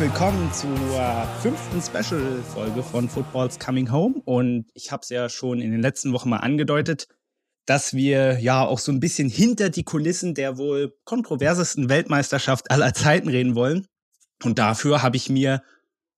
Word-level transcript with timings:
Willkommen 0.00 0.50
zur 0.54 1.28
fünften 1.42 1.82
Special-Folge 1.82 2.82
von 2.82 3.06
Football's 3.06 3.58
Coming 3.58 3.92
Home. 3.92 4.22
Und 4.24 4.64
ich 4.72 4.90
habe 4.92 5.02
es 5.02 5.10
ja 5.10 5.28
schon 5.28 5.60
in 5.60 5.72
den 5.72 5.82
letzten 5.82 6.14
Wochen 6.14 6.30
mal 6.30 6.38
angedeutet, 6.38 7.06
dass 7.66 7.92
wir 7.92 8.40
ja 8.40 8.64
auch 8.64 8.78
so 8.78 8.92
ein 8.92 9.00
bisschen 9.00 9.28
hinter 9.28 9.68
die 9.68 9.84
Kulissen 9.84 10.32
der 10.32 10.56
wohl 10.56 10.94
kontroversesten 11.04 11.90
Weltmeisterschaft 11.90 12.70
aller 12.70 12.94
Zeiten 12.94 13.28
reden 13.28 13.54
wollen. 13.54 13.88
Und 14.42 14.58
dafür 14.58 15.02
habe 15.02 15.18
ich 15.18 15.28
mir 15.28 15.62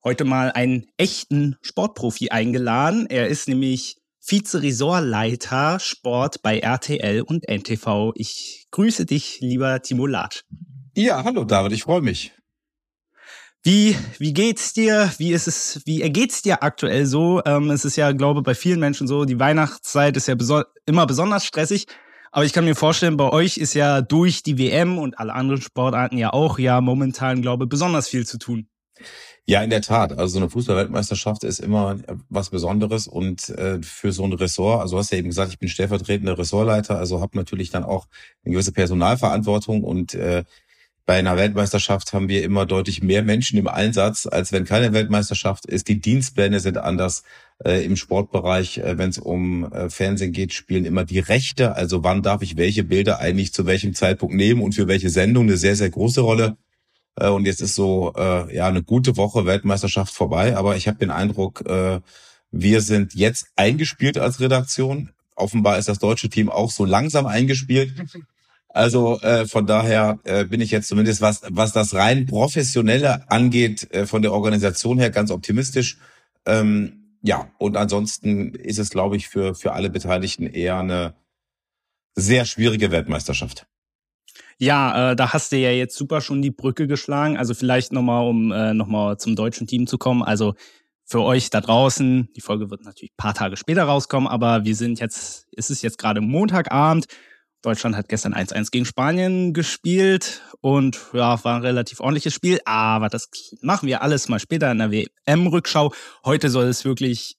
heute 0.04 0.22
mal 0.22 0.52
einen 0.52 0.86
echten 0.96 1.56
Sportprofi 1.60 2.30
eingeladen. 2.30 3.08
Er 3.10 3.26
ist 3.26 3.48
nämlich 3.48 3.96
Vize-Ressortleiter 4.20 5.80
Sport 5.80 6.40
bei 6.42 6.60
RTL 6.60 7.22
und 7.22 7.48
NTV. 7.48 8.12
Ich 8.14 8.68
grüße 8.70 9.06
dich, 9.06 9.40
lieber 9.40 9.82
Timo 9.82 10.06
Latsch. 10.06 10.44
Ja, 10.94 11.24
hallo 11.24 11.42
David, 11.42 11.72
ich 11.72 11.82
freue 11.82 12.00
mich. 12.00 12.32
Wie, 13.64 13.96
wie 14.18 14.34
geht's 14.34 14.72
dir? 14.72 15.12
Wie 15.18 15.32
ist 15.32 15.46
es, 15.46 15.82
wie 15.84 16.02
ergeht's 16.02 16.42
dir 16.42 16.64
aktuell 16.64 17.06
so? 17.06 17.40
Ähm, 17.46 17.70
es 17.70 17.84
ist 17.84 17.94
ja, 17.94 18.10
glaube 18.10 18.40
ich, 18.40 18.44
bei 18.44 18.54
vielen 18.56 18.80
Menschen 18.80 19.06
so, 19.06 19.24
die 19.24 19.38
Weihnachtszeit 19.38 20.16
ist 20.16 20.26
ja 20.26 20.34
beso 20.34 20.64
immer 20.84 21.06
besonders 21.06 21.44
stressig. 21.44 21.86
Aber 22.32 22.44
ich 22.44 22.52
kann 22.52 22.64
mir 22.64 22.74
vorstellen, 22.74 23.16
bei 23.16 23.28
euch 23.28 23.58
ist 23.58 23.74
ja 23.74 24.00
durch 24.00 24.42
die 24.42 24.58
WM 24.58 24.98
und 24.98 25.18
alle 25.18 25.34
anderen 25.34 25.60
Sportarten 25.60 26.18
ja 26.18 26.32
auch 26.32 26.58
ja 26.58 26.80
momentan, 26.80 27.40
glaube 27.40 27.64
ich, 27.64 27.70
besonders 27.70 28.08
viel 28.08 28.26
zu 28.26 28.38
tun. 28.38 28.66
Ja, 29.44 29.62
in 29.62 29.70
der 29.70 29.82
Tat. 29.82 30.18
Also 30.18 30.34
so 30.34 30.38
eine 30.38 30.50
Fußballweltmeisterschaft 30.50 31.44
ist 31.44 31.60
immer 31.60 31.98
was 32.28 32.50
Besonderes 32.50 33.06
und 33.06 33.48
äh, 33.50 33.80
für 33.82 34.12
so 34.12 34.24
ein 34.24 34.32
Ressort, 34.32 34.80
also 34.80 34.96
du 34.96 34.98
hast 35.00 35.12
ja 35.12 35.18
eben 35.18 35.28
gesagt, 35.28 35.52
ich 35.52 35.58
bin 35.58 35.68
stellvertretender 35.68 36.38
Ressortleiter, 36.38 36.98
also 36.98 37.20
habe 37.20 37.36
natürlich 37.36 37.70
dann 37.70 37.84
auch 37.84 38.06
eine 38.44 38.52
gewisse 38.52 38.72
Personalverantwortung 38.72 39.84
und 39.84 40.14
äh, 40.14 40.44
bei 41.04 41.18
einer 41.18 41.36
Weltmeisterschaft 41.36 42.12
haben 42.12 42.28
wir 42.28 42.44
immer 42.44 42.64
deutlich 42.64 43.02
mehr 43.02 43.22
Menschen 43.22 43.58
im 43.58 43.66
Einsatz, 43.66 44.26
als 44.26 44.52
wenn 44.52 44.64
keine 44.64 44.92
Weltmeisterschaft 44.92 45.66
ist. 45.66 45.88
Die 45.88 46.00
Dienstpläne 46.00 46.60
sind 46.60 46.78
anders. 46.78 47.24
Äh, 47.64 47.84
Im 47.84 47.96
Sportbereich, 47.96 48.78
äh, 48.78 48.98
wenn 48.98 49.10
es 49.10 49.18
um 49.18 49.72
äh, 49.72 49.90
Fernsehen 49.90 50.32
geht, 50.32 50.52
spielen 50.52 50.84
immer 50.84 51.04
die 51.04 51.18
Rechte. 51.18 51.74
Also 51.74 52.04
wann 52.04 52.22
darf 52.22 52.42
ich 52.42 52.56
welche 52.56 52.84
Bilder 52.84 53.18
eigentlich 53.18 53.52
zu 53.52 53.66
welchem 53.66 53.94
Zeitpunkt 53.94 54.34
nehmen 54.34 54.62
und 54.62 54.74
für 54.74 54.86
welche 54.86 55.10
Sendung 55.10 55.44
eine 55.44 55.56
sehr, 55.56 55.74
sehr 55.74 55.90
große 55.90 56.20
Rolle. 56.20 56.56
Äh, 57.16 57.28
und 57.28 57.46
jetzt 57.46 57.60
ist 57.60 57.74
so 57.74 58.12
äh, 58.16 58.54
ja 58.54 58.68
eine 58.68 58.82
gute 58.82 59.16
Woche 59.16 59.44
Weltmeisterschaft 59.44 60.14
vorbei. 60.14 60.56
Aber 60.56 60.76
ich 60.76 60.86
habe 60.86 60.98
den 60.98 61.10
Eindruck, 61.10 61.66
äh, 61.66 62.00
wir 62.52 62.80
sind 62.80 63.14
jetzt 63.14 63.48
eingespielt 63.56 64.18
als 64.18 64.38
Redaktion. 64.38 65.10
Offenbar 65.34 65.78
ist 65.78 65.88
das 65.88 65.98
deutsche 65.98 66.28
Team 66.28 66.48
auch 66.48 66.70
so 66.70 66.84
langsam 66.84 67.26
eingespielt. 67.26 67.92
Also 68.72 69.20
äh, 69.20 69.46
von 69.46 69.66
daher 69.66 70.18
äh, 70.24 70.44
bin 70.44 70.60
ich 70.60 70.70
jetzt 70.70 70.88
zumindest, 70.88 71.20
was, 71.20 71.42
was 71.50 71.72
das 71.72 71.94
rein 71.94 72.26
professionelle 72.26 73.30
angeht, 73.30 73.92
äh, 73.92 74.06
von 74.06 74.22
der 74.22 74.32
Organisation 74.32 74.98
her 74.98 75.10
ganz 75.10 75.30
optimistisch. 75.30 75.98
Ähm, 76.46 77.18
ja, 77.22 77.50
und 77.58 77.76
ansonsten 77.76 78.54
ist 78.54 78.78
es, 78.78 78.90
glaube 78.90 79.16
ich, 79.16 79.28
für, 79.28 79.54
für 79.54 79.72
alle 79.72 79.90
Beteiligten 79.90 80.46
eher 80.46 80.78
eine 80.78 81.14
sehr 82.14 82.44
schwierige 82.46 82.90
Weltmeisterschaft. 82.90 83.66
Ja, 84.58 85.12
äh, 85.12 85.16
da 85.16 85.32
hast 85.32 85.52
du 85.52 85.56
ja 85.56 85.70
jetzt 85.70 85.96
super 85.96 86.20
schon 86.20 86.40
die 86.40 86.50
Brücke 86.50 86.86
geschlagen. 86.86 87.36
Also 87.36 87.52
vielleicht 87.52 87.92
nochmal, 87.92 88.26
um 88.26 88.52
äh, 88.52 88.72
nochmal 88.74 89.18
zum 89.18 89.36
deutschen 89.36 89.66
Team 89.66 89.86
zu 89.86 89.98
kommen. 89.98 90.22
Also 90.22 90.54
für 91.04 91.20
euch 91.22 91.50
da 91.50 91.60
draußen, 91.60 92.30
die 92.34 92.40
Folge 92.40 92.70
wird 92.70 92.84
natürlich 92.84 93.14
paar 93.16 93.34
Tage 93.34 93.56
später 93.56 93.84
rauskommen, 93.84 94.28
aber 94.28 94.64
wir 94.64 94.74
sind 94.74 94.98
jetzt, 94.98 95.46
ist 95.52 95.70
es 95.70 95.82
jetzt 95.82 95.98
gerade 95.98 96.20
Montagabend 96.20 97.06
Deutschland 97.62 97.96
hat 97.96 98.08
gestern 98.08 98.34
1-1 98.34 98.70
gegen 98.72 98.84
Spanien 98.84 99.52
gespielt 99.54 100.42
und 100.60 101.00
ja, 101.12 101.42
war 101.44 101.56
ein 101.56 101.62
relativ 101.62 102.00
ordentliches 102.00 102.34
Spiel, 102.34 102.60
aber 102.64 103.08
das 103.08 103.30
machen 103.60 103.86
wir 103.86 104.02
alles 104.02 104.28
mal 104.28 104.40
später 104.40 104.70
in 104.70 104.78
der 104.78 104.90
WM-Rückschau. 104.90 105.94
Heute 106.24 106.50
soll 106.50 106.64
es 106.64 106.84
wirklich 106.84 107.36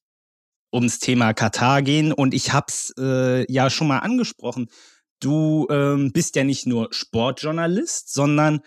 ums 0.74 1.00
Thema 1.00 1.34
Katar 1.34 1.82
gehen 1.82 2.14
und 2.14 2.34
ich 2.34 2.54
hab's 2.54 2.94
äh, 2.98 3.52
ja 3.52 3.70
schon 3.70 3.88
mal 3.88 4.00
angesprochen. 4.00 4.70
Du 5.20 5.68
ähm, 5.70 6.12
bist 6.12 6.36
ja 6.36 6.44
nicht 6.44 6.66
nur 6.66 6.88
Sportjournalist, 6.92 8.14
sondern 8.14 8.62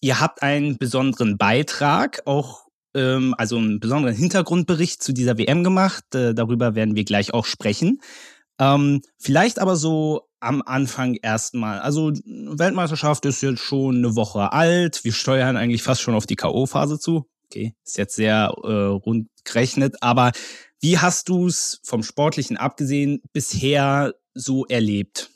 ihr 0.00 0.20
habt 0.20 0.42
einen 0.42 0.78
besonderen 0.78 1.38
Beitrag, 1.38 2.22
auch 2.26 2.66
ähm, 2.94 3.34
also 3.38 3.56
einen 3.56 3.80
besonderen 3.80 4.14
Hintergrundbericht 4.14 5.02
zu 5.02 5.12
dieser 5.12 5.38
WM 5.38 5.64
gemacht. 5.64 6.14
Äh, 6.14 6.34
darüber 6.34 6.74
werden 6.74 6.96
wir 6.96 7.04
gleich 7.04 7.32
auch 7.32 7.46
sprechen. 7.46 8.00
Ähm, 8.58 9.02
vielleicht 9.18 9.58
aber 9.58 9.76
so 9.76 10.28
am 10.42 10.62
Anfang 10.64 11.14
erstmal. 11.14 11.78
Also 11.80 12.12
Weltmeisterschaft 12.24 13.24
ist 13.26 13.42
jetzt 13.42 13.60
schon 13.60 13.96
eine 13.96 14.16
Woche 14.16 14.52
alt. 14.52 15.04
Wir 15.04 15.12
steuern 15.12 15.56
eigentlich 15.56 15.82
fast 15.82 16.02
schon 16.02 16.14
auf 16.14 16.26
die 16.26 16.36
K.O.-Phase 16.36 16.98
zu. 16.98 17.26
Okay, 17.46 17.74
ist 17.84 17.98
jetzt 17.98 18.16
sehr 18.16 18.52
äh, 18.64 18.72
rund 18.72 19.28
gerechnet. 19.44 19.96
Aber 20.02 20.32
wie 20.80 20.98
hast 20.98 21.28
du 21.28 21.46
es 21.46 21.80
vom 21.84 22.02
Sportlichen 22.02 22.56
abgesehen 22.56 23.22
bisher 23.32 24.14
so 24.34 24.66
erlebt? 24.66 25.30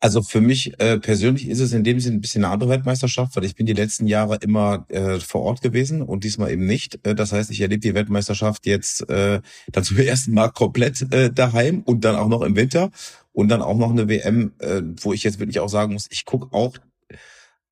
Also 0.00 0.20
für 0.20 0.42
mich 0.42 0.78
äh, 0.80 0.98
persönlich 0.98 1.48
ist 1.48 1.60
es 1.60 1.72
in 1.72 1.82
dem 1.82 1.98
Sinne 1.98 2.18
ein 2.18 2.20
bisschen 2.20 2.44
eine 2.44 2.52
andere 2.52 2.68
Weltmeisterschaft, 2.68 3.36
weil 3.36 3.44
ich 3.44 3.54
bin 3.54 3.64
die 3.64 3.72
letzten 3.72 4.06
Jahre 4.06 4.36
immer 4.42 4.84
äh, 4.90 5.18
vor 5.18 5.40
Ort 5.40 5.62
gewesen 5.62 6.02
und 6.02 6.24
diesmal 6.24 6.50
eben 6.50 6.66
nicht. 6.66 7.06
Äh, 7.06 7.14
das 7.14 7.32
heißt, 7.32 7.50
ich 7.50 7.62
erlebe 7.62 7.80
die 7.80 7.94
Weltmeisterschaft 7.94 8.66
jetzt 8.66 9.08
äh, 9.08 9.40
dann 9.72 9.84
zum 9.84 9.96
ersten 9.98 10.34
Mal 10.34 10.50
komplett 10.50 11.10
äh, 11.10 11.32
daheim 11.32 11.80
und 11.86 12.04
dann 12.04 12.16
auch 12.16 12.28
noch 12.28 12.42
im 12.42 12.54
Winter 12.54 12.90
und 13.34 13.48
dann 13.48 13.60
auch 13.60 13.76
noch 13.76 13.90
eine 13.90 14.08
WM, 14.08 14.52
äh, 14.60 14.80
wo 15.02 15.12
ich 15.12 15.24
jetzt 15.24 15.38
wirklich 15.38 15.60
auch 15.60 15.68
sagen 15.68 15.92
muss, 15.92 16.06
ich 16.10 16.24
gucke 16.24 16.54
auch 16.56 16.78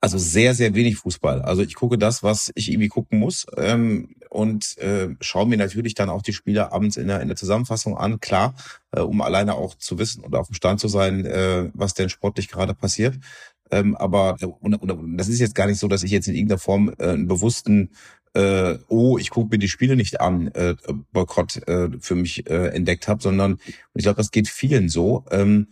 also 0.03 0.19
sehr, 0.19 0.53
sehr 0.55 0.75
wenig 0.75 0.97
Fußball. 0.97 1.43
Also 1.43 1.63
ich 1.63 1.77
gucke 1.77 1.97
das, 1.97 2.25
was 2.25 2.51
ich 2.57 2.71
irgendwie 2.71 2.89
gucken 2.89 3.21
muss 3.21 3.47
ähm, 3.57 4.17
und 4.31 4.77
äh, 4.79 5.11
schaue 5.21 5.47
mir 5.47 5.57
natürlich 5.57 5.95
dann 5.95 6.11
auch 6.11 6.23
die 6.23 6.33
Spiele 6.33 6.73
abends 6.73 6.97
in 6.97 7.07
der, 7.07 7.21
in 7.21 7.29
der 7.29 7.37
Zusammenfassung 7.37 7.97
an, 7.97 8.19
klar, 8.19 8.55
äh, 8.91 9.01
um 9.01 9.23
alleine 9.23 9.55
auch 9.55 9.77
zu 9.77 10.01
wissen 10.01 10.25
und 10.25 10.35
auf 10.35 10.49
dem 10.49 10.55
Stand 10.55 10.81
zu 10.81 10.89
sein, 10.89 11.25
äh, 11.25 11.71
was 11.73 11.95
denn 11.95 12.09
sportlich 12.09 12.49
gerade 12.49 12.75
passiert. 12.75 13.15
Ähm, 13.71 13.97
aber 13.97 14.39
äh, 14.41 14.47
und, 14.47 14.75
und, 14.75 15.17
das 15.17 15.29
ist 15.29 15.39
jetzt 15.39 15.55
gar 15.55 15.69
nicht 15.69 15.79
so, 15.79 15.87
dass 15.87 16.03
ich 16.03 16.11
jetzt 16.11 16.27
in 16.27 16.35
irgendeiner 16.35 16.59
Form 16.59 16.93
äh, 16.99 17.11
einen 17.11 17.29
bewussten 17.29 17.91
äh, 18.35 18.79
oh, 18.89 19.19
ich 19.19 19.31
gucke 19.31 19.51
mir 19.51 19.59
die 19.59 19.69
Spiele 19.69 19.97
nicht 19.97 20.21
an, 20.21 20.49
äh, 20.49 20.75
Boykott 21.13 21.69
äh, 21.69 21.89
für 22.01 22.15
mich 22.15 22.49
äh, 22.49 22.69
entdeckt 22.69 23.09
habe, 23.09 23.23
sondern 23.23 23.59
ich 23.95 24.05
glaube, 24.05 24.17
das 24.17 24.31
geht 24.31 24.49
vielen 24.49 24.89
so. 24.89 25.25
Ähm, 25.31 25.69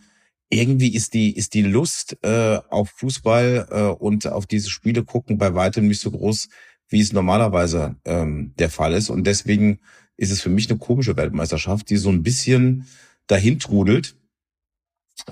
irgendwie 0.51 0.95
ist 0.95 1.15
die 1.15 1.35
ist 1.37 1.55
die 1.55 1.63
Lust 1.63 2.19
äh, 2.23 2.59
auf 2.69 2.91
Fußball 2.91 3.69
äh, 3.71 3.83
und 4.03 4.27
auf 4.27 4.47
diese 4.47 4.69
Spiele 4.69 5.05
gucken 5.05 5.39
bei 5.39 5.55
weitem 5.55 5.87
nicht 5.87 6.01
so 6.01 6.11
groß, 6.11 6.49
wie 6.89 7.01
es 7.01 7.13
normalerweise 7.13 7.97
ähm, 8.05 8.53
der 8.59 8.69
Fall 8.69 8.95
ist. 8.95 9.11
Und 9.11 9.27
deswegen 9.27 9.79
ist 10.17 10.33
es 10.33 10.43
für 10.43 10.51
mich 10.51 10.69
eine 10.69 10.79
komische 10.79 11.17
Weltmeisterschaft, 11.17 11.89
die 11.89 11.97
so 11.97 12.11
ein 12.11 12.23
bisschen 12.23 12.87
dahin 13.29 13.59
trudelt. 13.61 14.17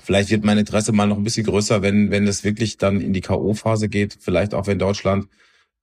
Vielleicht 0.01 0.29
wird 0.29 0.45
mein 0.45 0.57
Interesse 0.57 0.93
mal 0.93 1.07
noch 1.07 1.17
ein 1.17 1.23
bisschen 1.23 1.45
größer, 1.45 1.81
wenn 1.81 2.11
wenn 2.11 2.25
es 2.27 2.43
wirklich 2.43 2.77
dann 2.77 3.01
in 3.01 3.13
die 3.13 3.21
KO-Phase 3.21 3.89
geht. 3.89 4.17
Vielleicht 4.19 4.53
auch 4.53 4.67
wenn 4.67 4.79
Deutschland 4.79 5.27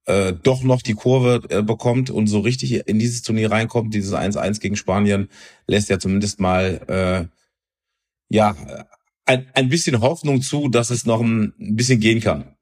äh, 0.06 0.32
doch 0.32 0.62
noch 0.62 0.82
die 0.82 0.94
Kurve 0.94 1.42
äh, 1.50 1.62
bekommt 1.62 2.10
und 2.10 2.26
so 2.26 2.40
richtig 2.40 2.88
in 2.88 2.98
dieses 2.98 3.22
Turnier 3.22 3.50
reinkommt. 3.50 3.92
Dieses 3.94 4.12
1-1 4.12 4.60
gegen 4.60 4.76
Spanien 4.76 5.28
lässt 5.66 5.88
ja 5.88 5.98
zumindest 5.98 6.40
mal 6.40 6.80
äh, 6.88 8.34
ja 8.34 8.56
ein, 9.26 9.46
ein 9.54 9.68
bisschen 9.68 10.00
Hoffnung 10.00 10.40
zu, 10.40 10.68
dass 10.68 10.90
es 10.90 11.04
noch 11.04 11.20
ein, 11.20 11.52
bisschen 11.58 12.00
gehen 12.00 12.20
kann. 12.20 12.52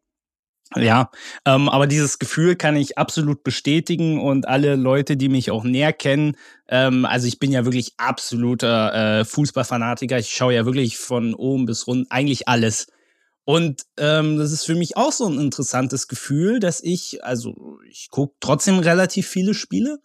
Ja, 0.76 1.10
ähm, 1.44 1.68
aber 1.68 1.86
dieses 1.86 2.18
Gefühl 2.18 2.56
kann 2.56 2.74
ich 2.74 2.98
absolut 2.98 3.44
bestätigen 3.44 4.20
und 4.20 4.48
alle 4.48 4.74
Leute, 4.74 5.16
die 5.16 5.28
mich 5.28 5.52
auch 5.52 5.62
näher 5.62 5.92
kennen, 5.92 6.36
ähm, 6.68 7.04
also 7.04 7.28
ich 7.28 7.38
bin 7.38 7.52
ja 7.52 7.64
wirklich 7.64 7.92
absoluter 7.98 9.20
äh, 9.20 9.24
Fußballfanatiker. 9.24 10.18
Ich 10.18 10.30
schaue 10.30 10.54
ja 10.54 10.64
wirklich 10.64 10.96
von 10.96 11.34
oben 11.34 11.66
bis 11.66 11.86
rund 11.86 12.10
eigentlich 12.10 12.48
alles. 12.48 12.88
Und 13.44 13.82
ähm, 13.98 14.38
das 14.38 14.52
ist 14.52 14.64
für 14.64 14.74
mich 14.74 14.96
auch 14.96 15.12
so 15.12 15.26
ein 15.26 15.38
interessantes 15.38 16.08
Gefühl, 16.08 16.60
dass 16.60 16.82
ich, 16.82 17.22
also 17.24 17.78
ich 17.88 18.08
gucke 18.10 18.34
trotzdem 18.40 18.78
relativ 18.78 19.28
viele 19.28 19.52
Spiele, 19.52 19.98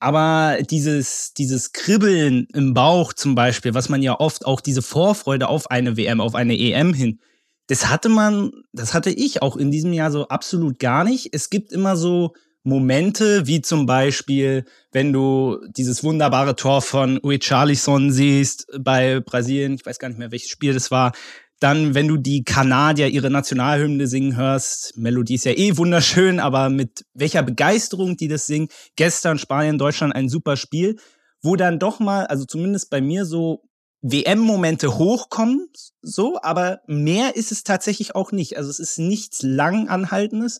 aber 0.00 0.58
dieses, 0.68 1.32
dieses 1.32 1.72
Kribbeln 1.72 2.48
im 2.54 2.74
Bauch 2.74 3.12
zum 3.12 3.36
Beispiel, 3.36 3.72
was 3.72 3.88
man 3.88 4.02
ja 4.02 4.18
oft 4.18 4.46
auch 4.46 4.60
diese 4.60 4.82
Vorfreude 4.82 5.48
auf 5.48 5.70
eine 5.70 5.96
WM, 5.96 6.20
auf 6.20 6.34
eine 6.34 6.58
EM 6.58 6.92
hin, 6.92 7.20
das 7.68 7.88
hatte 7.88 8.08
man, 8.08 8.50
das 8.72 8.94
hatte 8.94 9.10
ich 9.10 9.42
auch 9.42 9.56
in 9.56 9.70
diesem 9.70 9.92
Jahr 9.92 10.10
so 10.10 10.26
absolut 10.26 10.80
gar 10.80 11.04
nicht. 11.04 11.32
Es 11.32 11.50
gibt 11.50 11.70
immer 11.70 11.96
so 11.96 12.34
Momente, 12.64 13.46
wie 13.46 13.60
zum 13.60 13.86
Beispiel, 13.86 14.64
wenn 14.90 15.12
du 15.12 15.58
dieses 15.68 16.02
wunderbare 16.02 16.56
Tor 16.56 16.82
von 16.82 17.20
Ui 17.22 17.38
Charlison 17.40 18.10
siehst 18.10 18.66
bei 18.80 19.20
Brasilien, 19.20 19.74
ich 19.74 19.86
weiß 19.86 20.00
gar 20.00 20.08
nicht 20.08 20.18
mehr, 20.18 20.32
welches 20.32 20.50
Spiel 20.50 20.74
das 20.74 20.90
war, 20.90 21.12
dann, 21.62 21.94
wenn 21.94 22.08
du 22.08 22.16
die 22.16 22.42
Kanadier 22.42 23.08
ihre 23.08 23.30
Nationalhymne 23.30 24.08
singen 24.08 24.36
hörst, 24.36 24.96
Melodie 24.96 25.36
ist 25.36 25.44
ja 25.44 25.52
eh 25.52 25.76
wunderschön, 25.76 26.40
aber 26.40 26.70
mit 26.70 27.04
welcher 27.14 27.42
Begeisterung 27.42 28.16
die 28.16 28.26
das 28.26 28.46
singen. 28.46 28.68
Gestern 28.96 29.38
Spanien, 29.38 29.78
Deutschland 29.78 30.14
ein 30.14 30.28
super 30.28 30.56
Spiel, 30.56 30.98
wo 31.40 31.54
dann 31.54 31.78
doch 31.78 32.00
mal, 32.00 32.26
also 32.26 32.44
zumindest 32.44 32.90
bei 32.90 33.00
mir 33.00 33.24
so 33.24 33.62
WM-Momente 34.00 34.98
hochkommen, 34.98 35.68
so, 36.00 36.40
aber 36.42 36.80
mehr 36.88 37.36
ist 37.36 37.52
es 37.52 37.62
tatsächlich 37.62 38.16
auch 38.16 38.32
nicht. 38.32 38.56
Also 38.56 38.68
es 38.68 38.80
ist 38.80 38.98
nichts 38.98 39.42
lang 39.42 39.88
anhaltendes 39.88 40.58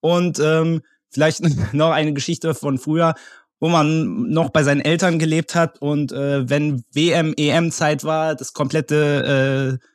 und 0.00 0.38
ähm, 0.38 0.82
vielleicht 1.08 1.40
noch 1.72 1.92
eine 1.92 2.12
Geschichte 2.12 2.54
von 2.54 2.76
früher, 2.76 3.14
wo 3.58 3.68
man 3.68 4.28
noch 4.28 4.50
bei 4.50 4.64
seinen 4.64 4.82
Eltern 4.82 5.18
gelebt 5.18 5.54
hat 5.54 5.80
und 5.80 6.12
äh, 6.12 6.46
wenn 6.50 6.84
WM, 6.92 7.32
EM-Zeit 7.36 8.04
war, 8.04 8.34
das 8.34 8.52
komplette 8.52 9.78
äh, 9.80 9.91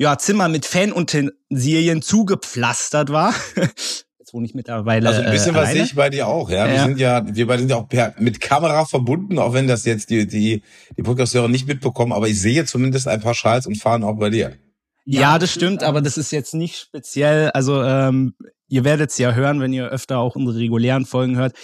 ja, 0.00 0.16
Zimmer 0.16 0.48
mit 0.48 0.64
Fanutensilien 0.64 2.00
zugepflastert 2.00 3.10
war. 3.10 3.34
Jetzt 4.18 4.32
wohne 4.32 4.46
ich 4.46 4.54
mittlerweile. 4.54 5.06
Also 5.06 5.20
ein 5.20 5.30
bisschen 5.30 5.54
äh, 5.54 5.58
was 5.58 5.72
sehe 5.72 5.82
ich 5.82 5.94
bei 5.94 6.08
dir 6.08 6.26
auch, 6.26 6.48
ja. 6.48 6.70
Wir 6.70 6.80
sind 6.80 6.98
ja, 6.98 7.22
wir 7.26 7.46
beide 7.46 7.60
sind 7.60 7.68
ja 7.68 7.76
auch 7.76 7.88
per, 7.88 8.14
mit 8.18 8.40
Kamera 8.40 8.86
verbunden, 8.86 9.38
auch 9.38 9.52
wenn 9.52 9.68
das 9.68 9.84
jetzt 9.84 10.08
die, 10.08 10.26
die, 10.26 10.62
die 10.96 11.02
Podcasthörer 11.02 11.48
nicht 11.48 11.68
mitbekommen, 11.68 12.12
aber 12.14 12.28
ich 12.28 12.40
sehe 12.40 12.64
zumindest 12.64 13.08
ein 13.08 13.20
paar 13.20 13.34
Schals 13.34 13.66
und 13.66 13.76
Fahnen 13.76 14.04
auch 14.04 14.16
bei 14.16 14.30
dir. 14.30 14.56
Ja, 15.04 15.38
das 15.38 15.52
stimmt, 15.52 15.82
aber 15.82 16.00
das 16.00 16.16
ist 16.16 16.32
jetzt 16.32 16.54
nicht 16.54 16.76
speziell. 16.76 17.50
Also 17.50 17.82
ähm, 17.82 18.34
ihr 18.68 18.84
werdet 18.84 19.10
es 19.10 19.18
ja 19.18 19.34
hören, 19.34 19.60
wenn 19.60 19.74
ihr 19.74 19.88
öfter 19.88 20.18
auch 20.18 20.34
unsere 20.34 20.60
regulären 20.60 21.04
Folgen 21.04 21.36
hört. 21.36 21.54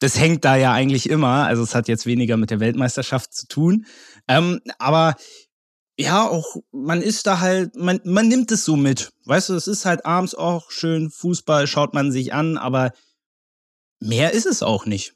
Das 0.00 0.18
hängt 0.18 0.44
da 0.44 0.56
ja 0.56 0.72
eigentlich 0.72 1.08
immer. 1.08 1.46
Also 1.46 1.62
es 1.62 1.74
hat 1.76 1.86
jetzt 1.86 2.04
weniger 2.04 2.36
mit 2.36 2.50
der 2.50 2.58
Weltmeisterschaft 2.58 3.32
zu 3.32 3.46
tun. 3.46 3.86
Ähm, 4.26 4.60
aber 4.78 5.14
ja, 5.98 6.28
auch 6.28 6.56
man 6.72 7.00
ist 7.00 7.26
da 7.26 7.40
halt, 7.40 7.74
man, 7.74 8.00
man 8.04 8.28
nimmt 8.28 8.52
es 8.52 8.64
so 8.64 8.76
mit. 8.76 9.12
Weißt 9.24 9.48
du, 9.48 9.54
es 9.54 9.66
ist 9.66 9.86
halt 9.86 10.04
abends 10.04 10.34
auch 10.34 10.70
schön, 10.70 11.10
Fußball 11.10 11.66
schaut 11.66 11.94
man 11.94 12.12
sich 12.12 12.34
an, 12.34 12.58
aber 12.58 12.92
mehr 14.00 14.32
ist 14.32 14.46
es 14.46 14.62
auch 14.62 14.86
nicht. 14.86 15.14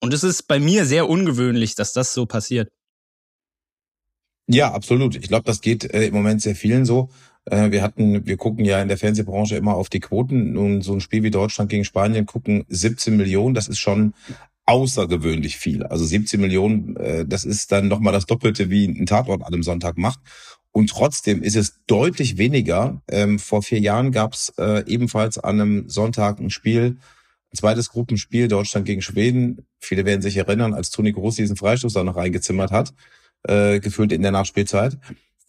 Und 0.00 0.12
es 0.12 0.24
ist 0.24 0.48
bei 0.48 0.58
mir 0.58 0.84
sehr 0.84 1.08
ungewöhnlich, 1.08 1.74
dass 1.74 1.92
das 1.92 2.12
so 2.12 2.26
passiert. 2.26 2.68
Ja, 4.48 4.72
absolut. 4.72 5.14
Ich 5.16 5.28
glaube, 5.28 5.44
das 5.44 5.60
geht 5.60 5.84
äh, 5.84 6.06
im 6.06 6.14
Moment 6.14 6.42
sehr 6.42 6.56
vielen 6.56 6.84
so. 6.84 7.08
Äh, 7.44 7.70
wir 7.70 7.82
hatten, 7.82 8.26
wir 8.26 8.36
gucken 8.36 8.64
ja 8.64 8.82
in 8.82 8.88
der 8.88 8.98
Fernsehbranche 8.98 9.56
immer 9.56 9.74
auf 9.76 9.88
die 9.88 10.00
Quoten. 10.00 10.52
Nun, 10.52 10.82
so 10.82 10.92
ein 10.92 11.00
Spiel 11.00 11.22
wie 11.22 11.30
Deutschland 11.30 11.70
gegen 11.70 11.84
Spanien 11.84 12.26
gucken 12.26 12.64
17 12.68 13.16
Millionen. 13.16 13.54
Das 13.54 13.68
ist 13.68 13.78
schon 13.78 14.14
außergewöhnlich 14.66 15.56
viel. 15.56 15.82
Also 15.84 16.04
17 16.04 16.40
Millionen, 16.40 16.96
äh, 16.96 17.26
das 17.26 17.44
ist 17.44 17.72
dann 17.72 17.88
nochmal 17.88 18.12
das 18.12 18.26
Doppelte, 18.26 18.70
wie 18.70 18.86
ein 18.86 19.06
Tatort 19.06 19.42
an 19.42 19.52
einem 19.52 19.62
Sonntag 19.62 19.98
macht. 19.98 20.20
Und 20.70 20.88
trotzdem 20.88 21.42
ist 21.42 21.56
es 21.56 21.84
deutlich 21.86 22.38
weniger. 22.38 23.02
Ähm, 23.08 23.38
vor 23.38 23.62
vier 23.62 23.80
Jahren 23.80 24.10
gab 24.10 24.32
es 24.32 24.52
äh, 24.58 24.84
ebenfalls 24.86 25.38
an 25.38 25.60
einem 25.60 25.88
Sonntag 25.88 26.40
ein 26.40 26.50
Spiel, 26.50 26.96
ein 27.52 27.56
zweites 27.56 27.90
Gruppenspiel, 27.90 28.48
Deutschland 28.48 28.86
gegen 28.86 29.02
Schweden. 29.02 29.66
Viele 29.78 30.06
werden 30.06 30.22
sich 30.22 30.36
erinnern, 30.38 30.72
als 30.72 30.90
Toni 30.90 31.12
Groß 31.12 31.36
diesen 31.36 31.56
Freistoß 31.56 31.92
da 31.92 32.04
noch 32.04 32.16
reingezimmert 32.16 32.70
hat, 32.70 32.94
äh, 33.42 33.80
gefühlt 33.80 34.12
in 34.12 34.22
der 34.22 34.30
Nachspielzeit. 34.30 34.96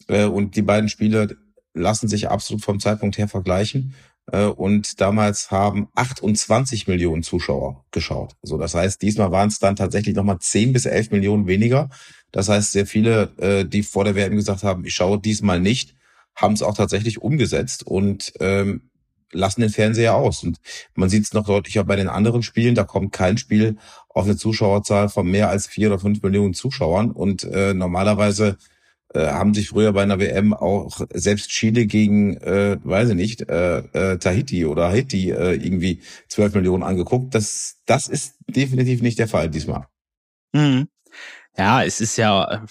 Äh, 0.08 0.26
und 0.26 0.56
die 0.56 0.62
beiden 0.62 0.90
Spiele 0.90 1.38
lassen 1.72 2.08
sich 2.08 2.28
absolut 2.28 2.62
vom 2.62 2.78
Zeitpunkt 2.78 3.16
her 3.16 3.28
vergleichen. 3.28 3.94
Äh, 4.30 4.46
und 4.46 5.00
damals 5.00 5.50
haben 5.50 5.88
28 5.94 6.86
Millionen 6.86 7.22
Zuschauer 7.22 7.84
geschaut. 7.90 8.34
So, 8.42 8.58
das 8.58 8.74
heißt, 8.74 9.02
diesmal 9.02 9.30
waren 9.30 9.48
es 9.48 9.58
dann 9.58 9.76
tatsächlich 9.76 10.14
nochmal 10.14 10.38
10 10.38 10.72
bis 10.72 10.86
11 10.86 11.10
Millionen 11.10 11.46
weniger. 11.46 11.90
Das 12.32 12.48
heißt, 12.48 12.72
sehr 12.72 12.86
viele, 12.86 13.32
äh, 13.38 13.64
die 13.64 13.82
vor 13.82 14.04
der 14.04 14.14
WM 14.14 14.36
gesagt 14.36 14.62
haben, 14.62 14.84
ich 14.84 14.94
schaue 14.94 15.20
diesmal 15.20 15.60
nicht, 15.60 15.94
haben 16.34 16.54
es 16.54 16.62
auch 16.62 16.74
tatsächlich 16.74 17.22
umgesetzt 17.22 17.86
und 17.86 18.32
ähm, 18.40 18.90
lassen 19.30 19.60
den 19.60 19.70
Fernseher 19.70 20.14
aus. 20.14 20.42
Und 20.42 20.58
man 20.94 21.08
sieht 21.08 21.24
es 21.24 21.32
noch 21.32 21.46
deutlicher 21.46 21.84
bei 21.84 21.96
den 21.96 22.08
anderen 22.08 22.42
Spielen. 22.42 22.74
Da 22.74 22.84
kommt 22.84 23.12
kein 23.12 23.38
Spiel 23.38 23.76
auf 24.08 24.24
eine 24.24 24.36
Zuschauerzahl 24.36 25.08
von 25.08 25.28
mehr 25.30 25.48
als 25.48 25.66
vier 25.66 25.88
oder 25.88 25.98
fünf 25.98 26.22
Millionen 26.22 26.54
Zuschauern. 26.54 27.10
Und 27.10 27.44
äh, 27.44 27.74
normalerweise 27.74 28.56
äh, 29.14 29.28
haben 29.28 29.54
sich 29.54 29.68
früher 29.68 29.92
bei 29.92 30.02
einer 30.02 30.18
WM 30.18 30.52
auch 30.52 31.00
selbst 31.12 31.50
Chile 31.50 31.86
gegen, 31.86 32.36
äh, 32.38 32.78
weiß 32.82 33.10
ich 33.10 33.14
nicht, 33.14 33.48
äh, 33.48 33.78
äh, 33.78 34.18
Tahiti 34.18 34.66
oder 34.66 34.88
Haiti 34.88 35.30
äh, 35.30 35.54
irgendwie 35.54 36.02
12 36.28 36.54
Millionen 36.54 36.82
angeguckt. 36.82 37.34
Das, 37.34 37.76
das 37.86 38.08
ist 38.08 38.36
definitiv 38.48 39.02
nicht 39.02 39.18
der 39.18 39.28
Fall 39.28 39.48
diesmal. 39.48 39.86
Mhm. 40.52 40.88
Ja, 41.56 41.84
es 41.84 42.00
ist 42.00 42.16
ja, 42.16 42.64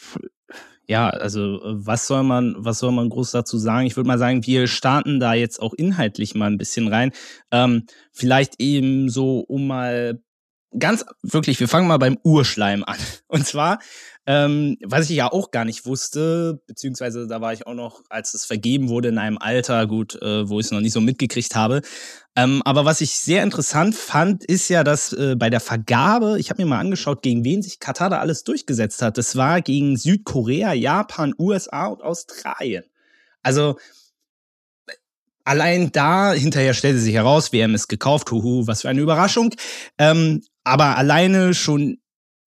ja, 0.85 1.09
also 1.09 1.61
was 1.63 2.07
soll 2.07 2.23
man, 2.23 2.55
was 2.57 2.79
soll 2.79 2.91
man 2.91 3.09
groß 3.09 3.31
dazu 3.31 3.57
sagen? 3.57 3.87
Ich 3.87 3.95
würde 3.95 4.07
mal 4.07 4.19
sagen, 4.19 4.45
wir 4.45 4.67
starten 4.67 5.19
da 5.19 5.33
jetzt 5.33 5.61
auch 5.61 5.73
inhaltlich 5.73 6.35
mal 6.35 6.47
ein 6.47 6.57
bisschen 6.57 6.89
rein. 6.89 7.11
Ähm, 7.51 7.85
vielleicht 8.11 8.59
eben 8.59 9.09
so, 9.09 9.39
um 9.39 9.67
mal 9.67 10.21
ganz 10.77 11.05
wirklich, 11.21 11.59
wir 11.59 11.67
fangen 11.67 11.87
mal 11.87 11.97
beim 11.97 12.17
Urschleim 12.23 12.83
an. 12.83 12.97
Und 13.27 13.45
zwar 13.45 13.79
ähm, 14.25 14.77
was 14.81 15.09
ich 15.09 15.17
ja 15.17 15.31
auch 15.31 15.51
gar 15.51 15.65
nicht 15.65 15.85
wusste, 15.85 16.61
beziehungsweise 16.65 17.27
da 17.27 17.41
war 17.41 17.51
ich 17.51 17.67
auch 17.67 17.73
noch, 17.73 18.03
als 18.09 18.33
es 18.33 18.45
vergeben 18.45 18.87
wurde, 18.87 19.09
in 19.09 19.17
einem 19.17 19.37
Alter, 19.37 19.85
gut, 19.85 20.15
äh, 20.21 20.47
wo 20.47 20.59
ich 20.59 20.67
es 20.67 20.71
noch 20.71 20.79
nicht 20.79 20.93
so 20.93 21.01
mitgekriegt 21.01 21.55
habe. 21.55 21.81
Ähm, 22.35 22.61
aber 22.63 22.85
was 22.85 23.01
ich 23.01 23.11
sehr 23.11 23.43
interessant 23.43 23.95
fand, 23.95 24.45
ist 24.45 24.69
ja, 24.69 24.85
dass 24.85 25.11
äh, 25.11 25.35
bei 25.37 25.49
der 25.49 25.59
Vergabe, 25.59 26.39
ich 26.39 26.49
habe 26.49 26.61
mir 26.63 26.69
mal 26.69 26.79
angeschaut, 26.79 27.21
gegen 27.21 27.43
wen 27.43 27.61
sich 27.61 27.79
Katar 27.79 28.09
da 28.09 28.19
alles 28.19 28.45
durchgesetzt 28.45 29.01
hat. 29.01 29.17
Das 29.17 29.35
war 29.35 29.61
gegen 29.61 29.97
Südkorea, 29.97 30.71
Japan, 30.71 31.35
USA 31.37 31.87
und 31.87 32.01
Australien. 32.01 32.85
Also 33.41 33.77
allein 35.43 35.91
da, 35.91 36.33
hinterher 36.33 36.73
stellte 36.73 36.99
sich 36.99 37.13
heraus, 37.13 37.53
WM 37.53 37.75
ist 37.75 37.87
gekauft, 37.87 38.31
huhu, 38.31 38.67
was 38.67 38.81
für 38.81 38.89
eine 38.89 39.01
Überraschung. 39.01 39.53
Ähm, 39.97 40.41
aber 40.63 40.97
alleine 40.97 41.53
schon 41.53 41.97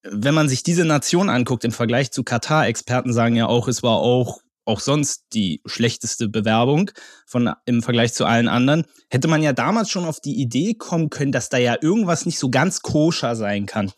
wenn 0.08 0.34
man 0.34 0.48
sich 0.48 0.62
diese 0.62 0.84
Nation 0.84 1.28
anguckt 1.28 1.64
im 1.64 1.72
Vergleich 1.72 2.12
zu 2.12 2.22
Katar, 2.22 2.68
Experten 2.68 3.12
sagen 3.12 3.34
ja 3.34 3.46
auch, 3.46 3.66
es 3.66 3.82
war 3.82 3.96
auch 3.96 4.40
auch 4.66 4.80
sonst 4.80 5.26
die 5.32 5.62
schlechteste 5.64 6.28
Bewerbung 6.28 6.90
von 7.24 7.52
im 7.66 7.82
Vergleich 7.82 8.12
zu 8.12 8.24
allen 8.24 8.48
anderen, 8.48 8.84
hätte 9.08 9.28
man 9.28 9.42
ja 9.42 9.52
damals 9.52 9.90
schon 9.90 10.04
auf 10.04 10.20
die 10.20 10.40
Idee 10.40 10.74
kommen 10.74 11.08
können, 11.08 11.32
dass 11.32 11.48
da 11.48 11.56
ja 11.56 11.76
irgendwas 11.80 12.26
nicht 12.26 12.38
so 12.38 12.50
ganz 12.50 12.82
koscher 12.82 13.36
sein 13.36 13.66
kann. 13.66 13.92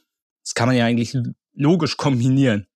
Das 0.44 0.54
kann 0.54 0.68
man 0.68 0.76
ja 0.76 0.84
eigentlich 0.84 1.16
logisch 1.54 1.96
kombinieren. 1.96 2.66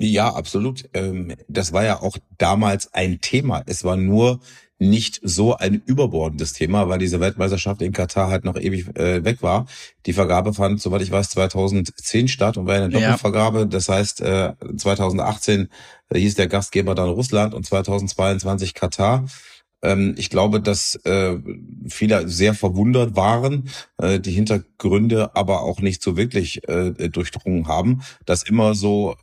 Ja, 0.00 0.32
absolut. 0.32 0.88
Ähm, 0.94 1.34
das 1.48 1.72
war 1.72 1.84
ja 1.84 2.00
auch 2.00 2.16
damals 2.38 2.94
ein 2.94 3.20
Thema. 3.20 3.62
Es 3.66 3.84
war 3.84 3.96
nur 3.96 4.40
nicht 4.78 5.20
so 5.24 5.56
ein 5.56 5.82
überbordendes 5.86 6.52
Thema, 6.52 6.88
weil 6.88 6.98
diese 6.98 7.20
Weltmeisterschaft 7.20 7.82
in 7.82 7.92
Katar 7.92 8.30
halt 8.30 8.44
noch 8.44 8.56
ewig 8.56 8.96
äh, 8.96 9.24
weg 9.24 9.42
war. 9.42 9.66
Die 10.06 10.12
Vergabe 10.12 10.54
fand, 10.54 10.80
soweit 10.80 11.02
ich 11.02 11.10
weiß, 11.10 11.30
2010 11.30 12.28
statt 12.28 12.56
und 12.56 12.66
war 12.66 12.76
eine 12.76 12.88
Doppelvergabe. 12.88 13.60
Ja. 13.60 13.64
Das 13.64 13.88
heißt, 13.88 14.20
äh, 14.20 14.52
2018 14.76 15.68
äh, 16.10 16.18
hieß 16.18 16.36
der 16.36 16.46
Gastgeber 16.46 16.94
dann 16.94 17.08
Russland 17.08 17.54
und 17.54 17.66
2022 17.66 18.74
Katar. 18.74 19.26
Ähm, 19.82 20.14
ich 20.16 20.30
glaube, 20.30 20.60
dass 20.60 20.94
äh, 21.04 21.38
viele 21.88 22.28
sehr 22.28 22.54
verwundert 22.54 23.16
waren, 23.16 23.68
äh, 23.98 24.20
die 24.20 24.32
Hintergründe 24.32 25.34
aber 25.34 25.62
auch 25.62 25.80
nicht 25.80 26.02
so 26.02 26.16
wirklich 26.16 26.68
äh, 26.68 26.92
durchdrungen 27.08 27.66
haben, 27.66 28.02
dass 28.26 28.42
immer 28.42 28.74
so 28.74 29.16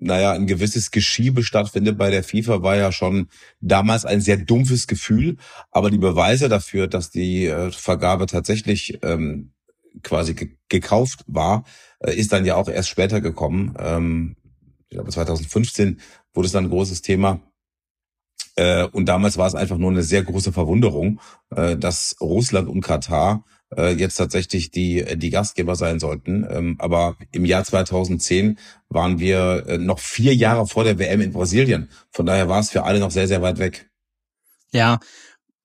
naja, 0.00 0.32
ein 0.32 0.46
gewisses 0.46 0.90
Geschiebe 0.90 1.44
stattfindet 1.44 1.98
bei 1.98 2.10
der 2.10 2.24
FIFA, 2.24 2.62
war 2.62 2.76
ja 2.76 2.90
schon 2.90 3.28
damals 3.60 4.04
ein 4.04 4.20
sehr 4.20 4.38
dumpfes 4.38 4.86
Gefühl. 4.86 5.36
Aber 5.70 5.90
die 5.90 5.98
Beweise 5.98 6.48
dafür, 6.48 6.88
dass 6.88 7.10
die 7.10 7.46
äh, 7.46 7.70
Vergabe 7.70 8.26
tatsächlich 8.26 8.98
ähm, 9.02 9.52
quasi 10.02 10.34
ge 10.34 10.50
gekauft 10.68 11.24
war, 11.26 11.64
äh, 12.00 12.14
ist 12.14 12.32
dann 12.32 12.44
ja 12.44 12.56
auch 12.56 12.68
erst 12.68 12.88
später 12.88 13.20
gekommen. 13.20 13.74
Ähm, 13.78 14.36
ich 14.88 14.96
glaube, 14.96 15.10
2015 15.10 16.00
wurde 16.32 16.46
es 16.46 16.52
dann 16.52 16.64
ein 16.64 16.70
großes 16.70 17.02
Thema. 17.02 17.40
Äh, 18.56 18.84
und 18.84 19.06
damals 19.06 19.36
war 19.36 19.46
es 19.46 19.54
einfach 19.54 19.78
nur 19.78 19.90
eine 19.90 20.02
sehr 20.02 20.22
große 20.22 20.52
Verwunderung, 20.52 21.20
äh, 21.50 21.76
dass 21.76 22.16
Russland 22.20 22.68
und 22.68 22.80
Katar 22.80 23.44
äh, 23.76 23.92
jetzt 23.92 24.16
tatsächlich 24.16 24.70
die, 24.70 25.04
die 25.16 25.30
Gastgeber 25.30 25.76
sein 25.76 26.00
sollten. 26.00 26.46
Ähm, 26.50 26.76
aber 26.78 27.16
im 27.32 27.44
Jahr 27.44 27.64
2010 27.64 28.58
waren 28.88 29.18
wir 29.18 29.64
äh, 29.66 29.78
noch 29.78 29.98
vier 29.98 30.34
Jahre 30.34 30.66
vor 30.66 30.84
der 30.84 30.98
WM 30.98 31.20
in 31.20 31.32
Brasilien. 31.32 31.88
Von 32.10 32.26
daher 32.26 32.48
war 32.48 32.60
es 32.60 32.70
für 32.70 32.84
alle 32.84 33.00
noch 33.00 33.10
sehr, 33.10 33.28
sehr 33.28 33.42
weit 33.42 33.58
weg. 33.58 33.90
Ja, 34.72 34.98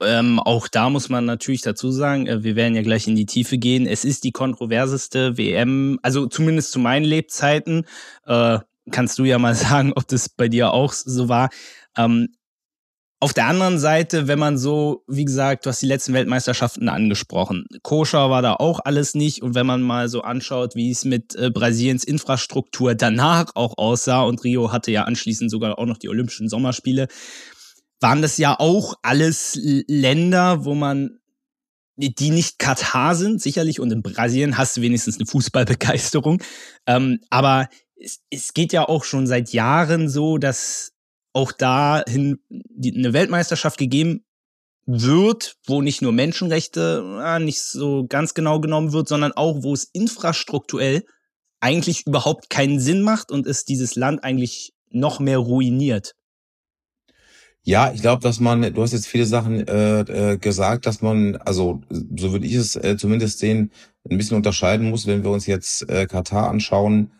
ähm, 0.02 0.40
auch 0.40 0.68
da 0.68 0.90
muss 0.90 1.10
man 1.10 1.26
natürlich 1.26 1.62
dazu 1.62 1.92
sagen, 1.92 2.28
äh, 2.28 2.44
wir 2.44 2.56
werden 2.56 2.76
ja 2.76 2.82
gleich 2.82 3.08
in 3.08 3.16
die 3.16 3.26
Tiefe 3.26 3.58
gehen. 3.58 3.88
Es 3.88 4.04
ist 4.04 4.24
die 4.24 4.32
kontroverseste 4.32 5.38
WM, 5.38 6.00
also 6.02 6.28
zumindest 6.28 6.72
zu 6.72 6.80
meinen 6.80 7.06
Lebzeiten. 7.06 7.86
Äh, 8.26 8.60
kannst 8.92 9.18
du 9.20 9.24
ja 9.24 9.40
mal 9.40 9.56
sagen, 9.56 9.94
ob 9.96 10.08
das 10.08 10.30
bei 10.30 10.48
dir 10.48 10.72
auch 10.72 10.94
so 10.94 11.30
war. 11.30 11.50
Ähm, 11.98 12.30
auf 13.26 13.34
der 13.34 13.48
anderen 13.48 13.80
Seite, 13.80 14.28
wenn 14.28 14.38
man 14.38 14.56
so, 14.56 15.04
wie 15.08 15.26
gesagt, 15.26 15.66
du 15.66 15.72
hast 15.72 15.82
die 15.82 15.88
letzten 15.88 16.14
Weltmeisterschaften 16.14 16.90
angesprochen. 16.90 17.66
Koscher 17.82 18.30
war 18.30 18.44
da 18.44 18.54
auch 18.54 18.82
alles 18.86 19.16
nicht. 19.16 19.42
Und 19.42 19.56
wenn 19.56 19.66
man 19.66 19.82
mal 19.82 20.10
so 20.10 20.22
anschaut, 20.22 20.76
wie 20.76 20.92
es 20.92 21.06
mit 21.06 21.34
äh, 21.34 21.50
Brasiliens 21.50 22.04
Infrastruktur 22.04 22.94
danach 22.94 23.48
auch 23.56 23.80
aussah, 23.80 24.22
und 24.22 24.44
Rio 24.44 24.72
hatte 24.72 24.92
ja 24.92 25.06
anschließend 25.06 25.50
sogar 25.50 25.80
auch 25.80 25.88
noch 25.88 25.98
die 25.98 26.08
Olympischen 26.08 26.50
Sommerspiele, 26.50 27.08
waren 28.00 28.22
das 28.22 28.38
ja 28.38 28.60
auch 28.60 28.94
alles 29.02 29.58
Länder, 29.60 30.64
wo 30.64 30.76
man 30.76 31.18
die 31.98 32.30
nicht 32.30 32.60
Katar 32.60 33.16
sind, 33.16 33.42
sicherlich, 33.42 33.80
und 33.80 33.92
in 33.92 34.04
Brasilien 34.04 34.56
hast 34.56 34.78
du 34.78 34.82
wenigstens 34.82 35.18
eine 35.18 35.26
Fußballbegeisterung. 35.26 36.44
Ähm, 36.86 37.22
aber 37.32 37.70
es, 38.00 38.20
es 38.30 38.54
geht 38.54 38.72
ja 38.72 38.88
auch 38.88 39.04
schon 39.04 39.26
seit 39.26 39.52
Jahren 39.52 40.10
so, 40.10 40.38
dass 40.38 40.92
auch 41.36 41.52
dahin 41.52 42.40
eine 42.82 43.14
Weltmeisterschaft 43.14 43.78
gegeben 43.78 44.24
wird, 44.86 45.58
wo 45.66 45.82
nicht 45.82 46.02
nur 46.02 46.12
Menschenrechte 46.12 47.22
äh, 47.24 47.40
nicht 47.40 47.62
so 47.62 48.06
ganz 48.08 48.34
genau 48.34 48.60
genommen 48.60 48.94
wird, 48.94 49.08
sondern 49.08 49.34
auch, 49.34 49.64
wo 49.64 49.74
es 49.74 49.84
infrastrukturell 49.84 51.04
eigentlich 51.60 52.06
überhaupt 52.06 52.50
keinen 52.50 52.80
Sinn 52.80 53.02
macht 53.02 53.32
und 53.32 53.48
es 53.48 53.66
dieses 53.66 53.96
Land 53.96 54.24
eigentlich 54.24 54.74
noch 54.92 55.20
mehr 55.20 55.40
ruiniert. 55.40 56.16
Ja, 57.64 57.92
ich 57.92 58.02
glaube, 58.02 58.22
dass 58.22 58.40
man, 58.40 58.62
du 58.74 58.82
hast 58.84 58.94
jetzt 58.94 59.08
viele 59.08 59.26
Sachen 59.26 59.68
äh, 59.68 60.02
äh, 60.02 60.38
gesagt, 60.38 60.86
dass 60.86 61.02
man, 61.02 61.36
also 61.38 61.82
so 61.90 62.32
würde 62.32 62.46
ich 62.46 62.54
es 62.54 62.76
äh, 62.76 62.96
zumindest 62.96 63.40
sehen, 63.40 63.72
ein 64.08 64.18
bisschen 64.20 64.38
unterscheiden 64.38 64.92
muss, 64.92 65.08
wenn 65.08 65.24
wir 65.24 65.32
uns 65.32 65.48
jetzt 65.48 65.90
äh, 65.90 66.06
Katar 66.06 66.48
anschauen. 66.48 67.12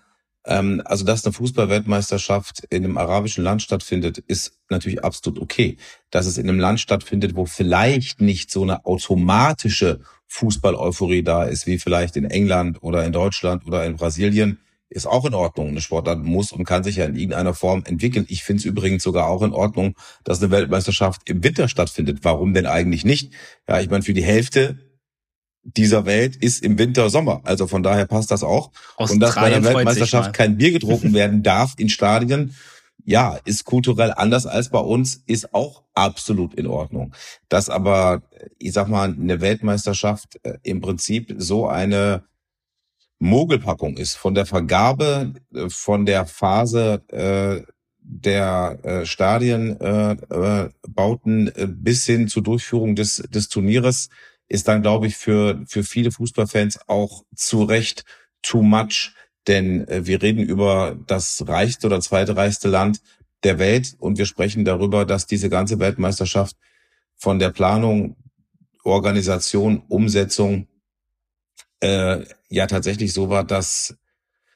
Ähm, 0.46 0.82
also, 0.86 1.06
dass 1.06 1.26
eine 1.26 1.34
Fußballweltmeisterschaft 1.34 2.66
in 2.70 2.84
einem 2.84 2.98
arabischen 2.98 3.44
Land 3.44 3.62
stattfindet, 3.62 4.20
ist 4.20 4.60
natürlich 4.70 5.04
absolut 5.04 5.42
okay. 5.42 5.78
Dass 6.12 6.26
es 6.26 6.38
in 6.38 6.48
einem 6.48 6.60
Land 6.60 6.80
stattfindet, 6.80 7.36
wo 7.36 7.46
vielleicht 7.46 8.22
nicht 8.22 8.52
so 8.52 8.64
eine 8.64 8.86
automatische 8.86 10.02
Fußball-Euphorie 10.28 11.24
da 11.24 11.44
ist, 11.44 11.68
wie 11.68 11.78
vielleicht 11.78 12.16
in 12.16 12.26
England 12.26 12.82
oder 12.82 13.06
in 13.06 13.12
Deutschland 13.12 13.66
oder 13.66 13.86
in 13.86 13.96
Brasilien, 13.96 14.60
ist 14.90 15.08
auch 15.08 15.26
in 15.26 15.34
Ordnung. 15.34 15.70
Eine 15.70 15.82
Sportart 15.82 16.24
muss 16.24 16.52
und 16.52 16.64
kann 16.64 16.84
sich 16.84 16.98
ja 16.98 17.06
in 17.06 17.16
irgendeiner 17.16 17.54
Form 17.54 17.84
entwickeln. 17.86 18.26
Ich 18.30 18.44
finde 18.44 18.60
es 18.60 18.66
übrigens 18.66 19.04
sogar 19.04 19.28
auch 19.28 19.42
in 19.42 19.52
Ordnung, 19.52 19.96
dass 20.24 20.42
eine 20.42 20.52
Weltmeisterschaft 20.52 21.22
im 21.26 21.44
Winter 21.44 21.68
stattfindet. 21.68 22.20
Warum 22.22 22.54
denn 22.54 22.66
eigentlich 22.66 23.04
nicht? 23.04 23.34
Ja, 23.68 23.82
ich 23.82 23.90
meine, 23.90 24.04
für 24.04 24.14
die 24.14 24.24
Hälfte 24.24 24.78
dieser 25.66 26.06
Welt 26.06 26.36
ist 26.36 26.64
im 26.64 26.78
Winter 26.78 27.10
Sommer. 27.10 27.42
Also 27.44 27.68
von 27.68 27.84
daher 27.84 28.06
passt 28.06 28.32
das 28.32 28.44
auch. 28.44 28.72
Australien 28.96 29.14
und 29.14 29.20
dass 29.20 29.36
bei 29.36 29.50
der 29.50 29.64
Weltmeisterschaft 29.64 30.34
kein 30.34 30.58
Bier 30.58 30.72
getrunken 30.72 31.14
werden 31.14 31.44
darf 31.44 31.74
in 31.78 31.90
Stadien, 31.90 32.56
ja, 33.04 33.38
ist 33.46 33.66
kulturell 33.66 34.14
anders 34.16 34.46
als 34.46 34.70
bei 34.70 34.80
uns, 34.80 35.24
ist 35.28 35.54
auch 35.54 35.84
absolut 35.94 36.54
in 36.54 36.68
Ordnung. 36.68 37.14
Dass 37.50 37.70
aber, 37.70 38.24
ich 38.58 38.74
sag 38.74 38.88
mal, 38.88 39.12
eine 39.12 39.42
Weltmeisterschaft 39.42 40.40
äh, 40.44 40.58
im 40.64 40.82
Prinzip 40.82 41.36
so 41.38 41.68
eine 41.68 42.24
Mogelpackung 43.20 43.98
ist, 43.98 44.16
von 44.16 44.34
der 44.34 44.46
Vergabe, 44.46 45.34
äh, 45.54 45.70
von 45.70 46.06
der 46.06 46.26
Phase 46.26 47.04
äh, 47.10 47.62
der 48.08 48.78
äh, 48.84 49.04
Stadienbauten 49.06 51.48
äh, 51.48 51.64
äh, 51.64 51.68
bis 51.68 52.06
hin 52.06 52.28
zur 52.28 52.44
Durchführung 52.44 52.96
des, 52.96 53.24
des 53.30 53.50
Turnieres, 53.50 54.10
ist 54.48 54.68
dann, 54.68 54.82
glaube 54.82 55.08
ich, 55.08 55.18
für, 55.18 55.64
für 55.68 55.84
viele 55.84 56.12
Fußballfans 56.12 56.88
auch 56.88 57.24
zu 57.36 57.64
Recht 57.64 58.04
too 58.42 58.62
much. 58.62 59.14
Denn 59.48 59.88
äh, 59.88 60.06
wir 60.06 60.22
reden 60.22 60.44
über 60.44 60.98
das 61.08 61.44
reichste 61.48 61.88
oder 61.88 62.02
zweitreichste 62.02 62.68
Land 62.68 63.02
der 63.44 63.60
Welt 63.60 63.96
und 64.00 64.18
wir 64.18 64.26
sprechen 64.26 64.66
darüber, 64.66 65.06
dass 65.06 65.28
diese 65.28 65.50
ganze 65.50 65.80
Weltmeisterschaft 65.80 66.56
von 67.16 67.40
der 67.40 67.52
Planung, 67.52 68.16
Organisation, 68.84 69.84
Umsetzung 69.88 70.68
äh, 71.80 72.24
ja 72.50 72.68
tatsächlich 72.68 73.14
so 73.14 73.30
war, 73.30 73.44
dass 73.44 73.96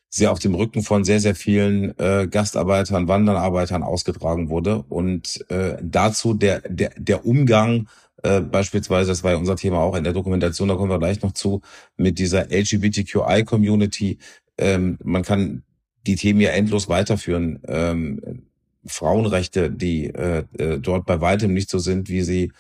sie 0.10 0.28
auf 0.28 0.40
dem 0.40 0.56
Rücken 0.56 0.82
von 0.82 1.04
sehr, 1.04 1.20
sehr 1.20 1.36
vielen 1.36 1.98
äh, 2.00 2.28
Gastarbeitern, 2.30 3.08
Wanderarbeitern 3.08 3.84
ausgetragen 3.84 4.50
wurde. 4.50 4.84
Und 4.90 5.46
äh, 5.50 5.78
dazu 5.82 6.34
der, 6.34 6.62
der, 6.62 6.92
der 6.98 7.26
Umgang, 7.26 7.88
äh, 8.24 8.42
beispielsweise, 8.42 9.10
das 9.10 9.24
war 9.24 9.32
ja 9.32 9.38
unser 9.38 9.56
Thema 9.56 9.80
auch 9.80 9.96
in 9.96 10.04
der 10.04 10.14
Dokumentation, 10.14 10.68
da 10.68 10.76
kommen 10.76 10.92
wir 10.92 11.00
gleich 11.00 11.22
noch 11.22 11.34
zu, 11.34 11.62
mit 11.98 12.20
dieser 12.20 12.52
LGBTQI-Community. 12.52 14.18
Ähm, 14.58 14.98
man 15.04 15.24
kann 15.24 15.64
die 16.06 16.16
Themen 16.16 16.42
ja 16.42 16.52
endlos 16.52 16.90
weiterführen. 16.90 17.60
Ähm, 17.68 18.44
Frauenrechte, 18.86 19.70
die 19.72 20.08
äh, 20.08 20.44
äh, 20.58 20.80
dort 20.80 21.06
bei 21.06 21.22
weitem 21.22 21.54
nicht 21.54 21.70
so 21.70 21.80
sind, 21.80 22.10
wie 22.10 22.22
sie 22.22 22.52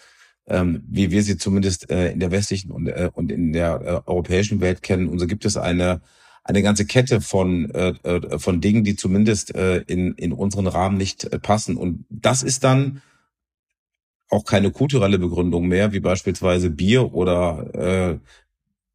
ähm, 0.47 0.83
wie 0.87 1.11
wir 1.11 1.23
sie 1.23 1.37
zumindest 1.37 1.89
äh, 1.91 2.11
in 2.11 2.19
der 2.19 2.31
westlichen 2.31 2.71
und, 2.71 2.87
äh, 2.87 3.09
und 3.13 3.31
in 3.31 3.53
der 3.53 3.81
äh, 3.81 4.09
europäischen 4.09 4.61
Welt 4.61 4.81
kennen. 4.81 5.07
Und 5.07 5.19
so 5.19 5.27
gibt 5.27 5.45
es 5.45 5.57
eine 5.57 6.01
eine 6.43 6.63
ganze 6.63 6.85
Kette 6.85 7.21
von 7.21 7.69
äh, 7.71 7.93
äh, 8.03 8.39
von 8.39 8.59
Dingen, 8.59 8.83
die 8.83 8.95
zumindest 8.95 9.55
äh, 9.55 9.77
in 9.87 10.13
in 10.15 10.33
unseren 10.33 10.67
Rahmen 10.67 10.97
nicht 10.97 11.25
äh, 11.25 11.39
passen. 11.39 11.77
Und 11.77 12.05
das 12.09 12.43
ist 12.43 12.63
dann 12.63 13.01
auch 14.29 14.45
keine 14.45 14.71
kulturelle 14.71 15.19
Begründung 15.19 15.67
mehr, 15.67 15.91
wie 15.91 15.99
beispielsweise 15.99 16.69
Bier 16.69 17.13
oder 17.13 17.73
äh, 17.73 18.19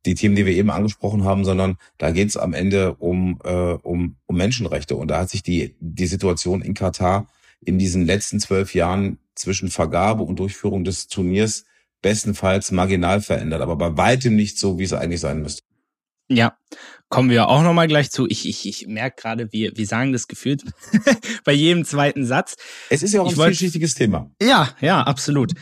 die 0.07 0.15
Themen, 0.15 0.37
die 0.37 0.47
wir 0.47 0.55
eben 0.55 0.71
angesprochen 0.71 1.25
haben, 1.25 1.45
sondern 1.45 1.77
da 1.99 2.11
geht 2.11 2.29
es 2.29 2.37
am 2.37 2.53
Ende 2.53 2.95
um, 2.95 3.41
äh, 3.45 3.53
um, 3.53 4.17
um 4.27 4.37
Menschenrechte. 4.37 4.97
Und 4.97 5.09
da 5.09 5.21
hat 5.21 5.31
sich 5.31 5.43
die, 5.43 5.77
die 5.81 6.07
Situation 6.07 6.63
in 6.63 6.75
Katar 6.75 7.27
in 7.61 7.79
diesen 7.79 8.05
letzten 8.05 8.41
zwölf 8.41 8.75
Jahren 8.75 9.19
zwischen 9.35 9.71
Vergabe 9.71 10.23
und 10.23 10.39
Durchführung 10.39 10.85
des 10.85 11.09
Turniers 11.09 11.65
bestenfalls 12.03 12.71
marginal 12.71 13.23
verändert, 13.23 13.63
aber 13.63 13.77
bei 13.77 13.97
weitem 13.97 14.37
nicht 14.37 14.59
so, 14.59 14.79
wie 14.79 14.85
es 14.85 14.93
eigentlich 14.93 15.21
sein 15.21 15.41
müsste. 15.41 15.63
Ja, 16.29 16.57
kommen 17.15 17.31
wir 17.31 17.49
auch 17.49 17.63
nochmal 17.63 17.87
gleich 17.87 18.11
zu. 18.11 18.27
Ich, 18.29 18.49
ich, 18.49 18.67
ich 18.67 18.89
merke 18.89 19.23
gerade, 19.23 19.53
wir, 19.53 19.77
wir 19.77 19.87
sagen 19.87 20.13
das 20.13 20.27
gefühlt 20.27 20.65
bei 21.45 21.53
jedem 21.53 21.85
zweiten 21.85 22.27
Satz. 22.27 22.57
Es 22.91 23.05
ist 23.05 23.15
ja 23.15 23.23
auch 23.23 23.29
ein 23.29 23.37
vielschichtiges 23.37 23.95
Thema. 23.95 24.33
Ja, 24.43 24.75
ja, 24.81 25.01
absolut. 25.01 25.53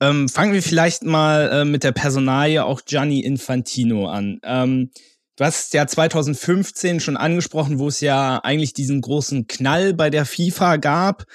Ähm, 0.00 0.30
fangen 0.30 0.54
wir 0.54 0.62
vielleicht 0.62 1.02
mal 1.02 1.50
äh, 1.50 1.64
mit 1.66 1.84
der 1.84 1.92
Personalie 1.92 2.64
auch 2.64 2.80
Gianni 2.86 3.20
Infantino 3.20 4.08
an. 4.08 4.38
Ähm, 4.42 4.90
du 5.36 5.44
hast 5.44 5.74
ja 5.74 5.86
2015 5.86 7.00
schon 7.00 7.18
angesprochen, 7.18 7.78
wo 7.78 7.88
es 7.88 8.00
ja 8.00 8.38
eigentlich 8.38 8.72
diesen 8.72 9.02
großen 9.02 9.46
Knall 9.46 9.92
bei 9.92 10.08
der 10.08 10.24
FIFA 10.24 10.76
gab 10.76 11.26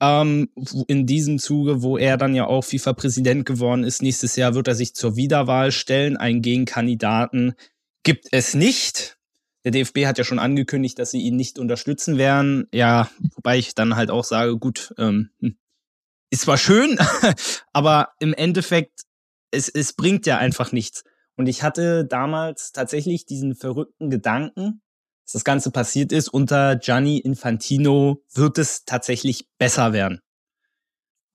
ähm, 0.00 0.48
in 0.86 1.04
diesem 1.04 1.38
Zuge, 1.38 1.82
wo 1.82 1.98
er 1.98 2.16
dann 2.16 2.34
ja 2.34 2.46
auch 2.46 2.64
FIFA-Präsident 2.64 3.44
geworden 3.44 3.84
ist. 3.84 4.00
Nächstes 4.00 4.36
Jahr 4.36 4.54
wird 4.54 4.66
er 4.66 4.74
sich 4.74 4.94
zur 4.94 5.16
Wiederwahl 5.16 5.72
stellen. 5.72 6.16
Einen 6.16 6.40
Gegenkandidaten 6.40 7.52
gibt 8.04 8.28
es 8.30 8.54
nicht. 8.54 9.18
Der 9.64 9.72
DFB 9.72 10.06
hat 10.06 10.18
ja 10.18 10.24
schon 10.24 10.38
angekündigt, 10.38 10.98
dass 10.98 11.10
sie 11.10 11.22
ihn 11.22 11.36
nicht 11.36 11.58
unterstützen 11.58 12.18
werden. 12.18 12.68
Ja, 12.72 13.10
wobei 13.34 13.58
ich 13.58 13.74
dann 13.74 13.96
halt 13.96 14.10
auch 14.10 14.24
sage, 14.24 14.58
gut, 14.58 14.94
ähm, 14.98 15.30
hm, 15.40 15.56
ist 16.30 16.42
zwar 16.42 16.58
schön, 16.58 16.98
aber 17.72 18.10
im 18.20 18.34
Endeffekt, 18.34 19.02
es, 19.50 19.68
es 19.68 19.94
bringt 19.94 20.26
ja 20.26 20.38
einfach 20.38 20.72
nichts. 20.72 21.04
Und 21.36 21.48
ich 21.48 21.62
hatte 21.62 22.04
damals 22.04 22.72
tatsächlich 22.72 23.26
diesen 23.26 23.54
verrückten 23.54 24.10
Gedanken, 24.10 24.82
dass 25.24 25.32
das 25.32 25.44
Ganze 25.44 25.70
passiert 25.70 26.12
ist, 26.12 26.28
unter 26.28 26.76
Gianni 26.76 27.18
Infantino 27.18 28.22
wird 28.34 28.58
es 28.58 28.84
tatsächlich 28.84 29.48
besser 29.58 29.92
werden. 29.92 30.20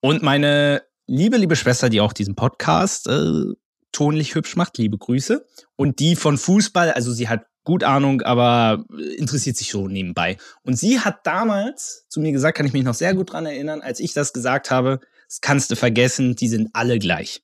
Und 0.01 0.21
meine 0.21 0.83
liebe, 1.07 1.37
liebe 1.37 1.55
Schwester, 1.55 1.89
die 1.89 2.01
auch 2.01 2.13
diesen 2.13 2.35
Podcast 2.35 3.07
äh, 3.07 3.45
tonlich 3.91 4.35
hübsch 4.35 4.55
macht, 4.55 4.77
liebe 4.77 4.97
Grüße. 4.97 5.45
Und 5.75 5.99
die 5.99 6.15
von 6.15 6.37
Fußball, 6.37 6.91
also 6.91 7.11
sie 7.11 7.29
hat 7.29 7.45
gut 7.63 7.83
Ahnung, 7.83 8.21
aber 8.21 8.83
interessiert 9.17 9.57
sich 9.57 9.71
so 9.71 9.87
nebenbei. 9.87 10.37
Und 10.63 10.77
sie 10.77 10.99
hat 10.99 11.25
damals 11.25 12.05
zu 12.09 12.19
mir 12.19 12.31
gesagt, 12.31 12.57
kann 12.57 12.65
ich 12.65 12.73
mich 12.73 12.83
noch 12.83 12.95
sehr 12.95 13.13
gut 13.13 13.31
dran 13.31 13.45
erinnern, 13.45 13.81
als 13.81 13.99
ich 13.99 14.13
das 14.13 14.33
gesagt 14.33 14.71
habe, 14.71 14.99
das 15.27 15.41
kannst 15.41 15.69
du 15.69 15.75
vergessen, 15.75 16.35
die 16.35 16.47
sind 16.47 16.69
alle 16.73 16.97
gleich. 16.97 17.43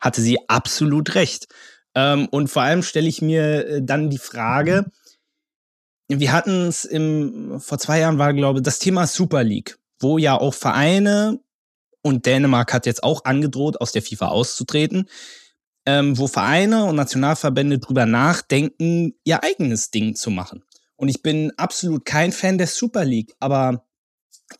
Hatte 0.00 0.20
sie 0.20 0.38
absolut 0.48 1.16
recht. 1.16 1.48
Ähm, 1.96 2.28
und 2.30 2.48
vor 2.48 2.62
allem 2.62 2.84
stelle 2.84 3.08
ich 3.08 3.20
mir 3.20 3.66
äh, 3.66 3.82
dann 3.82 4.10
die 4.10 4.18
Frage, 4.18 4.86
wir 6.08 6.32
hatten 6.32 6.68
es 6.68 6.84
im, 6.84 7.60
vor 7.60 7.78
zwei 7.78 7.98
Jahren 7.98 8.18
war, 8.18 8.32
glaube 8.32 8.60
ich, 8.60 8.62
das 8.62 8.78
Thema 8.78 9.06
Super 9.06 9.42
League, 9.42 9.78
wo 9.98 10.18
ja 10.18 10.36
auch 10.36 10.54
Vereine 10.54 11.40
und 12.02 12.26
Dänemark 12.26 12.72
hat 12.72 12.86
jetzt 12.86 13.02
auch 13.02 13.24
angedroht, 13.24 13.80
aus 13.80 13.92
der 13.92 14.02
FIFA 14.02 14.28
auszutreten, 14.28 15.08
ähm, 15.86 16.18
wo 16.18 16.26
Vereine 16.26 16.84
und 16.84 16.96
Nationalverbände 16.96 17.78
drüber 17.78 18.06
nachdenken, 18.06 19.14
ihr 19.24 19.42
eigenes 19.42 19.90
Ding 19.90 20.14
zu 20.14 20.30
machen. 20.30 20.64
Und 20.96 21.08
ich 21.08 21.22
bin 21.22 21.52
absolut 21.56 22.04
kein 22.04 22.32
Fan 22.32 22.58
der 22.58 22.66
Super 22.66 23.04
League, 23.04 23.34
aber 23.38 23.86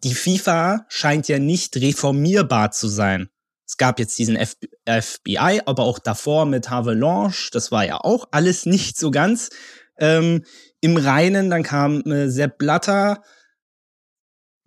die 0.05 0.15
FIFA 0.15 0.87
scheint 0.89 1.29
ja 1.29 1.39
nicht 1.39 1.77
reformierbar 1.77 2.71
zu 2.71 2.89
sein. 2.89 3.29
Es 3.67 3.77
gab 3.77 3.99
jetzt 3.99 4.19
diesen 4.19 4.37
F 4.37 4.57
FBI, 4.87 5.61
aber 5.67 5.83
auch 5.83 5.99
davor 5.99 6.47
mit 6.47 6.71
Havelange, 6.71 7.35
das 7.53 7.71
war 7.71 7.85
ja 7.85 7.99
auch 7.99 8.29
alles 8.31 8.65
nicht 8.65 8.97
so 8.97 9.11
ganz 9.11 9.51
ähm, 9.99 10.45
im 10.81 10.97
Reinen. 10.97 11.51
Dann 11.51 11.63
kam 11.63 12.01
äh, 12.03 12.31
Sepp 12.31 12.57
Blatter, 12.59 13.23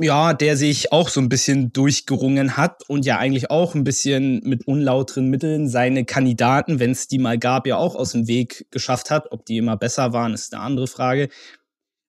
ja, 0.03 0.33
der 0.33 0.57
sich 0.57 0.91
auch 0.91 1.09
so 1.09 1.19
ein 1.19 1.29
bisschen 1.29 1.73
durchgerungen 1.73 2.57
hat 2.57 2.87
und 2.89 3.05
ja 3.05 3.17
eigentlich 3.17 3.49
auch 3.51 3.75
ein 3.75 3.83
bisschen 3.83 4.41
mit 4.43 4.67
unlauteren 4.67 5.29
Mitteln 5.29 5.67
seine 5.67 6.05
Kandidaten, 6.05 6.79
wenn 6.79 6.91
es 6.91 7.07
die 7.07 7.19
mal 7.19 7.37
gab, 7.37 7.67
ja 7.67 7.77
auch 7.77 7.95
aus 7.95 8.11
dem 8.11 8.27
Weg 8.27 8.67
geschafft 8.71 9.09
hat. 9.09 9.31
Ob 9.31 9.45
die 9.45 9.57
immer 9.57 9.77
besser 9.77 10.13
waren, 10.13 10.33
ist 10.33 10.53
eine 10.53 10.63
andere 10.63 10.87
Frage. 10.87 11.29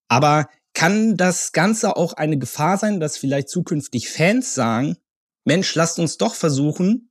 Aber 0.08 0.48
kann 0.74 1.16
das 1.16 1.52
Ganze 1.52 1.96
auch 1.96 2.14
eine 2.14 2.38
Gefahr 2.38 2.78
sein, 2.78 3.00
dass 3.00 3.16
vielleicht 3.16 3.48
zukünftig 3.48 4.08
Fans 4.08 4.54
sagen, 4.54 4.96
Mensch, 5.44 5.74
lasst 5.74 5.98
uns 5.98 6.18
doch 6.18 6.34
versuchen, 6.34 7.10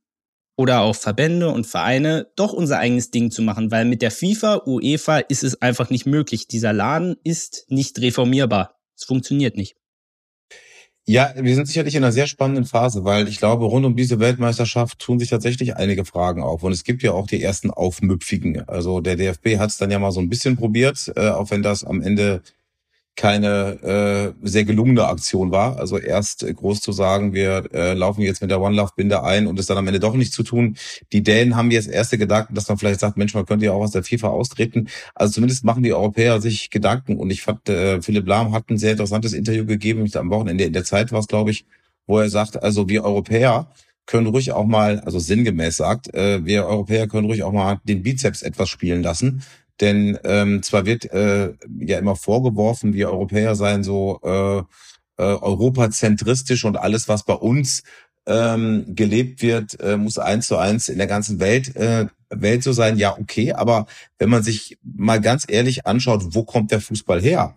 oder 0.56 0.82
auch 0.82 0.94
Verbände 0.94 1.48
und 1.48 1.66
Vereine, 1.66 2.30
doch 2.36 2.52
unser 2.52 2.78
eigenes 2.78 3.10
Ding 3.10 3.30
zu 3.30 3.42
machen, 3.42 3.70
weil 3.70 3.84
mit 3.84 4.02
der 4.02 4.10
FIFA, 4.10 4.62
UEFA 4.66 5.18
ist 5.18 5.44
es 5.44 5.60
einfach 5.62 5.90
nicht 5.90 6.06
möglich. 6.06 6.46
Dieser 6.46 6.72
Laden 6.72 7.16
ist 7.24 7.64
nicht 7.68 7.98
reformierbar. 8.00 8.78
Es 8.96 9.04
funktioniert 9.04 9.56
nicht. 9.56 9.76
Ja, 11.04 11.32
wir 11.36 11.54
sind 11.56 11.66
sicherlich 11.66 11.96
in 11.96 12.04
einer 12.04 12.12
sehr 12.12 12.28
spannenden 12.28 12.64
Phase, 12.64 13.04
weil 13.04 13.26
ich 13.26 13.38
glaube, 13.38 13.64
rund 13.64 13.84
um 13.84 13.96
diese 13.96 14.20
Weltmeisterschaft 14.20 15.00
tun 15.00 15.18
sich 15.18 15.30
tatsächlich 15.30 15.76
einige 15.76 16.04
Fragen 16.04 16.44
auf. 16.44 16.62
Und 16.62 16.70
es 16.70 16.84
gibt 16.84 17.02
ja 17.02 17.10
auch 17.10 17.26
die 17.26 17.42
ersten 17.42 17.72
Aufmüpfigen. 17.72 18.68
Also 18.68 19.00
der 19.00 19.16
DFB 19.16 19.58
hat 19.58 19.70
es 19.70 19.78
dann 19.78 19.90
ja 19.90 19.98
mal 19.98 20.12
so 20.12 20.20
ein 20.20 20.28
bisschen 20.28 20.56
probiert, 20.56 21.12
äh, 21.16 21.30
auch 21.30 21.50
wenn 21.50 21.62
das 21.62 21.82
am 21.82 22.02
Ende 22.02 22.42
keine 23.14 24.34
äh, 24.42 24.46
sehr 24.46 24.64
gelungene 24.64 25.06
Aktion 25.06 25.50
war. 25.50 25.78
Also 25.78 25.98
erst 25.98 26.42
äh, 26.42 26.52
groß 26.52 26.80
zu 26.80 26.92
sagen, 26.92 27.34
wir 27.34 27.64
äh, 27.72 27.92
laufen 27.92 28.22
jetzt 28.22 28.40
mit 28.40 28.50
der 28.50 28.60
One 28.60 28.74
Love 28.74 28.92
Binde 28.96 29.22
ein 29.22 29.46
und 29.46 29.58
es 29.58 29.66
dann 29.66 29.76
am 29.76 29.86
Ende 29.86 30.00
doch 30.00 30.14
nicht 30.14 30.32
zu 30.32 30.42
tun. 30.42 30.76
Die 31.12 31.22
Dänen 31.22 31.54
haben 31.54 31.70
jetzt 31.70 31.88
erste 31.88 32.16
Gedanken, 32.16 32.54
dass 32.54 32.68
man 32.68 32.78
vielleicht 32.78 33.00
sagt, 33.00 33.18
Mensch, 33.18 33.34
man 33.34 33.44
könnte 33.44 33.66
ja 33.66 33.72
auch 33.72 33.82
aus 33.82 33.92
der 33.92 34.02
FIFA 34.02 34.28
austreten. 34.28 34.88
Also 35.14 35.34
zumindest 35.34 35.64
machen 35.64 35.82
die 35.82 35.92
Europäer 35.92 36.40
sich 36.40 36.70
Gedanken. 36.70 37.18
Und 37.18 37.30
ich 37.30 37.42
fand, 37.42 37.68
äh, 37.68 38.00
Philipp 38.00 38.26
Lahm 38.26 38.52
hat 38.52 38.70
ein 38.70 38.78
sehr 38.78 38.92
interessantes 38.92 39.34
Interview 39.34 39.66
gegeben, 39.66 40.10
am 40.14 40.30
Wochenende 40.30 40.64
in 40.64 40.72
der 40.72 40.84
Zeit 40.84 41.12
war 41.12 41.20
es, 41.20 41.26
glaube 41.26 41.50
ich, 41.50 41.66
wo 42.06 42.18
er 42.18 42.30
sagt, 42.30 42.62
also 42.62 42.88
wir 42.88 43.04
Europäer 43.04 43.68
können 44.06 44.26
ruhig 44.26 44.52
auch 44.52 44.66
mal, 44.66 45.00
also 45.00 45.18
sinngemäß 45.18 45.76
sagt, 45.76 46.12
äh, 46.14 46.44
wir 46.44 46.66
Europäer 46.66 47.06
können 47.06 47.26
ruhig 47.26 47.42
auch 47.42 47.52
mal 47.52 47.80
den 47.84 48.02
Bizeps 48.02 48.42
etwas 48.42 48.68
spielen 48.68 49.02
lassen. 49.02 49.42
Denn 49.80 50.18
ähm, 50.24 50.62
zwar 50.62 50.86
wird 50.86 51.10
äh, 51.12 51.54
ja 51.78 51.98
immer 51.98 52.16
vorgeworfen, 52.16 52.94
wir 52.94 53.10
Europäer 53.10 53.54
seien 53.54 53.82
so 53.82 54.20
äh, 54.22 54.58
äh, 54.58 54.64
europazentristisch 55.16 56.64
und 56.64 56.76
alles, 56.76 57.08
was 57.08 57.24
bei 57.24 57.34
uns 57.34 57.82
ähm, 58.26 58.84
gelebt 58.88 59.42
wird, 59.42 59.80
äh, 59.80 59.96
muss 59.96 60.18
eins 60.18 60.46
zu 60.46 60.56
eins 60.56 60.88
in 60.88 60.98
der 60.98 61.06
ganzen 61.06 61.40
Welt 61.40 61.74
äh, 61.76 62.06
Welt 62.30 62.62
so 62.62 62.72
sein. 62.72 62.96
Ja, 62.96 63.18
okay, 63.18 63.52
aber 63.52 63.86
wenn 64.18 64.30
man 64.30 64.42
sich 64.42 64.78
mal 64.82 65.20
ganz 65.20 65.44
ehrlich 65.48 65.86
anschaut, 65.86 66.34
wo 66.34 66.44
kommt 66.44 66.70
der 66.70 66.80
Fußball 66.80 67.20
her? 67.20 67.56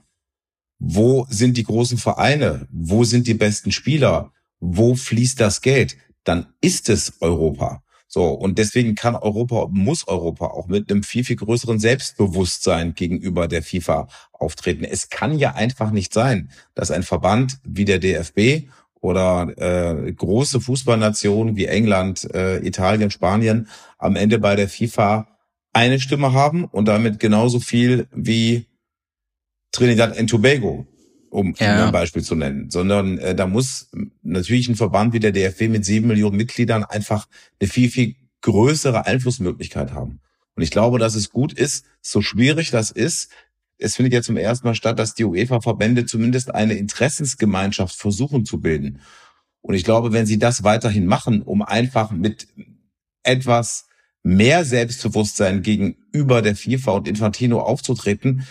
Wo 0.79 1.25
sind 1.29 1.57
die 1.57 1.63
großen 1.63 1.98
Vereine? 1.98 2.67
Wo 2.72 3.03
sind 3.03 3.27
die 3.27 3.34
besten 3.34 3.72
Spieler? 3.72 4.31
Wo 4.60 4.95
fließt 4.95 5.39
das 5.39 5.62
Geld? 5.62 5.95
Dann 6.24 6.48
ist 6.60 6.89
es 6.89 7.13
Europa. 7.22 7.84
So, 8.08 8.30
und 8.30 8.58
deswegen 8.60 8.96
kann 8.96 9.16
Europa, 9.16 9.68
muss 9.72 10.08
Europa 10.08 10.48
auch 10.48 10.68
mit 10.68 10.92
einem 10.92 11.04
viel, 11.04 11.24
viel 11.24 11.36
größeren 11.36 11.80
Selbstbewusstsein 11.80 12.94
gegenüber 12.94 13.48
der 13.48 13.64
FIFA 13.64 14.08
auftreten. 14.32 14.84
Es 14.84 15.10
kann 15.10 15.38
ja 15.38 15.56
einfach 15.56 15.92
nicht 15.92 16.14
sein, 16.14 16.52
dass 16.76 16.92
ein 16.92 17.04
Verband 17.04 17.58
wie 17.64 17.86
der 17.86 18.00
DFB 18.00 18.70
oder 19.02 19.54
äh, 19.58 20.12
große 20.14 20.62
Fußballnationen 20.62 21.56
wie 21.56 21.66
England, 21.66 22.30
äh, 22.34 22.58
Italien, 22.66 23.12
Spanien 23.12 23.68
am 23.98 24.16
Ende 24.16 24.40
bei 24.40 24.56
der 24.56 24.70
FIFA 24.70 25.28
eine 25.74 26.00
Stimme 26.00 26.34
haben 26.34 26.66
und 26.66 26.86
damit 26.86 27.20
genauso 27.20 27.60
viel 27.60 28.08
wie 28.14 28.66
Trinidad 29.72 30.18
und 30.18 30.28
Tobago 30.28 30.88
um 31.36 31.54
ja. 31.58 31.86
ein 31.86 31.92
Beispiel 31.92 32.24
zu 32.24 32.36
nennen, 32.36 32.70
sondern 32.70 33.18
äh, 33.18 33.36
da 33.36 33.46
muss 33.46 33.89
natürlich 34.24 34.70
ein 34.70 34.75
Verband 34.75 35.13
wie 35.13 35.20
der 35.20 35.32
DFB 35.32 35.63
mit 35.63 35.86
sieben 35.86 36.08
Millionen 36.08 36.38
Mitgliedern 36.38 36.84
einfach 36.84 37.27
eine 37.60 37.70
viel, 37.70 37.89
viel 37.89 38.15
größere 38.42 39.06
Einflussmöglichkeit 39.06 39.92
haben. 39.92 40.22
Und 40.56 40.63
ich 40.63 40.72
glaube, 40.72 40.98
dass 40.98 41.15
es 41.15 41.32
gut 41.32 41.51
ist, 41.51 41.86
so 42.01 42.22
schwierig 42.22 42.72
das 42.72 42.89
ist, 42.89 43.30
es 43.77 43.98
findet 43.98 44.13
ja 44.13 44.22
zum 44.22 44.38
ersten 44.38 44.65
Mal 44.65 44.75
statt, 44.75 44.98
dass 44.98 45.15
die 45.15 45.25
UEFA-Verbände 45.25 46.06
zumindest 46.06 46.56
eine 46.56 46.75
Interessensgemeinschaft 46.75 47.96
versuchen 47.96 48.46
zu 48.46 48.62
bilden. 48.62 49.01
Und 49.62 49.74
ich 49.74 49.84
glaube, 49.84 50.13
wenn 50.13 50.25
sie 50.25 50.39
das 50.39 50.63
weiterhin 50.63 51.06
machen, 51.06 51.42
um 51.42 51.62
einfach 51.62 52.12
mit 52.12 52.48
etwas 53.24 53.88
mehr 54.24 54.63
Selbstbewusstsein 54.63 55.62
gegenüber 55.62 56.42
der 56.42 56.56
FIFA 56.56 56.92
und 56.92 57.08
Infantino 57.10 57.60
aufzutreten, 57.60 58.48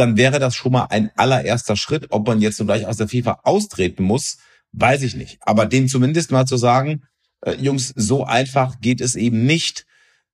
dann 0.00 0.16
wäre 0.16 0.38
das 0.38 0.54
schon 0.54 0.72
mal 0.72 0.86
ein 0.86 1.10
allererster 1.16 1.76
Schritt. 1.76 2.06
Ob 2.10 2.26
man 2.26 2.40
jetzt 2.40 2.56
so 2.56 2.64
gleich 2.64 2.86
aus 2.86 2.96
der 2.96 3.08
FIFA 3.08 3.40
austreten 3.44 4.02
muss, 4.02 4.38
weiß 4.72 5.02
ich 5.02 5.14
nicht. 5.14 5.38
Aber 5.42 5.66
denen 5.66 5.88
zumindest 5.88 6.30
mal 6.30 6.46
zu 6.46 6.56
sagen, 6.56 7.02
äh, 7.42 7.52
Jungs, 7.52 7.92
so 7.94 8.24
einfach 8.24 8.80
geht 8.80 9.02
es 9.02 9.14
eben 9.14 9.44
nicht, 9.44 9.86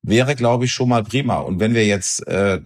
wäre, 0.02 0.36
glaube 0.36 0.66
ich, 0.66 0.72
schon 0.72 0.88
mal 0.88 1.02
prima. 1.02 1.38
Und 1.38 1.58
wenn 1.58 1.74
wir 1.74 1.84
jetzt 1.84 2.26
äh, 2.28 2.60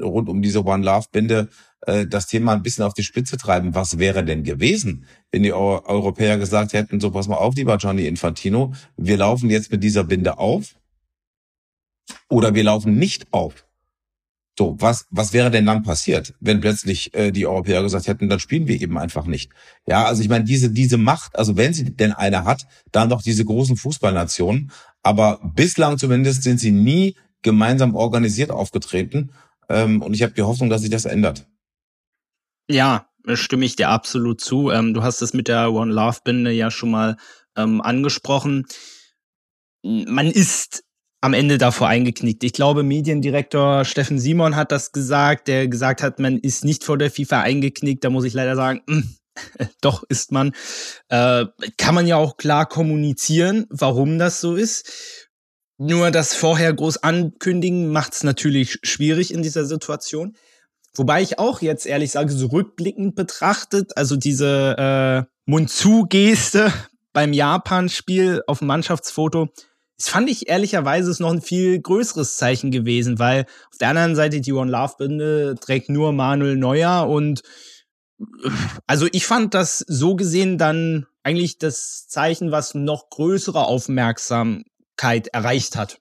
rund 0.00 0.30
um 0.30 0.40
diese 0.40 0.64
One 0.64 0.82
Love 0.84 1.08
Binde 1.12 1.48
äh, 1.82 2.06
das 2.06 2.26
Thema 2.26 2.54
ein 2.54 2.62
bisschen 2.62 2.84
auf 2.84 2.94
die 2.94 3.04
Spitze 3.04 3.36
treiben, 3.36 3.74
was 3.74 3.98
wäre 3.98 4.24
denn 4.24 4.42
gewesen, 4.42 5.04
wenn 5.30 5.42
die 5.42 5.52
Eu 5.52 5.82
Europäer 5.84 6.38
gesagt 6.38 6.72
hätten, 6.72 7.00
so 7.00 7.10
pass 7.10 7.28
mal 7.28 7.36
auf, 7.36 7.54
lieber 7.54 7.76
Gianni 7.76 8.06
Infantino, 8.06 8.72
wir 8.96 9.18
laufen 9.18 9.50
jetzt 9.50 9.70
mit 9.70 9.82
dieser 9.82 10.04
Binde 10.04 10.38
auf 10.38 10.76
oder 12.30 12.54
wir 12.54 12.64
laufen 12.64 12.96
nicht 12.96 13.26
auf. 13.32 13.65
So, 14.58 14.74
was, 14.78 15.06
was 15.10 15.34
wäre 15.34 15.50
denn 15.50 15.66
dann 15.66 15.82
passiert, 15.82 16.34
wenn 16.40 16.60
plötzlich 16.60 17.12
äh, 17.14 17.30
die 17.30 17.46
Europäer 17.46 17.82
gesagt 17.82 18.06
hätten, 18.06 18.30
dann 18.30 18.40
spielen 18.40 18.66
wir 18.66 18.80
eben 18.80 18.96
einfach 18.96 19.26
nicht? 19.26 19.52
Ja, 19.86 20.04
also 20.04 20.22
ich 20.22 20.30
meine, 20.30 20.44
diese, 20.44 20.70
diese 20.70 20.96
Macht, 20.96 21.38
also 21.38 21.58
wenn 21.58 21.74
sie 21.74 21.94
denn 21.94 22.12
eine 22.12 22.44
hat, 22.44 22.66
dann 22.90 23.10
doch 23.10 23.20
diese 23.20 23.44
großen 23.44 23.76
Fußballnationen. 23.76 24.72
Aber 25.02 25.40
bislang 25.54 25.98
zumindest 25.98 26.42
sind 26.42 26.58
sie 26.58 26.72
nie 26.72 27.16
gemeinsam 27.42 27.94
organisiert 27.94 28.50
aufgetreten. 28.50 29.30
Ähm, 29.68 30.00
und 30.00 30.14
ich 30.14 30.22
habe 30.22 30.32
die 30.32 30.42
Hoffnung, 30.42 30.70
dass 30.70 30.80
sich 30.80 30.90
das 30.90 31.04
ändert. 31.04 31.46
Ja, 32.68 33.08
stimme 33.34 33.66
ich 33.66 33.76
dir 33.76 33.90
absolut 33.90 34.40
zu. 34.40 34.70
Ähm, 34.70 34.94
du 34.94 35.02
hast 35.02 35.20
es 35.20 35.34
mit 35.34 35.48
der 35.48 35.70
One 35.70 35.92
Love 35.92 36.20
Binde 36.24 36.50
ja 36.50 36.70
schon 36.70 36.90
mal 36.90 37.18
ähm, 37.56 37.82
angesprochen. 37.82 38.66
Man 39.82 40.30
ist 40.30 40.85
am 41.26 41.34
Ende 41.34 41.58
davor 41.58 41.88
eingeknickt. 41.88 42.44
Ich 42.44 42.52
glaube, 42.52 42.84
Mediendirektor 42.84 43.84
Steffen 43.84 44.20
Simon 44.20 44.54
hat 44.54 44.70
das 44.70 44.92
gesagt, 44.92 45.48
der 45.48 45.66
gesagt 45.66 46.00
hat, 46.00 46.20
man 46.20 46.38
ist 46.38 46.64
nicht 46.64 46.84
vor 46.84 46.96
der 46.96 47.10
FIFA 47.10 47.40
eingeknickt. 47.40 48.04
Da 48.04 48.10
muss 48.10 48.24
ich 48.24 48.32
leider 48.32 48.54
sagen, 48.54 48.80
mh, 48.86 49.02
hm, 49.02 49.68
doch 49.80 50.04
ist 50.08 50.30
man. 50.30 50.52
Äh, 51.08 51.46
kann 51.76 51.96
man 51.96 52.06
ja 52.06 52.16
auch 52.16 52.36
klar 52.36 52.66
kommunizieren, 52.66 53.66
warum 53.70 54.20
das 54.20 54.40
so 54.40 54.54
ist. 54.54 55.28
Nur 55.78 56.12
das 56.12 56.32
vorher 56.32 56.72
groß 56.72 56.98
ankündigen 56.98 57.90
macht 57.90 58.14
es 58.14 58.22
natürlich 58.22 58.78
schwierig 58.84 59.34
in 59.34 59.42
dieser 59.42 59.66
Situation. 59.66 60.36
Wobei 60.94 61.22
ich 61.22 61.40
auch 61.40 61.60
jetzt 61.60 61.86
ehrlich 61.86 62.12
sage, 62.12 62.32
so 62.32 62.46
rückblickend 62.46 63.16
betrachtet, 63.16 63.96
also 63.96 64.14
diese 64.14 65.26
äh, 65.26 65.50
Mund-zu-Geste 65.50 66.72
beim 67.12 67.32
Japan-Spiel 67.32 68.44
auf 68.46 68.60
dem 68.60 68.68
Mannschaftsfoto, 68.68 69.48
das 69.98 70.08
fand 70.08 70.28
ich 70.28 70.48
ehrlicherweise 70.48 71.10
ist 71.10 71.20
noch 71.20 71.32
ein 71.32 71.40
viel 71.40 71.80
größeres 71.80 72.36
Zeichen 72.36 72.70
gewesen, 72.70 73.18
weil 73.18 73.46
auf 73.70 73.78
der 73.78 73.88
anderen 73.88 74.14
Seite 74.14 74.40
die 74.40 74.52
One 74.52 74.70
Love 74.70 74.94
Binde 74.98 75.54
trägt 75.60 75.88
nur 75.88 76.12
Manuel 76.12 76.56
Neuer 76.56 77.08
und 77.08 77.42
also 78.86 79.06
ich 79.12 79.26
fand 79.26 79.54
das 79.54 79.78
so 79.86 80.16
gesehen 80.16 80.58
dann 80.58 81.06
eigentlich 81.22 81.58
das 81.58 82.08
Zeichen, 82.08 82.50
was 82.50 82.74
noch 82.74 83.10
größere 83.10 83.66
Aufmerksamkeit 83.66 85.28
erreicht 85.32 85.76
hat. 85.76 85.98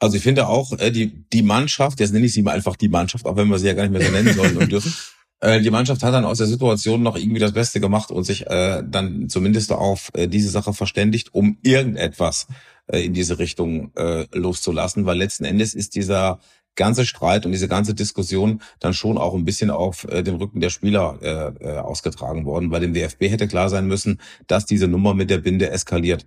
Also 0.00 0.16
ich 0.16 0.22
finde 0.22 0.48
auch, 0.48 0.72
äh, 0.78 0.90
die, 0.90 1.24
die 1.32 1.42
Mannschaft, 1.42 2.00
jetzt 2.00 2.12
nenne 2.12 2.26
ich 2.26 2.32
sie 2.32 2.42
mal 2.42 2.52
einfach 2.52 2.76
die 2.76 2.88
Mannschaft, 2.88 3.26
auch 3.26 3.36
wenn 3.36 3.48
wir 3.48 3.58
sie 3.58 3.66
ja 3.66 3.74
gar 3.74 3.82
nicht 3.82 3.92
mehr 3.92 4.02
so 4.02 4.12
nennen 4.12 4.34
sollen 4.34 4.56
und 4.56 4.72
dürfen. 4.72 4.94
Äh, 5.40 5.60
die 5.60 5.70
Mannschaft 5.70 6.02
hat 6.02 6.12
dann 6.12 6.24
aus 6.24 6.38
der 6.38 6.48
Situation 6.48 7.00
noch 7.00 7.16
irgendwie 7.16 7.38
das 7.38 7.52
Beste 7.52 7.78
gemacht 7.78 8.10
und 8.10 8.24
sich 8.24 8.48
äh, 8.48 8.82
dann 8.84 9.28
zumindest 9.28 9.70
auf 9.70 10.10
äh, 10.14 10.26
diese 10.26 10.50
Sache 10.50 10.74
verständigt, 10.74 11.32
um 11.32 11.58
irgendetwas 11.62 12.48
äh, 12.88 13.04
in 13.04 13.14
diese 13.14 13.38
Richtung 13.38 13.92
äh, 13.96 14.26
loszulassen, 14.32 15.06
weil 15.06 15.16
letzten 15.16 15.44
Endes 15.44 15.74
ist 15.74 15.94
dieser 15.94 16.40
ganze 16.74 17.04
Streit 17.04 17.44
und 17.44 17.52
diese 17.52 17.68
ganze 17.68 17.92
Diskussion 17.92 18.62
dann 18.78 18.94
schon 18.94 19.18
auch 19.18 19.34
ein 19.34 19.44
bisschen 19.44 19.70
auf 19.70 20.04
äh, 20.04 20.22
dem 20.22 20.36
Rücken 20.36 20.60
der 20.60 20.70
Spieler 20.70 21.18
äh, 21.20 21.64
äh, 21.64 21.78
ausgetragen 21.78 22.46
worden, 22.46 22.70
weil 22.70 22.80
dem 22.80 22.94
DFB 22.94 23.22
hätte 23.22 23.48
klar 23.48 23.68
sein 23.68 23.86
müssen, 23.86 24.20
dass 24.46 24.64
diese 24.64 24.88
Nummer 24.88 25.12
mit 25.12 25.28
der 25.28 25.38
Binde 25.38 25.70
eskaliert. 25.70 26.26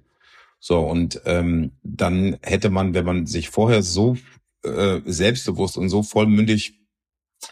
So, 0.60 0.80
und 0.80 1.22
ähm, 1.26 1.72
dann 1.84 2.38
hätte 2.44 2.70
man, 2.70 2.94
wenn 2.94 3.06
man 3.06 3.26
sich 3.26 3.50
vorher 3.50 3.82
so 3.82 4.18
äh, 4.64 5.00
selbstbewusst 5.06 5.78
und 5.78 5.90
so 5.90 6.04
vollmündig 6.04 6.80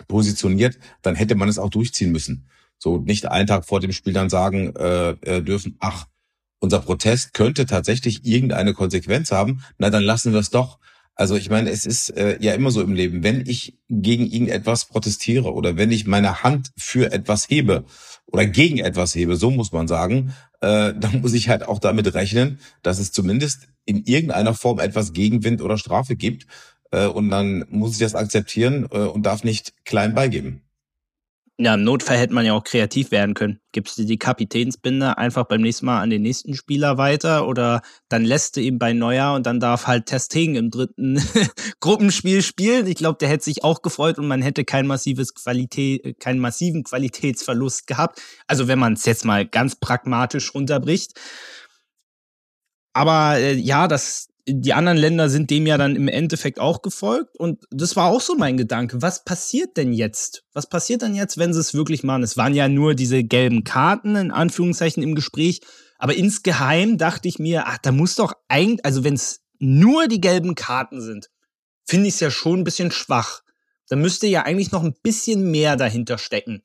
positioniert, 0.08 0.78
dann 1.02 1.16
hätte 1.16 1.36
man 1.36 1.50
es 1.50 1.58
auch 1.58 1.70
durchziehen 1.70 2.12
müssen. 2.12 2.48
So 2.78 2.98
nicht 2.98 3.26
einen 3.28 3.48
Tag 3.48 3.66
vor 3.66 3.80
dem 3.80 3.94
Spiel 3.94 4.14
dann 4.14 4.30
sagen 4.30 4.76
äh, 4.76 5.12
äh 5.22 5.42
dürfen, 5.42 5.78
ach, 5.80 6.06
unser 6.60 6.80
Protest 6.80 7.34
könnte 7.34 7.66
tatsächlich 7.66 8.26
irgendeine 8.26 8.74
Konsequenz 8.74 9.32
haben, 9.32 9.64
na 9.78 9.90
dann 9.90 10.04
lassen 10.04 10.34
wir 10.34 10.40
es 10.40 10.50
doch. 10.50 10.80
Also 11.16 11.36
ich 11.36 11.50
meine, 11.50 11.70
es 11.70 11.86
ist 11.86 12.12
äh, 12.12 12.38
ja 12.40 12.54
immer 12.54 12.72
so 12.72 12.82
im 12.82 12.94
Leben, 12.94 13.24
wenn 13.24 13.46
ich 13.46 13.78
gegen 13.90 14.26
irgendetwas 14.26 14.86
protestiere 14.86 15.54
oder 15.54 15.76
wenn 15.76 15.92
ich 15.92 16.08
meine 16.08 16.44
Hand 16.44 16.72
für 16.78 17.12
etwas 17.12 17.50
hebe 17.50 17.84
oder 18.26 18.46
gegen 18.46 18.78
etwas 18.78 19.16
hebe, 19.16 19.36
so 19.36 19.52
muss 19.52 19.74
man 19.74 19.90
sagen, 19.90 20.34
äh, 20.62 20.94
dann 20.98 21.22
muss 21.22 21.34
ich 21.34 21.50
halt 21.50 21.68
auch 21.68 21.80
damit 21.80 22.14
rechnen, 22.14 22.60
dass 22.84 23.00
es 23.00 23.12
zumindest 23.12 23.68
in 23.84 24.06
irgendeiner 24.06 24.54
Form 24.54 24.80
etwas 24.80 25.12
Gegenwind 25.12 25.62
oder 25.62 25.78
Strafe 25.78 26.16
gibt. 26.16 26.48
Äh, 26.92 27.08
und 27.08 27.30
dann 27.30 27.66
muss 27.70 27.94
ich 27.94 28.00
das 28.00 28.16
akzeptieren 28.16 28.88
äh, 28.92 29.00
und 29.00 29.26
darf 29.26 29.44
nicht 29.44 29.74
klein 29.84 30.16
beigeben. 30.16 30.62
Ja, 31.62 31.74
im 31.74 31.84
Notfall 31.84 32.18
hätte 32.18 32.34
man 32.34 32.46
ja 32.46 32.54
auch 32.54 32.64
kreativ 32.64 33.12
werden 33.12 33.34
können. 33.34 33.60
Gibst 33.74 33.98
du 33.98 34.06
die 34.06 34.18
Kapitänsbinde 34.18 35.18
einfach 35.18 35.44
beim 35.44 35.60
nächsten 35.60 35.88
Mal 35.88 36.00
an 36.00 36.10
den 36.10 36.22
nächsten 36.22 36.56
Spieler 36.56 36.98
weiter 36.98 37.46
oder 37.50 37.82
dann 38.08 38.24
lässt 38.24 38.56
du 38.56 38.62
ihn 38.62 38.80
bei 38.80 38.94
Neuer 38.94 39.34
und 39.34 39.46
dann 39.46 39.60
darf 39.60 39.86
halt 39.86 40.06
Testing 40.06 40.56
im 40.56 40.72
dritten 40.72 41.22
Gruppenspiel 41.82 42.44
spielen. 42.44 42.88
Ich 42.88 42.96
glaube, 42.96 43.18
der 43.20 43.28
hätte 43.28 43.44
sich 43.44 43.66
auch 43.66 43.82
gefreut 43.82 44.18
und 44.20 44.28
man 44.30 44.42
hätte 44.42 44.64
kein 44.64 44.88
massives 44.88 45.34
Qualität, 45.34 46.18
keinen 46.22 46.40
massiven 46.40 46.86
Qualitätsverlust 46.86 47.88
gehabt. 47.88 48.22
Also 48.48 48.70
wenn 48.70 48.80
man 48.80 48.94
es 48.94 49.04
jetzt 49.06 49.26
mal 49.26 49.46
ganz 49.46 49.76
pragmatisch 49.76 50.54
runterbricht. 50.56 51.20
Aber 52.94 53.38
äh, 53.38 53.56
ja, 53.56 53.90
das, 53.90 54.29
die 54.52 54.74
anderen 54.74 54.98
Länder 54.98 55.30
sind 55.30 55.50
dem 55.50 55.66
ja 55.66 55.78
dann 55.78 55.96
im 55.96 56.08
Endeffekt 56.08 56.60
auch 56.60 56.82
gefolgt. 56.82 57.38
Und 57.38 57.66
das 57.72 57.96
war 57.96 58.08
auch 58.08 58.22
so 58.22 58.36
mein 58.36 58.58
Gedanke. 58.58 59.02
Was 59.02 59.24
passiert 59.24 59.78
denn 59.78 59.94
jetzt? 59.94 60.44
Was 60.54 60.68
passiert 60.68 61.02
denn 61.02 61.16
jetzt, 61.16 61.38
wenn 61.38 61.54
sie 61.54 61.60
es 61.60 61.74
wirklich 61.74 62.04
machen? 62.04 62.24
Es 62.24 62.38
waren 62.38 62.54
ja 62.54 62.68
nur 62.68 62.96
diese 62.96 63.24
gelben 63.24 63.64
Karten, 63.64 64.16
in 64.16 64.32
Anführungszeichen, 64.32 65.04
im 65.04 65.16
Gespräch. 65.16 65.62
Aber 65.98 66.16
insgeheim 66.16 66.98
dachte 66.98 67.28
ich 67.28 67.40
mir, 67.40 67.68
ach, 67.68 67.78
da 67.78 67.92
muss 67.92 68.16
doch 68.16 68.34
eigentlich, 68.48 68.86
also 68.86 69.04
wenn 69.04 69.16
es 69.16 69.42
nur 69.60 70.08
die 70.08 70.22
gelben 70.22 70.56
Karten 70.56 71.02
sind, 71.02 71.30
finde 71.86 72.08
ich 72.08 72.16
es 72.16 72.20
ja 72.20 72.32
schon 72.32 72.60
ein 72.60 72.64
bisschen 72.64 72.92
schwach. 72.92 73.42
Da 73.90 73.96
müsste 73.96 74.28
ja 74.28 74.44
eigentlich 74.44 74.72
noch 74.72 74.84
ein 74.84 74.96
bisschen 75.02 75.52
mehr 75.52 75.76
dahinter 75.76 76.18
stecken. 76.18 76.62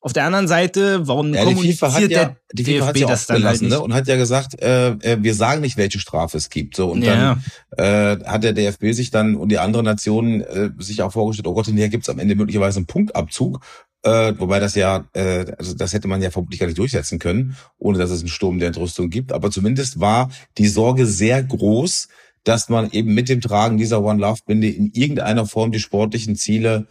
Auf 0.00 0.12
der 0.12 0.24
anderen 0.24 0.46
Seite, 0.46 1.08
warum 1.08 1.34
ja, 1.34 1.44
die 1.44 1.72
FIFA 1.72 1.92
hat 1.92 2.10
ja, 2.10 2.36
die 2.52 2.64
FIFA 2.64 2.86
hat 2.86 2.98
ja 2.98 3.06
das 3.08 3.26
dann 3.26 3.44
halt 3.44 3.62
ne? 3.62 3.80
und 3.80 3.92
hat 3.92 4.06
ja 4.06 4.16
gesagt, 4.16 4.60
äh, 4.60 4.90
äh, 4.90 5.18
wir 5.20 5.34
sagen 5.34 5.62
nicht, 5.62 5.76
welche 5.76 5.98
Strafe 5.98 6.36
es 6.36 6.48
gibt. 6.48 6.76
So 6.76 6.92
und 6.92 7.02
ja. 7.02 7.38
dann 7.76 8.20
äh, 8.20 8.24
hat 8.24 8.44
der 8.44 8.52
DFB 8.52 8.92
sich 8.92 9.10
dann 9.10 9.34
und 9.34 9.48
die 9.48 9.58
anderen 9.58 9.84
Nationen 9.84 10.42
äh, 10.42 10.70
sich 10.78 11.02
auch 11.02 11.12
vorgestellt, 11.12 11.48
oh 11.48 11.54
Gott, 11.54 11.66
hier 11.66 11.88
gibt's 11.88 12.08
am 12.08 12.18
Ende 12.18 12.36
möglicherweise 12.36 12.78
einen 12.78 12.86
Punktabzug. 12.86 13.60
Äh, 14.02 14.34
wobei 14.38 14.60
das 14.60 14.76
ja, 14.76 15.06
äh, 15.14 15.46
also 15.58 15.74
das 15.74 15.92
hätte 15.92 16.06
man 16.06 16.22
ja 16.22 16.30
vermutlich 16.30 16.60
gar 16.60 16.68
nicht 16.68 16.78
durchsetzen 16.78 17.18
können, 17.18 17.56
ohne 17.76 17.98
dass 17.98 18.10
es 18.10 18.20
einen 18.20 18.28
Sturm 18.28 18.60
der 18.60 18.68
Entrüstung 18.68 19.10
gibt. 19.10 19.32
Aber 19.32 19.50
zumindest 19.50 19.98
war 19.98 20.30
die 20.58 20.68
Sorge 20.68 21.06
sehr 21.06 21.42
groß, 21.42 22.06
dass 22.44 22.68
man 22.68 22.90
eben 22.92 23.12
mit 23.14 23.28
dem 23.28 23.40
Tragen 23.40 23.76
dieser 23.76 24.04
One 24.04 24.20
Love 24.20 24.42
Binde 24.46 24.68
in 24.68 24.92
irgendeiner 24.92 25.46
Form 25.46 25.72
die 25.72 25.80
sportlichen 25.80 26.36
Ziele 26.36 26.86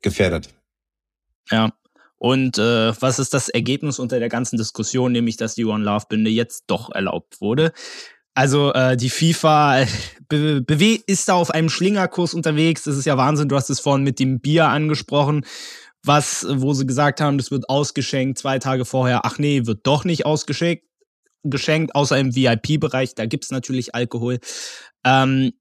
gefährdet. 0.00 0.50
Ja, 1.50 1.72
und 2.20 2.58
äh, 2.58 2.92
was 3.00 3.18
ist 3.18 3.32
das 3.32 3.48
Ergebnis 3.48 3.98
unter 3.98 4.18
der 4.18 4.28
ganzen 4.28 4.58
Diskussion, 4.58 5.10
nämlich 5.10 5.38
dass 5.38 5.54
die 5.54 5.64
One 5.64 5.82
Love 5.82 6.04
Binde 6.10 6.30
jetzt 6.30 6.64
doch 6.66 6.90
erlaubt 6.92 7.40
wurde? 7.40 7.72
Also 8.34 8.74
äh, 8.74 8.94
die 8.98 9.08
FIFA 9.08 9.86
be 10.28 10.98
ist 11.06 11.30
da 11.30 11.34
auf 11.34 11.50
einem 11.50 11.70
Schlingerkurs 11.70 12.34
unterwegs. 12.34 12.84
Das 12.84 12.98
ist 12.98 13.06
ja 13.06 13.16
Wahnsinn. 13.16 13.48
Du 13.48 13.56
hast 13.56 13.70
es 13.70 13.80
vorhin 13.80 14.04
mit 14.04 14.18
dem 14.18 14.38
Bier 14.38 14.68
angesprochen, 14.68 15.46
was, 16.04 16.46
wo 16.46 16.74
sie 16.74 16.86
gesagt 16.86 17.22
haben, 17.22 17.38
das 17.38 17.50
wird 17.50 17.70
ausgeschenkt. 17.70 18.36
Zwei 18.36 18.58
Tage 18.58 18.84
vorher, 18.84 19.24
ach 19.24 19.38
nee, 19.38 19.64
wird 19.64 19.86
doch 19.86 20.04
nicht 20.04 20.26
ausgeschenkt, 20.26 20.84
geschenkt, 21.42 21.94
außer 21.94 22.18
im 22.18 22.36
VIP-Bereich. 22.36 23.14
Da 23.14 23.24
gibt's 23.24 23.50
natürlich 23.50 23.94
Alkohol. 23.94 24.40
Ähm, 25.04 25.52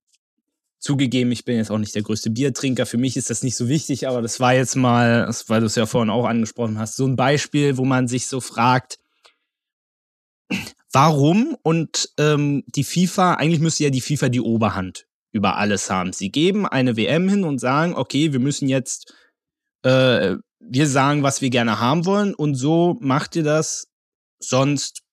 Zugegeben, 0.80 1.32
ich 1.32 1.44
bin 1.44 1.58
jetzt 1.58 1.72
auch 1.72 1.78
nicht 1.78 1.94
der 1.94 2.04
größte 2.04 2.30
Biertrinker. 2.30 2.86
Für 2.86 2.98
mich 2.98 3.18
ist 3.18 3.30
das 3.30 3.44
nicht 3.44 3.58
so 3.58 3.68
wichtig, 3.68 4.08
aber 4.08 4.22
das 4.22 4.40
war 4.40 4.54
jetzt 4.54 4.76
mal, 4.76 5.30
weil 5.48 5.60
du 5.60 5.66
es 5.66 5.76
ja 5.76 5.86
vorhin 5.86 6.10
auch 6.10 6.26
angesprochen 6.26 6.80
hast, 6.80 6.96
so 6.96 7.06
ein 7.06 7.18
Beispiel, 7.18 7.78
wo 7.78 7.84
man 7.84 8.08
sich 8.08 8.28
so 8.28 8.40
fragt, 8.40 8.98
warum 10.92 11.58
und 11.64 12.10
ähm, 12.18 12.64
die 12.68 12.86
FIFA, 12.86 13.36
eigentlich 13.36 13.60
müsste 13.60 13.84
ja 13.84 13.90
die 13.90 14.02
FIFA 14.02 14.30
die 14.30 14.42
Oberhand 14.42 15.06
über 15.32 15.58
alles 15.58 15.90
haben. 15.90 16.14
Sie 16.14 16.32
geben 16.32 16.66
eine 16.66 16.98
WM 16.98 17.28
hin 17.30 17.44
und 17.44 17.60
sagen, 17.60 17.94
okay, 17.96 18.32
wir 18.32 18.40
müssen 18.40 18.70
jetzt, 18.70 19.14
äh, 19.84 20.38
wir 20.60 20.88
sagen, 20.88 21.24
was 21.24 21.42
wir 21.42 21.50
gerne 21.50 21.80
haben 21.80 22.06
wollen 22.06 22.34
und 22.34 22.56
so 22.56 22.98
macht 23.02 23.36
ihr 23.36 23.44
das, 23.44 23.90
sonst 24.40 25.04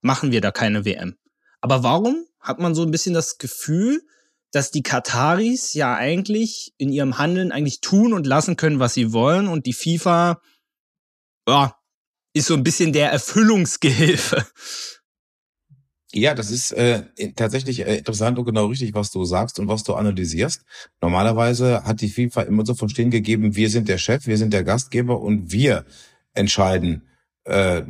machen 0.00 0.32
wir 0.32 0.40
da 0.40 0.50
keine 0.50 0.84
WM. 0.84 1.16
Aber 1.60 1.82
warum 1.82 2.24
hat 2.40 2.58
man 2.58 2.74
so 2.74 2.82
ein 2.82 2.90
bisschen 2.90 3.14
das 3.14 3.38
Gefühl, 3.38 4.02
dass 4.52 4.70
die 4.70 4.82
Kataris 4.82 5.74
ja 5.74 5.94
eigentlich 5.94 6.72
in 6.78 6.90
ihrem 6.90 7.18
Handeln 7.18 7.52
eigentlich 7.52 7.80
tun 7.80 8.12
und 8.12 8.26
lassen 8.26 8.56
können, 8.56 8.78
was 8.78 8.94
sie 8.94 9.12
wollen 9.12 9.48
und 9.48 9.66
die 9.66 9.72
FIFA 9.72 10.40
ja, 11.46 11.74
ist 12.34 12.46
so 12.46 12.54
ein 12.54 12.62
bisschen 12.62 12.92
der 12.92 13.10
Erfüllungsgehilfe. 13.10 14.46
Ja, 16.12 16.34
das 16.34 16.50
ist 16.50 16.72
äh, 16.72 17.02
tatsächlich 17.36 17.80
äh, 17.86 17.98
interessant 17.98 18.38
und 18.38 18.46
genau 18.46 18.66
richtig, 18.66 18.94
was 18.94 19.10
du 19.10 19.24
sagst 19.24 19.58
und 19.58 19.68
was 19.68 19.84
du 19.84 19.94
analysierst. 19.94 20.64
Normalerweise 21.02 21.84
hat 21.84 22.00
die 22.00 22.08
FIFA 22.08 22.42
immer 22.42 22.64
so 22.64 22.74
verstehen 22.74 23.10
gegeben, 23.10 23.56
wir 23.56 23.68
sind 23.68 23.88
der 23.88 23.98
Chef, 23.98 24.26
wir 24.26 24.38
sind 24.38 24.54
der 24.54 24.64
Gastgeber 24.64 25.20
und 25.20 25.52
wir 25.52 25.84
entscheiden, 26.32 27.08
äh, 27.44 27.82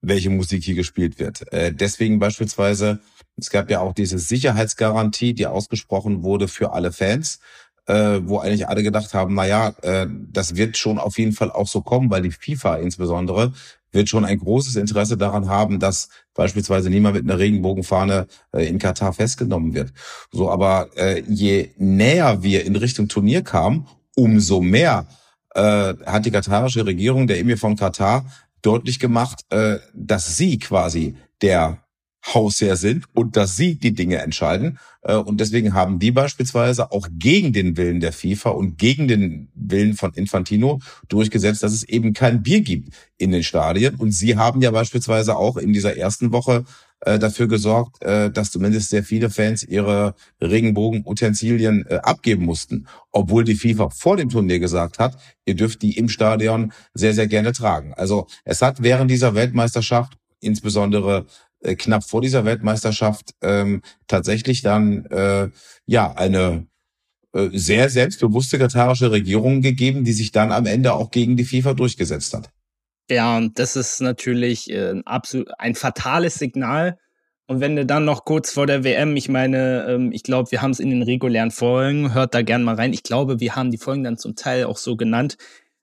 welche 0.00 0.30
Musik 0.30 0.64
hier 0.64 0.74
gespielt 0.74 1.20
wird. 1.20 1.52
Äh, 1.52 1.72
deswegen 1.72 2.18
beispielsweise 2.18 3.00
es 3.42 3.50
gab 3.50 3.70
ja 3.70 3.80
auch 3.80 3.92
diese 3.92 4.18
Sicherheitsgarantie, 4.18 5.34
die 5.34 5.46
ausgesprochen 5.46 6.22
wurde 6.22 6.46
für 6.46 6.72
alle 6.72 6.92
Fans, 6.92 7.40
äh, 7.86 8.20
wo 8.22 8.38
eigentlich 8.38 8.68
alle 8.68 8.84
gedacht 8.84 9.14
haben, 9.14 9.34
na 9.34 9.46
ja, 9.46 9.68
äh, 9.82 10.06
das 10.08 10.54
wird 10.54 10.76
schon 10.76 10.98
auf 10.98 11.18
jeden 11.18 11.32
Fall 11.32 11.50
auch 11.50 11.66
so 11.66 11.80
kommen, 11.80 12.08
weil 12.10 12.22
die 12.22 12.30
FIFA 12.30 12.76
insbesondere 12.76 13.52
wird 13.90 14.08
schon 14.08 14.24
ein 14.24 14.38
großes 14.38 14.76
Interesse 14.76 15.16
daran 15.16 15.48
haben, 15.48 15.80
dass 15.80 16.08
beispielsweise 16.34 16.88
niemand 16.88 17.16
mit 17.16 17.24
einer 17.24 17.38
Regenbogenfahne 17.38 18.28
äh, 18.52 18.66
in 18.66 18.78
Katar 18.78 19.12
festgenommen 19.12 19.74
wird. 19.74 19.92
So, 20.30 20.48
aber 20.48 20.90
äh, 20.96 21.22
je 21.26 21.70
näher 21.76 22.42
wir 22.44 22.64
in 22.64 22.76
Richtung 22.76 23.08
Turnier 23.08 23.42
kamen, 23.42 23.88
umso 24.14 24.60
mehr 24.60 25.08
äh, 25.54 25.94
hat 26.06 26.24
die 26.24 26.30
katarische 26.30 26.86
Regierung, 26.86 27.26
der 27.26 27.40
Emir 27.40 27.58
von 27.58 27.76
Katar, 27.76 28.24
deutlich 28.62 29.00
gemacht, 29.00 29.40
äh, 29.50 29.78
dass 29.92 30.36
sie 30.36 30.60
quasi 30.60 31.16
der 31.42 31.78
Hausherr 32.26 32.76
sind 32.76 33.06
und 33.14 33.36
dass 33.36 33.56
sie 33.56 33.74
die 33.76 33.94
Dinge 33.94 34.18
entscheiden. 34.18 34.78
Äh, 35.02 35.16
und 35.16 35.40
deswegen 35.40 35.74
haben 35.74 35.98
die 35.98 36.12
beispielsweise 36.12 36.92
auch 36.92 37.08
gegen 37.10 37.52
den 37.52 37.76
Willen 37.76 38.00
der 38.00 38.12
FIFA 38.12 38.50
und 38.50 38.78
gegen 38.78 39.08
den 39.08 39.48
Willen 39.54 39.94
von 39.94 40.12
Infantino 40.14 40.80
durchgesetzt, 41.08 41.62
dass 41.62 41.72
es 41.72 41.82
eben 41.84 42.12
kein 42.12 42.42
Bier 42.42 42.60
gibt 42.60 42.94
in 43.18 43.32
den 43.32 43.42
Stadien. 43.42 43.96
Und 43.96 44.12
sie 44.12 44.36
haben 44.36 44.62
ja 44.62 44.70
beispielsweise 44.70 45.36
auch 45.36 45.56
in 45.56 45.72
dieser 45.72 45.96
ersten 45.96 46.32
Woche 46.32 46.64
äh, 47.00 47.18
dafür 47.18 47.48
gesorgt, 47.48 48.00
äh, 48.02 48.30
dass 48.30 48.52
zumindest 48.52 48.90
sehr 48.90 49.02
viele 49.02 49.28
Fans 49.28 49.64
ihre 49.64 50.14
Regenbogenutensilien 50.40 51.86
abgeben 51.88 52.44
mussten, 52.44 52.86
obwohl 53.10 53.44
die 53.44 53.56
FIFA 53.56 53.90
vor 53.90 54.16
dem 54.16 54.28
Turnier 54.28 54.60
gesagt 54.60 54.98
hat, 54.98 55.16
ihr 55.44 55.56
dürft 55.56 55.82
die 55.82 55.98
im 55.98 56.08
Stadion 56.08 56.72
sehr, 56.94 57.14
sehr 57.14 57.26
gerne 57.26 57.52
tragen. 57.52 57.92
Also 57.94 58.26
es 58.44 58.62
hat 58.62 58.82
während 58.82 59.10
dieser 59.10 59.34
Weltmeisterschaft 59.34 60.16
insbesondere 60.40 61.26
äh, 61.62 61.76
knapp 61.76 62.04
vor 62.04 62.20
dieser 62.20 62.44
Weltmeisterschaft 62.44 63.34
ähm, 63.40 63.82
tatsächlich 64.06 64.62
dann 64.62 65.06
äh, 65.06 65.48
ja 65.86 66.12
eine 66.12 66.66
äh, 67.32 67.48
sehr 67.52 67.88
selbstbewusste 67.88 68.58
katarische 68.58 69.10
Regierung 69.10 69.62
gegeben, 69.62 70.04
die 70.04 70.12
sich 70.12 70.32
dann 70.32 70.52
am 70.52 70.66
Ende 70.66 70.92
auch 70.92 71.10
gegen 71.10 71.36
die 71.36 71.44
FIFA 71.44 71.74
durchgesetzt 71.74 72.34
hat. 72.34 72.50
Ja, 73.10 73.36
und 73.36 73.58
das 73.58 73.76
ist 73.76 74.00
natürlich 74.00 74.70
äh, 74.70 75.00
absolut 75.04 75.48
ein 75.58 75.74
fatales 75.74 76.34
Signal. 76.34 76.98
Und 77.46 77.60
wenn 77.60 77.76
du 77.76 77.84
dann 77.84 78.04
noch 78.04 78.24
kurz 78.24 78.52
vor 78.52 78.66
der 78.66 78.84
WM, 78.84 79.16
ich 79.16 79.28
meine, 79.28 79.86
ähm, 79.88 80.12
ich 80.12 80.22
glaube, 80.22 80.50
wir 80.50 80.62
haben 80.62 80.70
es 80.70 80.80
in 80.80 80.90
den 80.90 81.02
regulären 81.02 81.50
Folgen, 81.50 82.14
hört 82.14 82.34
da 82.34 82.42
gern 82.42 82.62
mal 82.62 82.76
rein. 82.76 82.92
Ich 82.92 83.02
glaube, 83.02 83.40
wir 83.40 83.56
haben 83.56 83.70
die 83.70 83.78
Folgen 83.78 84.04
dann 84.04 84.18
zum 84.18 84.36
Teil 84.36 84.64
auch 84.64 84.76
so 84.76 84.96
genannt, 84.96 85.36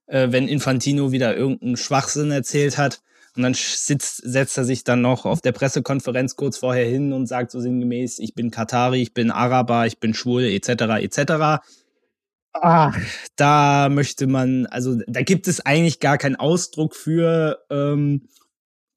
äh, 0.08 0.28
wenn 0.32 0.48
Infantino 0.48 1.12
wieder 1.12 1.36
irgendeinen 1.36 1.78
Schwachsinn 1.78 2.32
erzählt 2.32 2.78
hat 2.78 3.02
und 3.36 3.44
dann 3.44 3.54
sitzt, 3.54 4.18
setzt 4.18 4.58
er 4.58 4.66
sich 4.66 4.84
dann 4.84 5.02
noch 5.02 5.26
auf 5.26 5.42
der 5.42 5.52
Pressekonferenz 5.52 6.36
kurz 6.36 6.58
vorher 6.58 6.86
hin 6.86 7.14
und 7.14 7.28
sagt 7.28 7.52
so 7.52 7.60
sinngemäß, 7.60 8.20
ich 8.20 8.34
bin 8.34 8.52
Katari, 8.52 9.02
ich 9.02 9.14
bin 9.14 9.32
Araber, 9.32 9.86
ich 9.86 10.00
bin 10.00 10.14
schwul, 10.14 10.44
etc., 10.44 10.70
etc. 11.00 11.64
Ah, 12.54 12.92
da 13.36 13.90
möchte 13.90 14.28
man, 14.28 14.66
also 14.66 14.98
da 15.08 15.22
gibt 15.22 15.48
es 15.48 15.66
eigentlich 15.66 16.00
gar 16.00 16.18
keinen 16.18 16.36
Ausdruck 16.36 16.96
für, 16.96 17.60
ähm, 17.70 18.28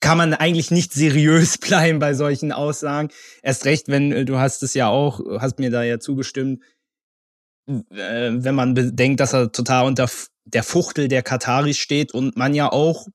kann 0.00 0.18
man 0.18 0.34
eigentlich 0.34 0.70
nicht 0.70 0.92
seriös 0.92 1.58
bleiben 1.58 1.98
bei 1.98 2.14
solchen 2.14 2.52
Aussagen. 2.52 3.08
Erst 3.42 3.64
recht, 3.64 3.88
wenn 3.88 4.12
äh, 4.12 4.24
du 4.24 4.38
hast 4.38 4.62
es 4.62 4.74
ja 4.74 4.88
auch, 4.88 5.20
hast 5.38 5.58
mir 5.58 5.70
da 5.70 5.82
ja 5.82 6.00
zugestimmt, 6.00 6.62
äh, 7.68 7.74
wenn 7.90 8.54
man 8.54 8.74
bedenkt, 8.74 9.20
dass 9.20 9.32
er 9.32 9.52
total 9.52 9.86
unter 9.86 10.10
der 10.44 10.62
Fuchtel 10.64 11.08
der 11.08 11.22
Kataris 11.22 11.78
steht 11.78 12.12
und 12.12 12.36
man 12.36 12.54
ja 12.54 12.70
auch 12.70 13.06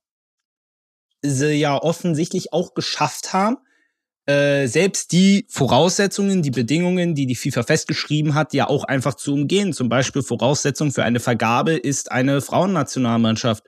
sie 1.29 1.53
ja 1.53 1.77
offensichtlich 1.77 2.53
auch 2.53 2.73
geschafft 2.73 3.33
haben, 3.33 3.57
äh, 4.27 4.67
selbst 4.67 5.13
die 5.13 5.45
Voraussetzungen, 5.49 6.41
die 6.41 6.51
Bedingungen, 6.51 7.15
die 7.15 7.25
die 7.25 7.35
FIFA 7.35 7.63
festgeschrieben 7.63 8.35
hat, 8.35 8.53
ja 8.53 8.67
auch 8.67 8.83
einfach 8.83 9.15
zu 9.15 9.33
umgehen. 9.33 9.71
Zum 9.71 9.87
Beispiel 9.87 10.21
Voraussetzung 10.21 10.91
für 10.91 11.03
eine 11.03 11.21
Vergabe 11.21 11.73
ist 11.73 12.11
eine 12.11 12.41
Frauennationalmannschaft. 12.41 13.63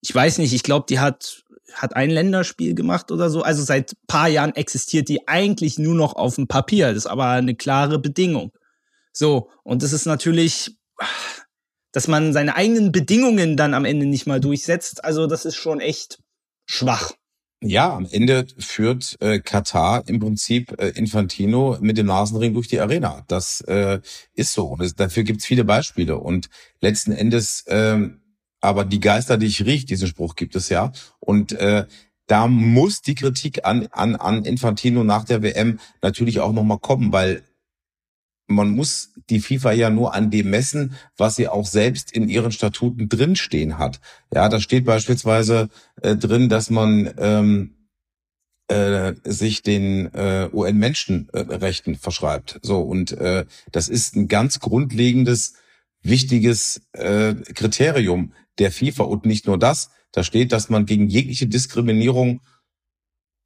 Ich 0.00 0.14
weiß 0.14 0.38
nicht, 0.38 0.52
ich 0.52 0.62
glaube, 0.62 0.86
die 0.88 1.00
hat 1.00 1.44
hat 1.74 1.94
ein 1.94 2.10
Länderspiel 2.10 2.74
gemacht 2.74 3.10
oder 3.10 3.30
so. 3.30 3.42
Also 3.42 3.62
seit 3.62 3.94
paar 4.06 4.28
Jahren 4.28 4.54
existiert 4.54 5.08
die 5.08 5.28
eigentlich 5.28 5.78
nur 5.78 5.94
noch 5.94 6.14
auf 6.14 6.36
dem 6.36 6.48
Papier. 6.48 6.88
Das 6.88 6.98
ist 6.98 7.06
aber 7.06 7.28
eine 7.28 7.54
klare 7.54 7.98
Bedingung. 7.98 8.52
So, 9.12 9.50
und 9.62 9.82
das 9.82 9.92
ist 9.92 10.06
natürlich, 10.06 10.78
dass 11.92 12.08
man 12.08 12.32
seine 12.32 12.56
eigenen 12.56 12.92
Bedingungen 12.92 13.56
dann 13.56 13.74
am 13.74 13.84
Ende 13.84 14.06
nicht 14.06 14.26
mal 14.26 14.40
durchsetzt. 14.40 15.04
Also 15.04 15.26
das 15.26 15.44
ist 15.44 15.56
schon 15.56 15.80
echt 15.80 16.20
schwach. 16.70 17.12
Ja, 17.62 17.94
am 17.94 18.06
Ende 18.10 18.46
führt 18.58 19.18
äh, 19.20 19.38
Katar 19.38 20.08
im 20.08 20.18
Prinzip 20.18 20.80
äh, 20.80 20.88
Infantino 20.90 21.76
mit 21.82 21.98
dem 21.98 22.06
Nasenring 22.06 22.54
durch 22.54 22.68
die 22.68 22.80
Arena. 22.80 23.22
Das 23.28 23.60
äh, 23.62 24.00
ist 24.32 24.54
so. 24.54 24.68
Und 24.68 24.80
es, 24.80 24.94
dafür 24.94 25.24
gibt's 25.24 25.44
viele 25.44 25.64
Beispiele. 25.64 26.16
Und 26.16 26.48
letzten 26.80 27.12
Endes, 27.12 27.66
äh, 27.66 27.98
aber 28.62 28.86
die 28.86 29.00
Geister, 29.00 29.36
die 29.36 29.46
ich 29.46 29.66
riech, 29.66 29.84
diesen 29.84 30.08
Spruch 30.08 30.36
gibt 30.36 30.56
es 30.56 30.70
ja. 30.70 30.92
Und 31.18 31.52
äh, 31.52 31.84
da 32.26 32.46
muss 32.46 33.02
die 33.02 33.14
Kritik 33.14 33.66
an, 33.66 33.88
an, 33.90 34.16
an 34.16 34.44
Infantino 34.46 35.04
nach 35.04 35.24
der 35.24 35.42
WM 35.42 35.80
natürlich 36.00 36.40
auch 36.40 36.52
nochmal 36.52 36.78
kommen, 36.78 37.12
weil 37.12 37.42
man 38.50 38.70
muss 38.70 39.12
die 39.30 39.40
FIFA 39.40 39.72
ja 39.72 39.90
nur 39.90 40.14
an 40.14 40.30
dem 40.30 40.50
messen, 40.50 40.94
was 41.16 41.36
sie 41.36 41.48
auch 41.48 41.66
selbst 41.66 42.12
in 42.12 42.28
ihren 42.28 42.52
Statuten 42.52 43.08
drinstehen 43.08 43.78
hat. 43.78 44.00
Ja, 44.34 44.48
da 44.48 44.60
steht 44.60 44.84
beispielsweise 44.84 45.68
äh, 46.02 46.16
drin, 46.16 46.48
dass 46.48 46.68
man 46.68 47.14
ähm, 47.18 47.76
äh, 48.68 49.14
sich 49.24 49.62
den 49.62 50.12
äh, 50.14 50.48
UN-Menschenrechten 50.52 51.96
verschreibt. 51.96 52.58
So 52.62 52.80
und 52.80 53.12
äh, 53.12 53.46
das 53.72 53.88
ist 53.88 54.16
ein 54.16 54.28
ganz 54.28 54.60
grundlegendes, 54.60 55.54
wichtiges 56.02 56.82
äh, 56.92 57.34
Kriterium 57.34 58.32
der 58.58 58.72
FIFA 58.72 59.04
und 59.04 59.26
nicht 59.26 59.46
nur 59.46 59.58
das. 59.58 59.90
Da 60.12 60.24
steht, 60.24 60.52
dass 60.52 60.68
man 60.70 60.86
gegen 60.86 61.08
jegliche 61.08 61.46
Diskriminierung 61.46 62.40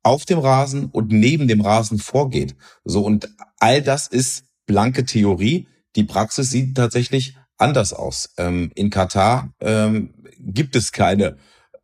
auf 0.03 0.25
dem 0.25 0.39
Rasen 0.39 0.87
und 0.87 1.11
neben 1.11 1.49
dem 1.49 1.61
Rasen 1.61 1.99
vorgeht. 1.99 2.55
So 2.85 3.05
und 3.05 3.29
all 3.59 3.83
das 3.83 4.07
ist 4.07 4.45
blanke 4.67 5.05
Theorie. 5.05 5.69
Die 5.97 6.05
Praxis 6.05 6.51
sieht 6.51 6.77
tatsächlich 6.77 7.37
anders 7.57 7.93
aus. 7.93 8.31
Ähm, 8.37 8.71
in 8.75 8.91
Katar 8.91 9.53
ähm, 9.61 10.15
gibt 10.39 10.77
es 10.77 10.93
keine 10.93 11.37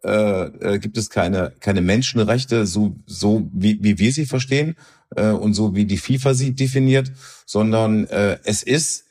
äh, 0.03 0.45
äh, 0.45 0.79
gibt 0.79 0.97
es 0.97 1.11
keine 1.11 1.53
keine 1.61 1.83
Menschenrechte 1.83 2.67
so 2.67 2.97
so 3.07 3.51
wie 3.53 3.83
wie 3.83 3.99
wir 3.99 4.13
sie 4.13 4.27
verstehen 4.27 4.77
äh, 5.15 5.29
und 5.29 5.55
so 5.55 5.75
wie 5.75 5.85
die 5.85 5.99
FIFA 5.99 6.35
sie 6.35 6.55
definiert, 6.55 7.13
sondern 7.47 8.07
äh, 8.07 8.39
es 8.45 8.63
ist 8.63 9.05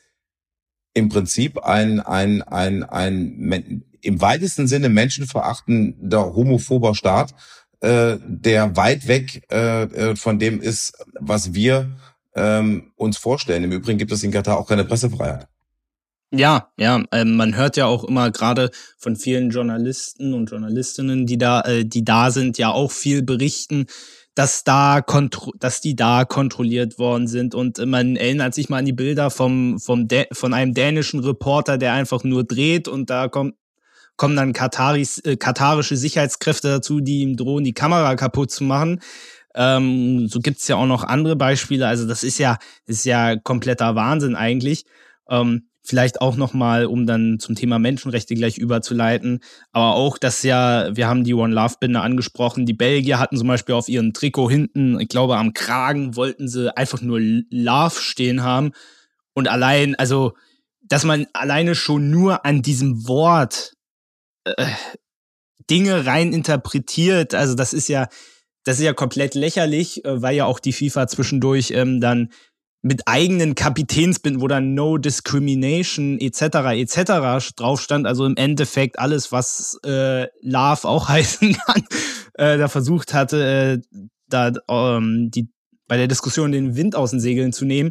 im 0.94 1.08
Prinzip 1.08 1.58
ein 1.58 2.00
ein 2.00 2.42
ein 2.42 2.82
ein 2.82 3.84
im 4.02 4.20
weitesten 4.20 4.66
Sinne 4.66 4.88
menschenverachtender 4.88 6.34
homophober 6.34 6.94
Staat, 6.94 7.34
äh, 7.80 8.16
der 8.24 8.76
weit 8.76 9.06
weg 9.06 9.42
äh, 9.52 9.82
äh 9.82 10.16
von 10.16 10.38
dem 10.38 10.60
ist, 10.60 10.94
was 11.20 11.54
wir 11.54 11.96
ähm, 12.34 12.92
uns 12.96 13.18
vorstellen. 13.18 13.64
Im 13.64 13.72
Übrigen 13.72 13.98
gibt 13.98 14.12
es 14.12 14.22
in 14.22 14.30
Katar 14.30 14.58
auch 14.58 14.68
keine 14.68 14.84
Pressefreiheit. 14.84 15.48
Ja, 16.32 16.68
ja, 16.76 17.02
äh, 17.10 17.24
man 17.24 17.56
hört 17.56 17.76
ja 17.76 17.86
auch 17.86 18.04
immer 18.04 18.30
gerade 18.30 18.70
von 18.98 19.16
vielen 19.16 19.50
Journalisten 19.50 20.32
und 20.32 20.48
Journalistinnen, 20.50 21.26
die 21.26 21.38
da, 21.38 21.62
äh, 21.62 21.84
die 21.84 22.04
da 22.04 22.30
sind, 22.30 22.56
ja 22.56 22.70
auch 22.70 22.92
viel 22.92 23.22
berichten, 23.22 23.86
dass 24.36 24.62
da 24.62 25.04
dass 25.58 25.80
die 25.80 25.96
da 25.96 26.24
kontrolliert 26.24 27.00
worden 27.00 27.26
sind 27.26 27.56
und 27.56 27.84
man 27.84 28.14
erinnert 28.14 28.54
sich 28.54 28.68
mal 28.68 28.78
an 28.78 28.84
die 28.84 28.92
Bilder 28.92 29.28
vom 29.30 29.80
vom 29.80 30.06
von 30.32 30.54
einem 30.54 30.72
dänischen 30.72 31.18
Reporter, 31.18 31.78
der 31.78 31.94
einfach 31.94 32.22
nur 32.22 32.44
dreht 32.44 32.86
und 32.86 33.10
da 33.10 33.26
kommt 33.28 33.54
kommen 34.16 34.36
dann 34.36 34.52
Kataris, 34.52 35.18
äh, 35.20 35.36
katarische 35.36 35.96
Sicherheitskräfte 35.96 36.68
dazu, 36.68 37.00
die 37.00 37.22
ihm 37.22 37.38
drohen, 37.38 37.64
die 37.64 37.72
Kamera 37.72 38.16
kaputt 38.16 38.50
zu 38.50 38.64
machen. 38.64 39.00
Ähm, 39.54 40.28
so 40.28 40.40
gibt's 40.40 40.68
ja 40.68 40.76
auch 40.76 40.86
noch 40.86 41.04
andere 41.04 41.36
Beispiele. 41.36 41.86
Also 41.86 42.06
das 42.06 42.22
ist 42.22 42.38
ja, 42.38 42.58
ist 42.86 43.04
ja 43.04 43.36
kompletter 43.36 43.94
Wahnsinn 43.94 44.36
eigentlich. 44.36 44.84
Ähm, 45.28 45.70
vielleicht 45.82 46.20
auch 46.20 46.36
nochmal, 46.36 46.86
um 46.86 47.06
dann 47.06 47.38
zum 47.38 47.54
Thema 47.54 47.78
Menschenrechte 47.78 48.34
gleich 48.34 48.58
überzuleiten, 48.58 49.40
aber 49.72 49.94
auch, 49.94 50.18
dass 50.18 50.42
ja, 50.42 50.94
wir 50.94 51.08
haben 51.08 51.24
die 51.24 51.34
One 51.34 51.54
Love 51.54 51.76
Binde 51.80 52.00
angesprochen, 52.00 52.66
die 52.66 52.74
Belgier 52.74 53.18
hatten 53.18 53.36
zum 53.36 53.48
Beispiel 53.48 53.74
auf 53.74 53.88
ihrem 53.88 54.12
Trikot 54.12 54.50
hinten, 54.50 55.00
ich 55.00 55.08
glaube 55.08 55.36
am 55.36 55.54
Kragen 55.54 56.16
wollten 56.16 56.48
sie 56.48 56.76
einfach 56.76 57.00
nur 57.00 57.18
Love 57.20 57.96
stehen 57.98 58.42
haben 58.42 58.72
und 59.34 59.48
allein, 59.48 59.94
also, 59.96 60.34
dass 60.82 61.04
man 61.04 61.26
alleine 61.32 61.74
schon 61.74 62.10
nur 62.10 62.44
an 62.44 62.62
diesem 62.62 63.08
Wort 63.08 63.74
äh, 64.44 64.66
Dinge 65.70 66.04
rein 66.04 66.32
interpretiert, 66.32 67.34
also 67.34 67.54
das 67.54 67.72
ist 67.72 67.88
ja, 67.88 68.08
das 68.64 68.78
ist 68.78 68.84
ja 68.84 68.92
komplett 68.92 69.34
lächerlich, 69.34 70.04
äh, 70.04 70.22
weil 70.22 70.36
ja 70.36 70.44
auch 70.46 70.60
die 70.60 70.72
FIFA 70.72 71.08
zwischendurch 71.08 71.72
ähm, 71.72 72.00
dann 72.00 72.30
mit 72.82 73.02
eigenen 73.06 73.54
Kapitänsbinden, 73.54 74.40
wo 74.40 74.48
dann 74.48 74.74
No 74.74 74.96
Discrimination 74.96 76.18
etc. 76.18 76.42
etc. 76.72 77.52
drauf 77.54 77.80
stand, 77.80 78.06
also 78.06 78.24
im 78.24 78.36
Endeffekt 78.36 78.98
alles, 78.98 79.32
was 79.32 79.78
äh, 79.84 80.26
Love 80.40 80.88
auch 80.88 81.08
heißen 81.08 81.54
kann, 81.54 81.84
äh, 82.34 82.58
da 82.58 82.68
versucht 82.68 83.12
hatte, 83.12 83.82
äh, 83.92 83.98
da 84.28 84.52
ähm, 84.68 85.30
die 85.30 85.50
bei 85.88 85.96
der 85.96 86.08
Diskussion 86.08 86.52
den 86.52 86.76
Wind 86.76 86.94
aus 86.94 87.10
den 87.10 87.20
Segeln 87.20 87.52
zu 87.52 87.64
nehmen. 87.64 87.90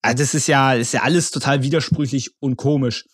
Also 0.00 0.18
das 0.18 0.34
ist 0.34 0.46
ja, 0.46 0.74
ist 0.74 0.92
ja 0.92 1.02
alles 1.02 1.32
total 1.32 1.64
widersprüchlich 1.64 2.30
und 2.38 2.56
komisch. 2.56 3.04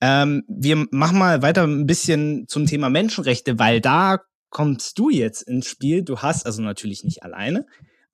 Ähm, 0.00 0.44
wir 0.48 0.86
machen 0.92 1.18
mal 1.18 1.42
weiter 1.42 1.64
ein 1.64 1.86
bisschen 1.86 2.46
zum 2.46 2.66
Thema 2.66 2.88
Menschenrechte, 2.88 3.58
weil 3.58 3.80
da 3.80 4.18
kommst 4.52 4.98
du 4.98 5.10
jetzt 5.10 5.42
ins 5.42 5.66
Spiel. 5.66 6.02
Du 6.02 6.18
hast, 6.18 6.46
also 6.46 6.62
natürlich 6.62 7.02
nicht 7.02 7.24
alleine, 7.24 7.66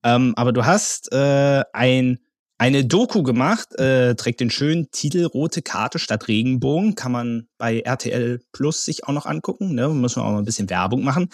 ähm, 0.03 0.33
aber 0.37 0.53
du 0.53 0.65
hast 0.65 1.13
äh, 1.13 1.65
ein, 1.75 2.21
eine 2.57 2.87
Doku 2.87 3.23
gemacht, 3.23 3.79
äh, 3.79 4.15
trägt 4.15 4.41
den 4.41 4.51
schönen 4.51 4.91
Titel 4.91 5.25
Rote 5.27 5.61
Karte 5.61 5.99
statt 5.99 6.29
Regenbogen. 6.29 6.95
Kann 6.95 7.13
man 7.13 7.49
bei 7.59 7.81
RTL 7.81 8.41
Plus 8.53 8.85
sich 8.85 9.05
auch 9.05 9.13
noch 9.13 9.27
angucken. 9.27 9.75
Ne? 9.75 9.89
Müssen 9.89 10.23
wir 10.23 10.25
auch 10.25 10.33
noch 10.33 10.39
ein 10.39 10.45
bisschen 10.45 10.71
Werbung 10.71 11.05
machen. 11.05 11.29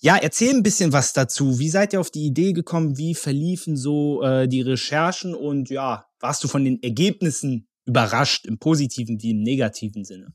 Ja, 0.00 0.16
erzähl 0.16 0.54
ein 0.54 0.62
bisschen 0.62 0.92
was 0.92 1.12
dazu. 1.12 1.58
Wie 1.58 1.70
seid 1.70 1.92
ihr 1.92 2.00
auf 2.00 2.10
die 2.10 2.24
Idee 2.24 2.52
gekommen? 2.52 2.98
Wie 2.98 3.14
verliefen 3.14 3.76
so 3.76 4.22
äh, 4.22 4.46
die 4.46 4.62
Recherchen? 4.62 5.34
Und 5.34 5.70
ja, 5.70 6.06
warst 6.20 6.44
du 6.44 6.48
von 6.48 6.64
den 6.64 6.82
Ergebnissen 6.82 7.66
überrascht, 7.84 8.46
im 8.46 8.58
positiven 8.58 9.20
wie 9.22 9.32
im 9.32 9.42
negativen 9.42 10.04
Sinne? 10.04 10.32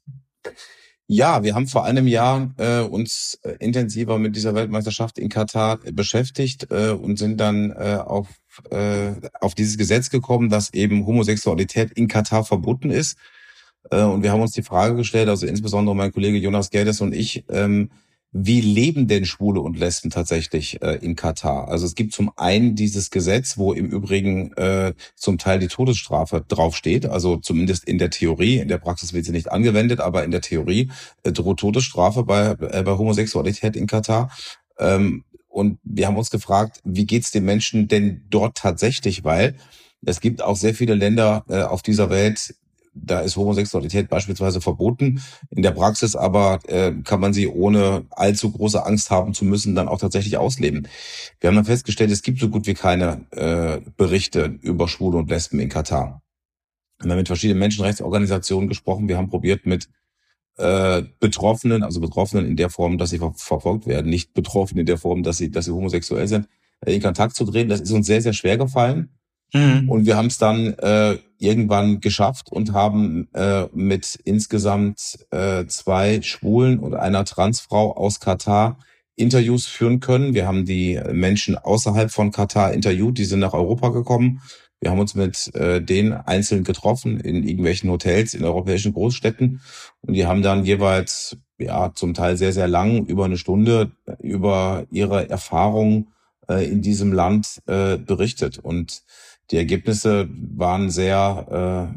Ja, 1.08 1.44
wir 1.44 1.54
haben 1.54 1.68
vor 1.68 1.84
einem 1.84 2.08
Jahr 2.08 2.54
äh, 2.58 2.80
uns 2.80 3.38
äh, 3.44 3.56
intensiver 3.60 4.18
mit 4.20 4.36
dieser 4.38 4.56
Weltmeisterschaft 4.56 5.20
in 5.20 5.28
Katar 5.28 5.80
äh, 5.84 5.92
beschäftigt 5.92 6.68
äh, 6.72 6.92
und 6.92 7.18
sind 7.20 7.40
dann 7.40 7.72
äh, 7.72 8.00
auf, 8.04 8.30
äh, 8.72 9.12
auf 9.42 9.54
dieses 9.54 9.78
Gesetz 9.78 10.10
gekommen, 10.10 10.50
dass 10.50 10.74
eben 10.74 11.06
Homosexualität 11.06 11.92
in 11.92 12.08
Katar 12.08 12.46
verboten 12.46 12.90
ist. 12.90 13.18
Äh, 13.92 14.04
und 14.04 14.24
wir 14.24 14.32
haben 14.32 14.42
uns 14.42 14.54
die 14.54 14.64
Frage 14.64 14.96
gestellt, 14.96 15.28
also 15.28 15.46
insbesondere 15.46 15.96
mein 15.96 16.14
Kollege 16.14 16.38
Jonas 16.38 16.70
Gerdes 16.70 17.02
und 17.02 17.14
ich, 17.14 17.44
ähm, 17.50 17.92
wie 18.34 18.62
leben 18.62 19.08
denn 19.08 19.26
Schwule 19.26 19.62
und 19.62 19.78
Lesben 19.78 20.10
tatsächlich 20.10 20.82
äh, 20.82 20.96
in 20.96 21.16
Katar? 21.16 21.68
Also 21.68 21.86
es 21.86 21.94
gibt 21.94 22.14
zum 22.14 22.32
einen 22.36 22.76
dieses 22.76 23.12
Gesetz, 23.12 23.58
wo 23.58 23.74
im 23.74 23.86
Übrigen 23.86 24.52
äh, 24.54 24.94
zum 25.16 25.38
Teil 25.38 25.60
die 25.60 25.68
Todesstrafe 25.68 26.44
draufsteht, 26.48 27.06
also 27.06 27.38
zumindest 27.38 27.84
in 27.84 28.00
der 28.00 28.10
Theorie, 28.10 28.58
in 28.58 28.68
der 28.68 28.80
Praxis 28.80 29.14
wird 29.14 29.26
sie 29.26 29.32
nicht 29.32 29.52
angewendet, 29.52 30.00
aber 30.00 30.24
in 30.24 30.32
der 30.32 30.42
Theorie 30.42 30.90
äh, 31.22 31.32
droht 31.32 31.60
Todesstrafe 31.60 32.24
bei, 32.24 32.56
äh, 32.60 32.82
bei 32.82 32.98
Homosexualität 32.98 33.76
in 33.76 33.86
Katar. 33.86 34.32
Ähm, 34.80 35.24
und 35.48 35.78
wir 35.84 36.08
haben 36.08 36.18
uns 36.18 36.32
gefragt, 36.32 36.80
wie 36.84 37.06
geht's 37.06 37.30
den 37.30 37.46
Menschen 37.46 37.88
denn 37.88 38.24
dort 38.32 38.58
tatsächlich? 38.58 39.24
Weil 39.24 39.56
es 40.04 40.20
gibt 40.20 40.42
auch 40.42 40.58
sehr 40.58 40.74
viele 40.74 40.96
Länder 40.96 41.46
äh, 41.48 41.62
auf 41.62 41.84
dieser 41.84 42.10
Welt, 42.10 42.56
da 42.96 43.22
ist 43.22 43.36
Homosexualität 43.36 44.10
beispielsweise 44.10 44.62
verboten. 44.62 45.22
In 45.50 45.64
der 45.64 45.72
Praxis 45.72 46.16
aber 46.16 46.60
äh, 46.68 46.92
kann 47.04 47.20
man 47.20 47.34
sie 47.34 47.48
ohne 47.48 48.06
allzu 48.12 48.52
große 48.52 48.86
Angst 48.86 49.10
haben 49.10 49.34
zu 49.34 49.46
müssen 49.46 49.76
dann 49.76 49.88
auch 49.88 50.00
tatsächlich 50.00 50.38
ausleben. 50.38 50.88
Wir 51.40 51.50
haben 51.50 51.56
dann 51.56 51.66
festgestellt, 51.66 52.12
es 52.12 52.22
gibt 52.22 52.40
so 52.40 52.50
gut 52.50 52.68
wie 52.68 52.74
keine 52.74 53.26
äh, 53.32 53.80
Berichte 53.98 54.58
über 54.62 54.88
Schwule 54.88 55.18
und 55.18 55.30
Lesben 55.30 55.60
in 55.60 55.70
Katar. 55.70 56.22
Wir 57.02 57.12
haben 57.12 57.18
mit 57.18 57.28
verschiedenen 57.28 57.60
Menschenrechtsorganisationen 57.60 58.70
gesprochen. 58.70 59.08
Wir 59.08 59.18
haben 59.18 59.30
probiert 59.30 59.66
mit 59.66 59.90
äh, 60.58 61.04
Betroffenen, 61.20 61.84
also 61.84 62.00
Betroffenen 62.00 62.46
in 62.46 62.56
der 62.56 62.70
Form, 62.70 62.98
dass 62.98 63.10
sie 63.10 63.18
ver 63.18 63.34
verfolgt 63.36 63.88
werden, 63.88 64.10
nicht 64.10 64.34
Betroffenen 64.34 64.82
in 64.82 64.86
der 64.86 64.98
Form, 64.98 65.24
dass 65.24 65.38
sie, 65.38 65.50
dass 65.50 65.66
sie 65.66 65.72
homosexuell 65.72 66.28
sind, 66.28 66.48
in 66.86 67.02
Kontakt 67.02 67.36
zu 67.36 67.46
treten. 67.46 67.70
Das 67.70 67.82
ist 67.82 67.92
uns 67.92 68.08
sehr, 68.08 68.22
sehr 68.22 68.34
schwer 68.34 68.58
gefallen. 68.58 69.10
Mhm. 69.54 69.90
Und 69.90 70.06
wir 70.06 70.18
haben 70.18 70.28
es 70.28 70.38
dann 70.38 70.74
äh, 70.74 71.18
irgendwann 71.44 72.00
geschafft 72.00 72.52
und 72.52 72.74
haben 72.74 73.28
äh, 73.34 73.68
mit 73.74 74.20
insgesamt 74.24 75.20
äh, 75.32 75.66
zwei 75.68 76.22
Schwulen 76.22 76.80
und 76.80 76.96
einer 76.96 77.26
Transfrau 77.26 77.96
aus 77.96 78.20
Katar 78.20 78.78
Interviews 79.16 79.68
führen 79.68 80.00
können. 80.00 80.34
Wir 80.34 80.48
haben 80.48 80.66
die 80.66 81.00
Menschen 81.12 81.56
außerhalb 81.58 82.10
von 82.10 82.32
Katar 82.32 82.74
interviewt, 82.74 83.18
die 83.18 83.26
sind 83.26 83.40
nach 83.40 83.54
Europa 83.54 83.90
gekommen. 83.90 84.42
Wir 84.80 84.90
haben 84.92 85.00
uns 85.00 85.16
mit 85.16 85.54
äh, 85.56 85.82
denen 85.82 86.14
einzeln 86.14 86.64
getroffen 86.64 87.20
in 87.20 87.48
irgendwelchen 87.48 87.90
Hotels 87.90 88.34
in 88.34 88.44
europäischen 88.44 88.94
Großstädten 88.94 89.62
und 90.02 90.14
die 90.14 90.26
haben 90.26 90.42
dann 90.42 90.66
jeweils 90.66 91.38
ja 91.58 91.94
zum 91.94 92.14
Teil 92.14 92.36
sehr 92.36 92.52
sehr 92.52 92.68
lang 92.68 93.06
über 93.06 93.24
eine 93.26 93.38
Stunde 93.38 93.92
über 94.20 94.86
ihre 94.92 95.30
Erfahrungen 95.30 96.10
äh, 96.50 96.70
in 96.70 96.82
diesem 96.82 97.14
Land 97.14 97.62
äh, 97.68 97.98
berichtet 97.98 98.60
und 98.60 99.04
die 99.52 99.58
Ergebnisse 99.58 100.30
waren 100.32 100.90
sehr 100.90 101.94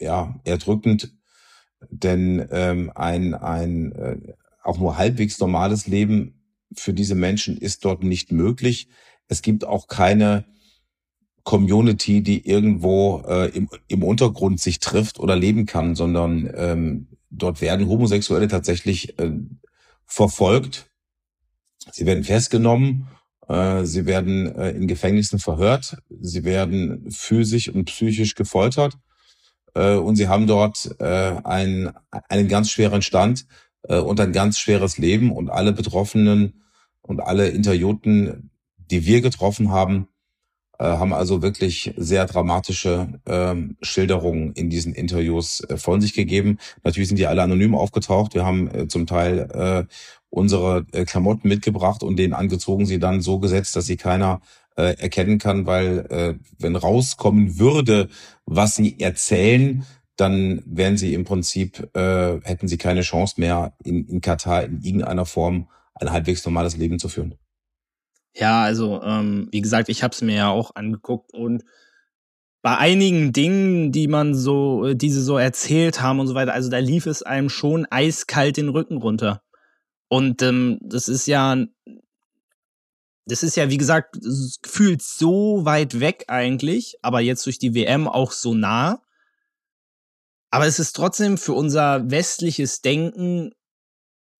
äh, 0.00 0.04
ja, 0.04 0.40
erdrückend. 0.44 1.14
Denn 1.90 2.46
ähm, 2.50 2.92
ein, 2.94 3.34
ein 3.34 3.92
äh, 3.92 4.16
auch 4.62 4.78
nur 4.78 4.98
halbwegs 4.98 5.38
normales 5.38 5.86
Leben 5.86 6.42
für 6.74 6.92
diese 6.92 7.14
Menschen 7.14 7.56
ist 7.56 7.84
dort 7.84 8.02
nicht 8.02 8.32
möglich. 8.32 8.88
Es 9.28 9.42
gibt 9.42 9.64
auch 9.64 9.88
keine 9.88 10.44
Community, 11.44 12.22
die 12.22 12.46
irgendwo 12.46 13.22
äh, 13.26 13.48
im, 13.56 13.68
im 13.88 14.02
Untergrund 14.02 14.60
sich 14.60 14.78
trifft 14.78 15.18
oder 15.18 15.36
leben 15.36 15.66
kann, 15.66 15.94
sondern 15.94 16.50
ähm, 16.54 17.08
dort 17.30 17.60
werden 17.60 17.88
Homosexuelle 17.88 18.48
tatsächlich 18.48 19.18
äh, 19.18 19.32
verfolgt. 20.04 20.90
Sie 21.92 22.04
werden 22.04 22.24
festgenommen, 22.24 23.08
sie 23.84 24.06
werden 24.06 24.54
äh, 24.54 24.70
in 24.70 24.86
Gefängnissen 24.86 25.38
verhört, 25.38 25.96
sie 26.20 26.44
werden 26.44 27.10
physisch 27.10 27.68
und 27.68 27.86
psychisch 27.86 28.34
gefoltert 28.36 28.96
äh, 29.74 29.94
und 29.94 30.16
sie 30.16 30.28
haben 30.28 30.46
dort 30.46 30.94
äh, 31.00 31.04
einen, 31.44 31.90
einen 32.28 32.48
ganz 32.48 32.70
schweren 32.70 33.02
Stand 33.02 33.46
äh, 33.88 33.98
und 33.98 34.20
ein 34.20 34.32
ganz 34.32 34.58
schweres 34.58 34.98
Leben 34.98 35.32
und 35.32 35.50
alle 35.50 35.72
Betroffenen 35.72 36.62
und 37.02 37.20
alle 37.20 37.48
Interviewten, 37.48 38.50
die 38.76 39.04
wir 39.06 39.20
getroffen 39.20 39.70
haben, 39.70 40.08
äh, 40.78 40.84
haben 40.84 41.12
also 41.12 41.42
wirklich 41.42 41.92
sehr 41.96 42.26
dramatische 42.26 43.20
ähm, 43.26 43.76
Schilderungen 43.82 44.52
in 44.52 44.70
diesen 44.70 44.94
Interviews 44.94 45.60
äh, 45.68 45.76
von 45.76 46.00
sich 46.00 46.14
gegeben. 46.14 46.58
Natürlich 46.84 47.08
sind 47.08 47.18
die 47.18 47.26
alle 47.26 47.42
anonym 47.42 47.74
aufgetaucht. 47.74 48.34
Wir 48.34 48.44
haben 48.44 48.70
äh, 48.70 48.88
zum 48.88 49.06
Teil 49.06 49.50
äh, 49.52 49.84
unsere 50.30 50.86
äh, 50.92 51.04
Klamotten 51.04 51.48
mitgebracht 51.48 52.02
und 52.02 52.16
denen 52.16 52.32
angezogen, 52.32 52.86
sie 52.86 52.98
dann 52.98 53.20
so 53.20 53.38
gesetzt, 53.38 53.76
dass 53.76 53.86
sie 53.86 53.96
keiner 53.96 54.40
äh, 54.76 54.96
erkennen 54.98 55.38
kann, 55.38 55.66
weil 55.66 56.06
äh, 56.10 56.34
wenn 56.58 56.76
rauskommen 56.76 57.58
würde, 57.58 58.08
was 58.46 58.76
sie 58.76 58.98
erzählen, 59.00 59.84
dann 60.16 60.62
wären 60.66 60.96
sie 60.96 61.14
im 61.14 61.24
Prinzip, 61.24 61.94
äh, 61.96 62.40
hätten 62.42 62.68
sie 62.68 62.78
keine 62.78 63.00
Chance 63.00 63.34
mehr, 63.38 63.74
in, 63.84 64.06
in 64.06 64.20
Katar 64.20 64.64
in 64.64 64.80
irgendeiner 64.82 65.26
Form 65.26 65.68
ein 65.94 66.12
halbwegs 66.12 66.44
normales 66.44 66.76
Leben 66.76 66.98
zu 66.98 67.08
führen. 67.08 67.34
Ja, 68.34 68.62
also 68.62 69.02
ähm, 69.02 69.48
wie 69.50 69.60
gesagt, 69.60 69.88
ich 69.88 70.02
habe 70.02 70.12
es 70.12 70.22
mir 70.22 70.36
ja 70.36 70.50
auch 70.50 70.74
angeguckt 70.76 71.34
und 71.34 71.64
bei 72.62 72.76
einigen 72.76 73.32
Dingen, 73.32 73.90
die 73.90 74.06
man 74.06 74.34
so, 74.34 74.86
äh, 74.86 74.94
diese 74.94 75.22
so 75.22 75.38
erzählt 75.38 76.02
haben 76.02 76.20
und 76.20 76.26
so 76.26 76.34
weiter, 76.34 76.52
also 76.52 76.70
da 76.70 76.78
lief 76.78 77.06
es 77.06 77.22
einem 77.22 77.48
schon 77.48 77.86
eiskalt 77.90 78.58
den 78.58 78.68
Rücken 78.68 78.98
runter. 78.98 79.42
Und 80.10 80.42
ähm, 80.42 80.80
das 80.82 81.08
ist 81.08 81.26
ja, 81.26 81.56
das 83.26 83.44
ist 83.44 83.56
ja, 83.56 83.70
wie 83.70 83.76
gesagt, 83.76 84.18
gefühlt 84.60 85.02
so 85.02 85.64
weit 85.64 86.00
weg 86.00 86.24
eigentlich, 86.26 86.96
aber 87.00 87.20
jetzt 87.20 87.46
durch 87.46 87.60
die 87.60 87.74
WM 87.74 88.08
auch 88.08 88.32
so 88.32 88.52
nah. 88.52 89.02
Aber 90.50 90.66
es 90.66 90.80
ist 90.80 90.96
trotzdem 90.96 91.38
für 91.38 91.52
unser 91.52 92.10
westliches 92.10 92.80
Denken 92.80 93.52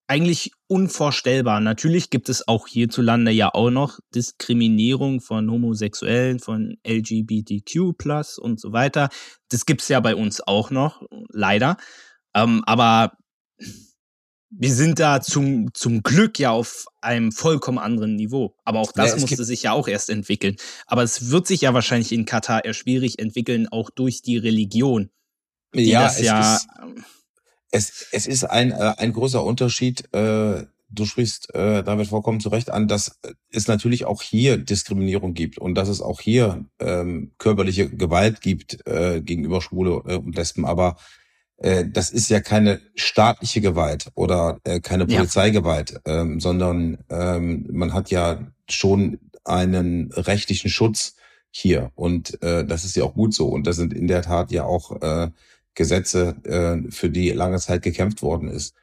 eigentlich 0.09 0.51
unvorstellbar. 0.67 1.61
Natürlich 1.61 2.11
gibt 2.11 2.29
es 2.29 2.49
auch 2.49 2.67
hierzulande 2.67 3.31
ja 3.31 3.55
auch 3.55 3.71
noch 3.71 4.01
Diskriminierung 4.13 5.21
von 5.21 5.49
Homosexuellen, 5.49 6.41
von 6.41 6.79
LGBTQ 6.85 7.95
und 8.39 8.59
so 8.59 8.73
weiter. 8.73 9.09
Das 9.51 9.67
gibt's 9.67 9.87
ja 9.87 10.01
bei 10.01 10.17
uns 10.17 10.41
auch 10.41 10.73
noch, 10.73 11.01
leider. 11.29 11.77
Ähm, 12.35 12.65
aber 12.67 13.13
wir 14.51 14.75
sind 14.75 14.99
da 14.99 15.21
zum, 15.21 15.73
zum 15.75 16.03
Glück 16.03 16.39
ja 16.39 16.51
auf 16.51 16.87
einem 17.01 17.33
vollkommen 17.33 17.79
anderen 17.79 18.17
Niveau. 18.17 18.57
Aber 18.65 18.81
auch 18.81 18.93
das 18.93 19.13
ja, 19.13 19.21
musste 19.21 19.45
sich 19.45 19.63
ja 19.63 19.73
auch 19.73 19.89
erst 19.89 20.11
entwickeln. 20.11 20.57
Aber 20.87 21.03
es 21.03 21.31
wird 21.31 21.47
sich 21.47 21.63
ja 21.63 21.73
wahrscheinlich 21.73 22.13
in 22.13 22.25
Katar 22.25 22.65
eher 22.65 22.75
schwierig 22.75 23.19
entwickeln, 23.19 23.69
auch 23.69 23.91
durch 23.91 24.23
die 24.23 24.37
Religion. 24.37 25.11
Die 25.75 25.85
ja, 25.85 26.03
das 26.03 26.21
ja 26.21 26.57
ist 26.57 26.69
es, 27.71 28.07
es 28.13 28.27
ist 28.27 28.45
ein, 28.45 28.73
äh, 28.73 28.95
ein 28.99 29.13
großer 29.13 29.45
Unterschied. 29.45 30.13
Äh, 30.13 30.67
du 30.91 31.05
sprichst 31.05 31.55
äh, 31.55 31.85
damit 31.85 32.09
vollkommen 32.09 32.41
zu 32.41 32.49
Recht 32.49 32.71
an, 32.71 32.89
dass 32.89 33.21
es 33.51 33.69
natürlich 33.69 34.05
auch 34.05 34.23
hier 34.23 34.59
Diskriminierung 34.59 35.35
gibt 35.35 35.59
und 35.59 35.75
dass 35.77 35.89
es 35.89 36.01
auch 36.01 36.21
hier 36.21 36.65
ähm, 36.81 37.33
körperliche 37.39 37.89
Gewalt 37.89 38.41
gibt 38.41 38.85
äh, 38.87 39.21
gegenüber 39.21 39.61
Schwule 39.61 40.03
äh, 40.07 40.17
und 40.17 40.35
Lesben. 40.35 40.65
Aber 40.65 40.97
das 41.61 42.11
ist 42.11 42.31
ja 42.31 42.41
keine 42.41 42.81
staatliche 42.95 43.61
Gewalt 43.61 44.11
oder 44.15 44.59
äh, 44.65 44.81
keine 44.81 45.07
Polizeigewalt, 45.07 46.01
ja. 46.07 46.21
ähm, 46.21 46.41
sondern 46.41 46.99
ähm, 47.11 47.67
man 47.71 47.93
hat 47.93 48.11
ja 48.11 48.51
schon 48.69 49.19
einen 49.45 50.11
rechtlichen 50.13 50.71
Schutz 50.71 51.17
hier 51.51 51.91
und 51.97 52.43
äh, 52.43 52.65
das 52.65 52.85
ist 52.85 52.97
ja 52.97 53.05
auch 53.05 53.15
gut 53.15 53.35
so 53.35 53.49
und 53.49 53.67
das 53.67 53.77
sind 53.77 53.93
in 53.93 54.07
der 54.07 54.23
Tat 54.23 54.53
ja 54.53 54.65
auch 54.65 55.03
äh, 55.03 55.31
Gesetze, 55.75 56.37
äh, 56.45 56.91
für 56.91 57.11
die 57.11 57.31
lange 57.31 57.59
Zeit 57.59 57.83
gekämpft 57.83 58.23
worden 58.23 58.49
ist. 58.49 58.75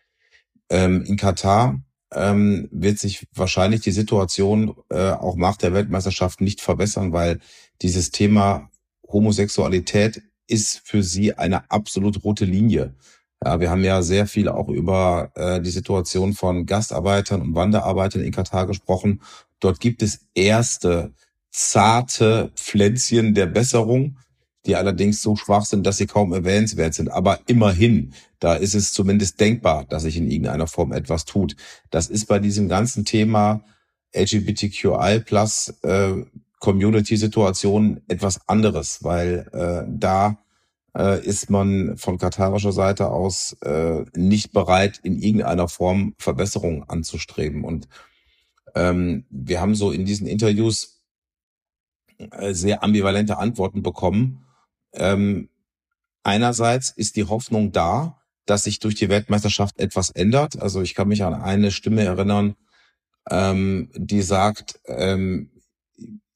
Ähm, 0.69 1.03
in 1.03 1.17
Katar 1.17 1.81
ähm, 2.13 2.69
wird 2.71 2.99
sich 2.99 3.27
wahrscheinlich 3.33 3.81
die 3.81 3.91
Situation 3.91 4.75
äh, 4.89 5.11
auch 5.11 5.35
nach 5.35 5.57
der 5.57 5.73
Weltmeisterschaft 5.73 6.41
nicht 6.41 6.61
verbessern, 6.61 7.11
weil 7.11 7.39
dieses 7.81 8.11
Thema 8.11 8.69
Homosexualität 9.07 10.21
ist 10.47 10.81
für 10.83 11.03
sie 11.03 11.33
eine 11.37 11.69
absolut 11.71 12.23
rote 12.23 12.45
Linie. 12.45 12.95
Ja, 13.43 13.59
wir 13.59 13.69
haben 13.69 13.83
ja 13.83 14.01
sehr 14.01 14.25
viel 14.25 14.49
auch 14.49 14.69
über 14.69 15.31
äh, 15.35 15.61
die 15.61 15.69
Situation 15.69 16.33
von 16.33 16.65
Gastarbeitern 16.65 17.41
und 17.41 17.55
Wanderarbeitern 17.55 18.23
in 18.23 18.31
Katar 18.31 18.65
gesprochen. 18.65 19.21
Dort 19.59 19.79
gibt 19.79 20.01
es 20.01 20.21
erste 20.33 21.13
zarte 21.51 22.51
Pflänzchen 22.55 23.33
der 23.33 23.45
Besserung 23.45 24.17
die 24.67 24.75
allerdings 24.75 25.21
so 25.21 25.35
schwach 25.35 25.65
sind, 25.65 25.87
dass 25.87 25.97
sie 25.97 26.05
kaum 26.05 26.33
erwähnenswert 26.33 26.93
sind. 26.93 27.09
Aber 27.09 27.39
immerhin, 27.47 28.13
da 28.39 28.53
ist 28.53 28.75
es 28.75 28.91
zumindest 28.91 29.39
denkbar, 29.39 29.85
dass 29.85 30.03
sich 30.03 30.17
in 30.17 30.29
irgendeiner 30.29 30.67
Form 30.67 30.91
etwas 30.91 31.25
tut. 31.25 31.55
Das 31.89 32.07
ist 32.09 32.25
bei 32.25 32.37
diesem 32.39 32.67
ganzen 32.67 33.05
Thema 33.05 33.63
LGBTQI 34.13 35.21
plus 35.25 35.73
äh, 35.83 36.13
Community-Situation 36.59 38.01
etwas 38.07 38.47
anderes, 38.47 39.03
weil 39.03 39.49
äh, 39.53 39.87
da 39.89 40.37
äh, 40.95 41.23
ist 41.23 41.49
man 41.49 41.97
von 41.97 42.17
katarischer 42.17 42.71
Seite 42.71 43.09
aus 43.09 43.55
äh, 43.61 44.03
nicht 44.15 44.51
bereit, 44.51 44.99
in 45.03 45.19
irgendeiner 45.19 45.67
Form 45.67 46.15
Verbesserungen 46.17 46.83
anzustreben. 46.89 47.63
Und 47.63 47.87
ähm, 48.75 49.25
wir 49.29 49.61
haben 49.61 49.75
so 49.75 49.91
in 49.91 50.05
diesen 50.05 50.27
Interviews 50.27 51.03
äh, 52.17 52.53
sehr 52.53 52.83
ambivalente 52.83 53.37
Antworten 53.37 53.83
bekommen. 53.83 54.45
Ähm, 54.93 55.49
einerseits 56.23 56.89
ist 56.89 57.15
die 57.15 57.25
Hoffnung 57.25 57.71
da, 57.71 58.19
dass 58.47 58.63
sich 58.63 58.79
durch 58.79 58.95
die 58.95 59.09
Weltmeisterschaft 59.09 59.79
etwas 59.79 60.09
ändert. 60.09 60.59
Also 60.59 60.81
ich 60.81 60.95
kann 60.95 61.09
mich 61.09 61.23
an 61.23 61.35
eine 61.35 61.69
Stimme 61.69 62.03
erinnern, 62.03 62.55
ähm, 63.29 63.91
die 63.93 64.21
sagt, 64.21 64.79
ähm, 64.87 65.51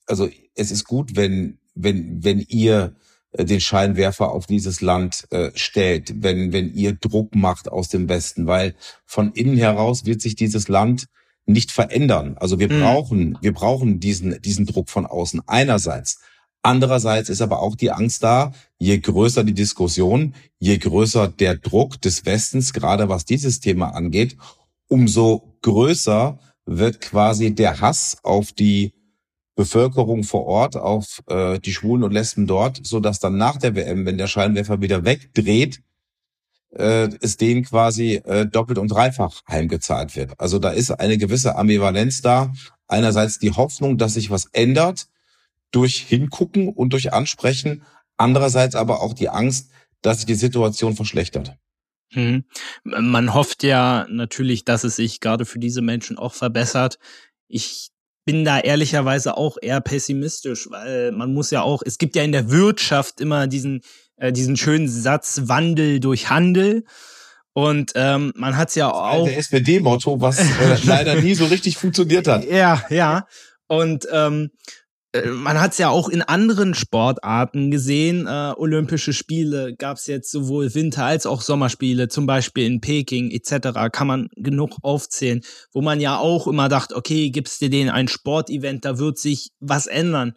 also 0.08 0.30
es 0.56 0.72
ist 0.72 0.86
gut, 0.86 1.16
wenn, 1.16 1.60
wenn, 1.76 2.24
wenn 2.24 2.40
ihr 2.40 2.96
äh, 3.32 3.46
den 3.46 3.62
Scheinwerfer 3.62 4.32
auf 4.32 4.46
dieses 4.46 4.82
Land 4.82 5.28
äh, 5.32 5.52
stellt, 5.56 6.24
wenn, 6.24 6.52
wenn 6.52 6.74
ihr 6.74 6.94
Druck 6.94 7.36
macht 7.36 7.70
aus 7.70 7.90
dem 7.90 8.10
Westen, 8.10 8.48
weil 8.48 8.76
von 9.06 9.32
innen 9.34 9.58
heraus 9.58 10.06
wird 10.06 10.22
sich 10.22 10.36
dieses 10.36 10.68
Land 10.68 11.08
nicht 11.46 11.72
verändern. 11.72 12.36
Also 12.38 12.60
wir 12.60 12.72
mhm. 12.72 12.82
brauchen, 12.82 13.38
wir 13.42 13.54
brauchen 13.54 14.00
diesen, 14.00 14.42
diesen 14.42 14.66
Druck 14.66 14.90
von 14.90 15.06
außen. 15.06 15.42
Einerseits. 15.48 16.20
Andererseits 16.64 17.30
ist 17.30 17.42
aber 17.42 17.60
auch 17.62 17.76
die 17.76 17.90
Angst 17.90 18.22
da, 18.24 18.54
je 18.78 19.00
größer 19.00 19.44
die 19.44 19.56
Diskussion, 19.56 20.36
je 20.60 20.78
größer 20.78 21.28
der 21.28 21.56
Druck 21.56 22.00
des 22.02 22.26
Westens, 22.26 22.72
gerade 22.72 23.10
was 23.10 23.26
dieses 23.26 23.60
Thema 23.60 23.96
angeht, 23.96 24.38
umso 24.88 25.58
größer 25.64 26.40
wird 26.66 27.02
quasi 27.02 27.56
der 27.56 27.82
Hass 27.82 28.18
auf 28.22 28.52
die 28.52 28.94
Bevölkerung 29.62 30.24
vor 30.24 30.48
Ort, 30.48 30.76
auf 30.76 31.22
äh, 31.28 31.60
die 31.60 31.72
Schwulen 31.72 32.04
und 32.04 32.14
Lesben 32.14 32.48
dort, 32.48 32.80
so 32.84 33.00
dass 33.00 33.20
dann 33.20 33.38
nach 33.38 33.58
der 33.58 33.76
WM, 33.76 34.08
wenn 34.08 34.18
der 34.18 34.26
Scheinwerfer 34.26 34.82
wieder 34.82 35.06
wegdreht, 35.06 35.84
äh, 36.72 37.10
es 37.22 37.38
denen 37.38 37.64
quasi 37.64 38.16
äh, 38.26 38.48
doppelt 38.48 38.80
und 38.80 38.88
dreifach 38.88 39.42
heimgezahlt 39.48 40.16
wird. 40.16 40.40
Also 40.40 40.58
da 40.58 40.72
ist 40.72 40.90
eine 40.90 41.20
gewisse 41.20 41.58
Ambivalenz 41.58 42.24
da. 42.24 42.52
Einerseits 42.88 43.38
die 43.38 43.52
Hoffnung, 43.52 44.00
dass 44.00 44.16
sich 44.16 44.32
was 44.32 44.46
ändert, 44.52 45.08
durch 45.70 45.98
Hingucken 45.98 46.70
und 46.70 46.94
durch 46.94 47.14
Ansprechen, 47.14 47.84
andererseits 48.18 48.74
aber 48.74 49.02
auch 49.02 49.14
die 49.14 49.30
Angst, 49.30 49.70
dass 50.02 50.18
sich 50.18 50.26
die 50.26 50.34
Situation 50.34 50.96
verschlechtert. 50.96 51.56
Hm. 52.14 52.46
Man 52.84 53.36
hofft 53.36 53.62
ja 53.62 54.08
natürlich, 54.10 54.66
dass 54.66 54.84
es 54.84 54.96
sich 54.96 55.20
gerade 55.20 55.46
für 55.46 55.60
diese 55.60 55.84
Menschen 55.84 56.18
auch 56.18 56.34
verbessert. 56.34 56.98
Ich 57.48 57.92
bin 58.32 58.46
da 58.46 58.62
ehrlicherweise 58.62 59.36
auch 59.36 59.58
eher 59.62 59.82
pessimistisch, 59.82 60.70
weil 60.72 61.12
man 61.12 61.34
muss 61.34 61.52
ja 61.52 61.64
auch, 61.64 61.82
es 61.86 61.98
gibt 61.98 62.16
ja 62.16 62.24
in 62.24 62.32
der 62.32 62.50
Wirtschaft 62.50 63.20
immer 63.20 63.46
diesen, 63.46 63.82
äh, 64.16 64.32
diesen 64.32 64.56
schönen 64.56 64.88
Satz 64.88 65.42
Wandel 65.48 66.00
durch 66.00 66.30
Handel. 66.30 66.86
Und 67.52 67.92
ähm, 67.96 68.32
man 68.38 68.56
hat 68.56 68.70
es 68.70 68.76
ja 68.76 68.90
auch. 68.90 69.26
Der 69.26 69.38
SPD-Motto, 69.38 70.22
was 70.22 70.40
äh, 70.40 70.78
leider 70.86 71.16
nie 71.16 71.34
so 71.34 71.46
richtig 71.48 71.76
funktioniert 71.76 72.30
hat. 72.30 72.46
Ja, 72.50 72.82
ja. 72.90 73.28
Und 73.68 74.08
ähm, 74.14 74.52
äh, 74.54 74.81
man 75.14 75.60
hat 75.60 75.74
es 75.74 75.78
ja 75.78 75.90
auch 75.90 76.08
in 76.08 76.22
anderen 76.22 76.74
Sportarten 76.74 77.70
gesehen. 77.70 78.28
Äh, 78.28 78.54
Olympische 78.56 79.12
Spiele 79.12 79.76
gab 79.76 79.98
es 79.98 80.08
jetzt 80.08 80.32
sowohl 80.32 80.74
Winter- 80.74 81.06
als 81.06 81.26
auch 81.26 81.42
Sommerspiele, 81.42 82.08
zum 82.08 82.26
Beispiel 82.26 82.66
in 82.66 82.80
Peking 82.80 83.30
etc. 83.30 83.92
Kann 83.92 84.08
man 84.08 84.30
genug 84.38 84.78
aufzählen, 84.84 85.42
wo 85.74 85.82
man 85.82 86.00
ja 86.00 86.18
auch 86.18 86.48
immer 86.48 86.70
dachte, 86.70 86.96
okay, 86.96 87.30
gibst 87.30 87.62
du 87.62 87.70
denen 87.70 87.90
ein 87.90 88.08
Sportevent, 88.08 88.86
da 88.86 89.00
wird 89.00 89.18
sich 89.18 89.50
was 89.60 89.88
ändern. 89.88 90.36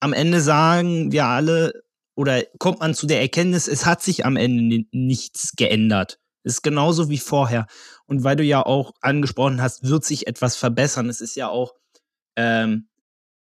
Am 0.00 0.12
Ende 0.12 0.40
sagen 0.40 1.12
wir 1.12 1.26
alle 1.26 1.72
oder 2.16 2.42
kommt 2.58 2.80
man 2.80 2.94
zu 2.94 3.06
der 3.06 3.20
Erkenntnis, 3.20 3.68
es 3.68 3.86
hat 3.86 4.02
sich 4.02 4.26
am 4.26 4.36
Ende 4.36 4.84
nichts 4.90 5.52
geändert. 5.56 6.18
Es 6.42 6.54
ist 6.54 6.62
genauso 6.62 7.10
wie 7.10 7.18
vorher. 7.18 7.66
Und 8.06 8.24
weil 8.24 8.34
du 8.34 8.42
ja 8.42 8.64
auch 8.64 8.92
angesprochen 9.02 9.62
hast, 9.62 9.88
wird 9.88 10.04
sich 10.04 10.26
etwas 10.26 10.56
verbessern. 10.56 11.08
Es 11.08 11.20
ist 11.20 11.36
ja 11.36 11.48
auch 11.48 11.74
ähm, 12.36 12.89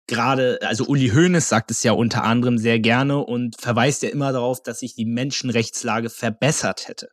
gerade, 0.08 0.58
also 0.62 0.84
Uli 0.86 1.10
Hoeneß 1.10 1.48
sagt 1.48 1.70
es 1.70 1.84
ja 1.84 1.92
unter 1.92 2.24
anderem 2.24 2.58
sehr 2.58 2.80
gerne 2.80 3.18
und 3.18 3.60
verweist 3.60 4.02
ja 4.02 4.08
immer 4.08 4.32
darauf, 4.32 4.62
dass 4.62 4.80
sich 4.80 4.94
die 4.94 5.04
Menschenrechtslage 5.04 6.10
verbessert 6.10 6.88
hätte. 6.88 7.10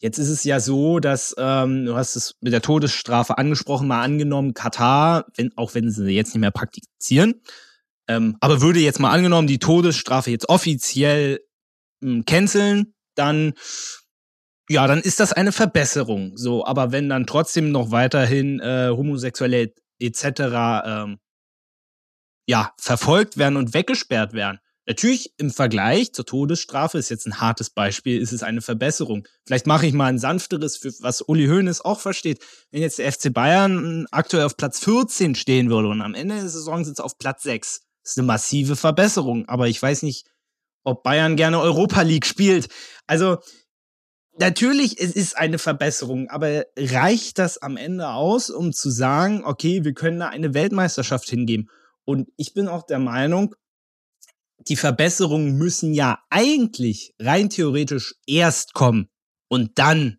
Jetzt 0.00 0.18
ist 0.18 0.28
es 0.28 0.44
ja 0.44 0.60
so, 0.60 1.00
dass, 1.00 1.34
ähm, 1.38 1.86
du 1.86 1.96
hast 1.96 2.16
es 2.16 2.36
mit 2.40 2.52
der 2.52 2.62
Todesstrafe 2.62 3.36
angesprochen, 3.36 3.88
mal 3.88 4.02
angenommen, 4.02 4.54
Katar, 4.54 5.26
wenn, 5.36 5.50
auch 5.56 5.74
wenn 5.74 5.90
sie 5.90 6.10
jetzt 6.10 6.34
nicht 6.34 6.40
mehr 6.40 6.50
praktizieren, 6.50 7.42
ähm, 8.08 8.36
aber 8.40 8.60
würde 8.60 8.80
jetzt 8.80 9.00
mal 9.00 9.10
angenommen, 9.10 9.48
die 9.48 9.58
Todesstrafe 9.58 10.30
jetzt 10.30 10.48
offiziell 10.48 11.40
ähm, 12.02 12.24
canceln, 12.24 12.94
dann 13.14 13.54
ja, 14.70 14.86
dann 14.86 15.00
ist 15.00 15.20
das 15.20 15.32
eine 15.32 15.52
Verbesserung. 15.52 16.36
So, 16.36 16.64
aber 16.64 16.90
wenn 16.90 17.10
dann 17.10 17.26
trotzdem 17.26 17.70
noch 17.70 17.90
weiterhin 17.90 18.60
äh, 18.60 18.88
Homosexuelle 18.90 19.74
etc. 19.98 20.24
Ähm, 20.86 21.18
ja, 22.46 22.72
verfolgt 22.78 23.36
werden 23.36 23.56
und 23.56 23.74
weggesperrt 23.74 24.32
werden. 24.32 24.60
Natürlich 24.86 25.32
im 25.38 25.50
Vergleich 25.50 26.12
zur 26.12 26.26
Todesstrafe 26.26 26.98
ist 26.98 27.08
jetzt 27.08 27.26
ein 27.26 27.40
hartes 27.40 27.70
Beispiel, 27.70 28.20
ist 28.20 28.32
es 28.32 28.42
eine 28.42 28.60
Verbesserung. 28.60 29.26
Vielleicht 29.46 29.66
mache 29.66 29.86
ich 29.86 29.94
mal 29.94 30.06
ein 30.06 30.18
sanfteres, 30.18 30.76
für 30.76 30.92
was 31.00 31.22
Uli 31.22 31.46
Hoeneß 31.46 31.80
auch 31.80 32.00
versteht. 32.00 32.44
Wenn 32.70 32.82
jetzt 32.82 32.98
der 32.98 33.10
FC 33.10 33.32
Bayern 33.32 34.06
aktuell 34.10 34.44
auf 34.44 34.58
Platz 34.58 34.80
14 34.80 35.36
stehen 35.36 35.70
würde 35.70 35.88
und 35.88 36.02
am 36.02 36.14
Ende 36.14 36.34
der 36.34 36.48
Saison 36.48 36.84
sitzt 36.84 37.00
auf 37.00 37.16
Platz 37.16 37.44
6, 37.44 37.80
ist 38.02 38.18
eine 38.18 38.26
massive 38.26 38.76
Verbesserung. 38.76 39.48
Aber 39.48 39.68
ich 39.68 39.80
weiß 39.80 40.02
nicht, 40.02 40.26
ob 40.82 41.02
Bayern 41.02 41.36
gerne 41.36 41.60
Europa 41.60 42.02
League 42.02 42.26
spielt. 42.26 42.68
Also 43.06 43.38
natürlich, 44.38 45.00
es 45.00 45.12
ist 45.12 45.38
eine 45.38 45.58
Verbesserung, 45.58 46.28
aber 46.28 46.66
reicht 46.76 47.38
das 47.38 47.56
am 47.56 47.78
Ende 47.78 48.08
aus, 48.08 48.50
um 48.50 48.74
zu 48.74 48.90
sagen, 48.90 49.44
okay, 49.46 49.82
wir 49.82 49.94
können 49.94 50.20
da 50.20 50.28
eine 50.28 50.52
Weltmeisterschaft 50.52 51.30
hingeben? 51.30 51.70
Und 52.04 52.28
ich 52.36 52.54
bin 52.54 52.68
auch 52.68 52.84
der 52.84 52.98
Meinung, 52.98 53.54
die 54.58 54.76
Verbesserungen 54.76 55.56
müssen 55.56 55.94
ja 55.94 56.22
eigentlich 56.30 57.14
rein 57.18 57.50
theoretisch 57.50 58.14
erst 58.26 58.74
kommen 58.74 59.08
und 59.48 59.78
dann 59.78 60.18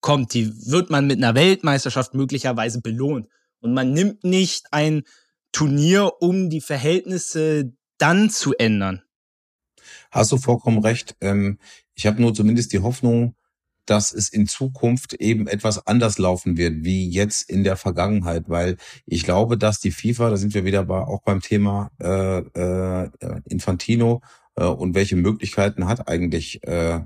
kommt 0.00 0.34
die, 0.34 0.52
wird 0.70 0.90
man 0.90 1.06
mit 1.06 1.18
einer 1.18 1.34
Weltmeisterschaft 1.34 2.14
möglicherweise 2.14 2.80
belohnt. 2.80 3.28
Und 3.60 3.72
man 3.72 3.92
nimmt 3.92 4.22
nicht 4.22 4.66
ein 4.70 5.02
Turnier, 5.52 6.12
um 6.20 6.50
die 6.50 6.60
Verhältnisse 6.60 7.72
dann 7.96 8.28
zu 8.28 8.52
ändern. 8.54 9.02
Hast 10.10 10.32
du 10.32 10.36
vollkommen 10.36 10.80
recht. 10.80 11.16
Ähm, 11.20 11.58
ich 11.94 12.06
habe 12.06 12.20
nur 12.20 12.34
zumindest 12.34 12.72
die 12.72 12.80
Hoffnung, 12.80 13.34
dass 13.86 14.12
es 14.12 14.28
in 14.28 14.46
Zukunft 14.46 15.14
eben 15.14 15.46
etwas 15.46 15.86
anders 15.86 16.18
laufen 16.18 16.56
wird, 16.56 16.84
wie 16.84 17.08
jetzt 17.08 17.48
in 17.48 17.64
der 17.64 17.76
Vergangenheit, 17.76 18.44
weil 18.48 18.76
ich 19.06 19.24
glaube, 19.24 19.58
dass 19.58 19.80
die 19.80 19.90
FIFA, 19.90 20.30
da 20.30 20.36
sind 20.36 20.54
wir 20.54 20.64
wieder 20.64 20.84
bei, 20.84 21.00
auch 21.00 21.22
beim 21.22 21.40
Thema 21.40 21.90
äh, 22.00 22.38
äh, 22.38 23.10
Infantino 23.48 24.22
äh, 24.56 24.64
und 24.64 24.94
welche 24.94 25.16
Möglichkeiten 25.16 25.86
hat 25.86 26.08
eigentlich 26.08 26.62
äh, 26.64 27.00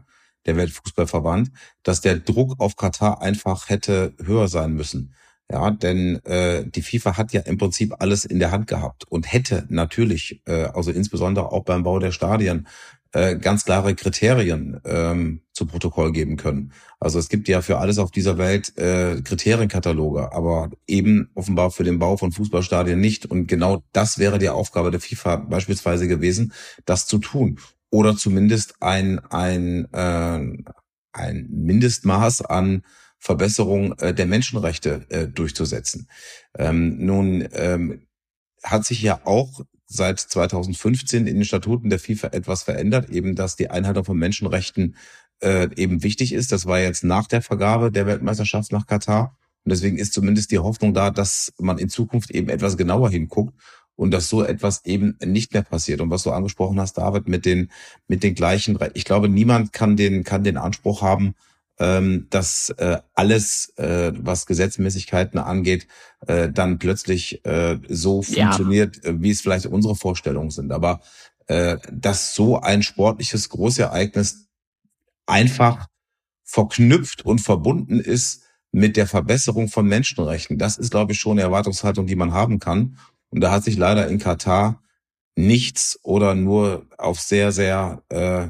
der 0.47 0.57
Weltfußballverband, 0.57 1.51
dass 1.83 2.01
der 2.01 2.19
Druck 2.19 2.61
auf 2.61 2.77
Katar 2.77 3.21
einfach 3.21 3.69
hätte 3.69 4.15
höher 4.23 4.49
sein 4.49 4.73
müssen. 4.73 5.15
Ja, 5.51 5.71
denn 5.71 6.23
äh, 6.27 6.67
die 6.67 6.83
FIFA 6.83 7.17
hat 7.17 7.33
ja 7.33 7.41
im 7.41 7.57
Prinzip 7.57 7.95
alles 8.01 8.27
in 8.27 8.39
der 8.39 8.51
Hand 8.51 8.67
gehabt 8.67 9.05
und 9.09 9.33
hätte 9.33 9.65
natürlich, 9.71 10.43
äh, 10.47 10.65
also 10.75 10.91
insbesondere 10.91 11.53
auch 11.53 11.65
beim 11.65 11.85
Bau 11.85 11.99
der 11.99 12.13
Stadien, 12.13 12.69
äh, 13.13 13.37
ganz 13.37 13.65
klare 13.65 13.95
Kriterien 13.95 14.81
ähm, 14.85 15.41
zu 15.53 15.67
Protokoll 15.67 16.13
geben 16.13 16.37
können. 16.37 16.73
Also 17.01 17.19
es 17.19 17.29
gibt 17.29 17.49
ja 17.49 17.63
für 17.63 17.79
alles 17.79 17.99
auf 17.99 18.11
dieser 18.11 18.39
Welt 18.39 18.77
äh, 18.77 19.21
Kriterienkataloge, 19.23 20.33
aber 20.33 20.71
eben 20.87 21.31
offenbar 21.35 21.71
für 21.71 21.85
den 21.85 21.99
Bau 21.99 22.17
von 22.17 22.33
Fußballstadien 22.33 23.01
nicht. 23.01 23.27
Und 23.27 23.47
genau 23.47 23.83
das 23.93 24.19
wäre 24.19 24.39
die 24.39 24.51
Aufgabe 24.51 24.91
der 24.91 25.01
FIFA 25.01 25.37
beispielsweise 25.37 26.07
gewesen, 26.07 26.53
das 26.85 27.07
zu 27.07 27.19
tun. 27.19 27.59
Oder 27.91 28.17
zumindest 28.17 28.75
ein, 28.81 29.19
ein, 29.31 29.89
äh, 29.93 30.65
ein 31.13 31.47
Mindestmaß 31.51 32.43
an 32.43 32.83
Verbesserung 33.19 33.93
äh, 33.99 34.15
der 34.15 34.27
Menschenrechte 34.27 35.07
äh, 35.09 35.27
durchzusetzen. 35.27 36.09
Ähm, 36.57 37.05
nun 37.05 37.49
ähm, 37.53 38.07
hat 38.63 38.85
sich 38.85 39.03
ja 39.03 39.21
auch 39.25 39.63
seit 39.89 40.21
2015 40.21 41.27
in 41.27 41.37
den 41.37 41.45
Statuten 41.45 41.91
der 41.91 41.99
FIFA 41.99 42.29
etwas 42.29 42.63
verändert, 42.63 43.11
eben 43.11 43.35
dass 43.35 43.57
die 43.57 43.71
Einhaltung 43.71 44.05
von 44.05 44.19
Menschenrechten 44.19 44.97
äh, 45.41 45.69
eben 45.77 46.03
wichtig 46.03 46.33
ist. 46.33 46.53
Das 46.53 46.67
war 46.67 46.79
jetzt 46.79 47.05
nach 47.05 47.27
der 47.27 47.43
Vergabe 47.43 47.91
der 47.91 48.07
Weltmeisterschaft 48.07 48.71
nach 48.71 48.87
Katar. 48.87 49.37
Und 49.65 49.71
deswegen 49.73 49.99
ist 49.99 50.13
zumindest 50.13 50.51
die 50.51 50.59
Hoffnung 50.59 50.95
da, 50.95 51.11
dass 51.11 51.53
man 51.59 51.79
in 51.79 51.89
Zukunft 51.89 52.31
eben 52.31 52.49
etwas 52.49 52.77
genauer 52.77 53.11
hinguckt 53.11 53.55
und 53.97 54.11
dass 54.13 54.29
so 54.29 54.45
etwas 54.45 54.85
eben 54.85 55.17
nicht 55.25 55.53
mehr 55.53 55.63
passiert. 55.63 56.01
Und 56.01 56.11
was 56.11 56.23
du 56.23 56.31
angesprochen 56.31 56.79
hast, 56.79 56.99
David, 56.99 57.27
mit 57.27 57.45
den, 57.45 57.71
mit 58.07 58.23
den 58.23 58.35
gleichen, 58.35 58.79
ich 58.95 59.05
glaube, 59.05 59.29
niemand 59.29 59.73
kann 59.73 59.97
den, 59.97 60.23
kann 60.23 60.45
den 60.45 60.57
Anspruch 60.57 61.03
haben, 61.03 61.35
dass 61.79 62.71
äh, 62.79 62.99
alles, 63.15 63.73
äh, 63.77 64.13
was 64.17 64.47
Gesetzmäßigkeiten 64.47 65.39
angeht, 65.39 65.87
äh, 66.27 66.51
dann 66.51 66.79
plötzlich 66.79 67.45
äh, 67.45 67.79
so 67.89 68.23
ja. 68.27 68.47
funktioniert, 68.47 69.05
äh, 69.05 69.23
wie 69.23 69.31
es 69.31 69.41
vielleicht 69.41 69.67
unsere 69.67 69.95
Vorstellungen 69.95 70.51
sind. 70.51 70.73
Aber 70.73 71.01
äh, 71.47 71.79
dass 71.93 72.35
so 72.35 72.61
ein 72.61 72.83
sportliches 72.83 73.49
Großereignis 73.49 74.49
einfach 75.27 75.87
verknüpft 76.43 77.25
und 77.25 77.41
verbunden 77.41 78.01
ist 78.01 78.43
mit 78.73 78.97
der 78.97 79.07
Verbesserung 79.07 79.69
von 79.69 79.87
Menschenrechten, 79.87 80.59
das 80.59 80.79
ist, 80.79 80.91
glaube 80.91 81.13
ich, 81.13 81.19
schon 81.19 81.33
eine 81.33 81.43
Erwartungshaltung, 81.43 82.07
die 82.07 82.17
man 82.17 82.33
haben 82.33 82.59
kann. 82.59 82.99
Und 83.31 83.41
da 83.41 83.51
hat 83.51 83.65
sich 83.65 83.77
leider 83.77 84.09
in 84.09 84.19
Katar 84.19 84.83
nichts 85.37 85.99
oder 86.03 86.35
nur 86.35 86.87
auf 86.99 87.21
sehr, 87.21 87.53
sehr 87.53 88.03
äh, 88.09 88.49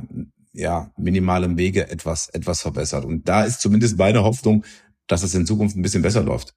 ja, 0.59 0.91
minimalem 0.97 1.57
Wege 1.57 1.89
etwas, 1.89 2.29
etwas 2.31 2.61
verbessert. 2.61 3.05
Und 3.05 3.29
da 3.29 3.45
ist 3.45 3.61
zumindest 3.61 3.97
meine 3.97 4.25
Hoffnung, 4.25 4.65
dass 5.07 5.23
es 5.23 5.35
in 5.35 5.47
Zukunft 5.47 5.77
ein 5.77 5.83
bisschen 5.83 6.03
besser 6.03 6.23
läuft. 6.23 6.55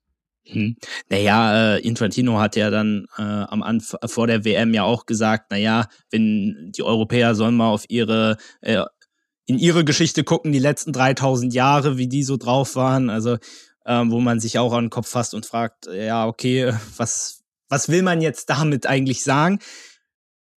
Hm. 0.47 0.75
Naja, 1.09 1.75
äh, 1.75 1.81
Infantino 1.81 2.39
hat 2.39 2.55
ja 2.55 2.71
dann 2.71 3.05
äh, 3.17 3.21
am 3.21 3.61
Anfang 3.61 3.99
vor 4.05 4.25
der 4.25 4.43
WM 4.43 4.73
ja 4.73 4.83
auch 4.83 5.05
gesagt, 5.05 5.51
naja, 5.51 5.87
wenn 6.09 6.71
die 6.75 6.81
Europäer 6.81 7.35
sollen 7.35 7.55
mal 7.55 7.69
auf 7.69 7.85
ihre 7.89 8.37
äh, 8.61 8.83
in 9.45 9.59
ihre 9.59 9.85
Geschichte 9.85 10.23
gucken, 10.23 10.51
die 10.51 10.59
letzten 10.59 10.93
3000 10.93 11.53
Jahre, 11.53 11.97
wie 11.97 12.07
die 12.07 12.23
so 12.23 12.37
drauf 12.37 12.75
waren, 12.75 13.09
also 13.09 13.37
äh, 13.85 14.03
wo 14.05 14.19
man 14.19 14.39
sich 14.39 14.57
auch 14.57 14.73
an 14.73 14.85
den 14.85 14.89
Kopf 14.89 15.09
fasst 15.09 15.35
und 15.35 15.45
fragt, 15.45 15.87
ja, 15.87 16.25
okay, 16.25 16.73
was 16.97 17.43
was 17.69 17.89
will 17.89 18.01
man 18.01 18.21
jetzt 18.21 18.49
damit 18.49 18.87
eigentlich 18.87 19.23
sagen? 19.23 19.59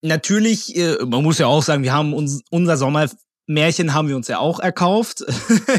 Natürlich, 0.01 0.77
äh, 0.77 0.97
man 1.05 1.23
muss 1.23 1.39
ja 1.39 1.47
auch 1.47 1.63
sagen, 1.63 1.83
wir 1.83 1.93
haben 1.93 2.15
uns, 2.15 2.43
unser 2.51 2.77
Sommer 2.77 3.09
Märchen 3.47 3.95
haben 3.95 4.09
wir 4.09 4.17
uns 4.17 4.29
ja 4.29 4.39
auch 4.39 4.61
erkauft. 4.61 5.25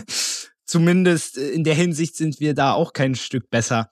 Zumindest 0.66 1.38
in 1.38 1.64
der 1.64 1.76
Hinsicht 1.76 2.16
sind 2.16 2.40
wir 2.40 2.54
da 2.54 2.74
auch 2.74 2.94
kein 2.94 3.16
Stück 3.16 3.50
besser. 3.50 3.92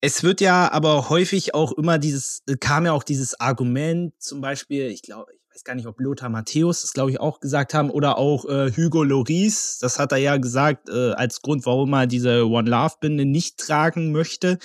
Es 0.00 0.22
wird 0.22 0.40
ja 0.40 0.70
aber 0.72 1.08
häufig 1.08 1.54
auch 1.54 1.72
immer 1.72 1.98
dieses, 1.98 2.42
kam 2.60 2.86
ja 2.86 2.92
auch 2.92 3.02
dieses 3.02 3.38
Argument, 3.40 4.14
zum 4.18 4.40
Beispiel, 4.40 4.86
ich 4.86 5.02
glaube, 5.02 5.32
ich 5.32 5.54
weiß 5.54 5.64
gar 5.64 5.74
nicht, 5.74 5.86
ob 5.86 6.00
Lothar 6.00 6.28
Matthäus 6.28 6.82
das, 6.82 6.92
glaube 6.92 7.10
ich, 7.10 7.20
auch 7.20 7.40
gesagt 7.40 7.72
haben, 7.72 7.90
oder 7.90 8.18
auch 8.18 8.44
äh, 8.44 8.70
Hugo 8.70 9.02
Loris, 9.02 9.78
das 9.80 9.98
hat 9.98 10.12
er 10.12 10.18
ja 10.18 10.36
gesagt, 10.36 10.90
äh, 10.90 11.12
als 11.12 11.40
Grund, 11.40 11.64
warum 11.64 11.94
er 11.94 12.06
diese 12.06 12.46
One 12.46 12.68
Love-Binde 12.68 13.24
nicht 13.24 13.58
tragen 13.58 14.12
möchte, 14.12 14.58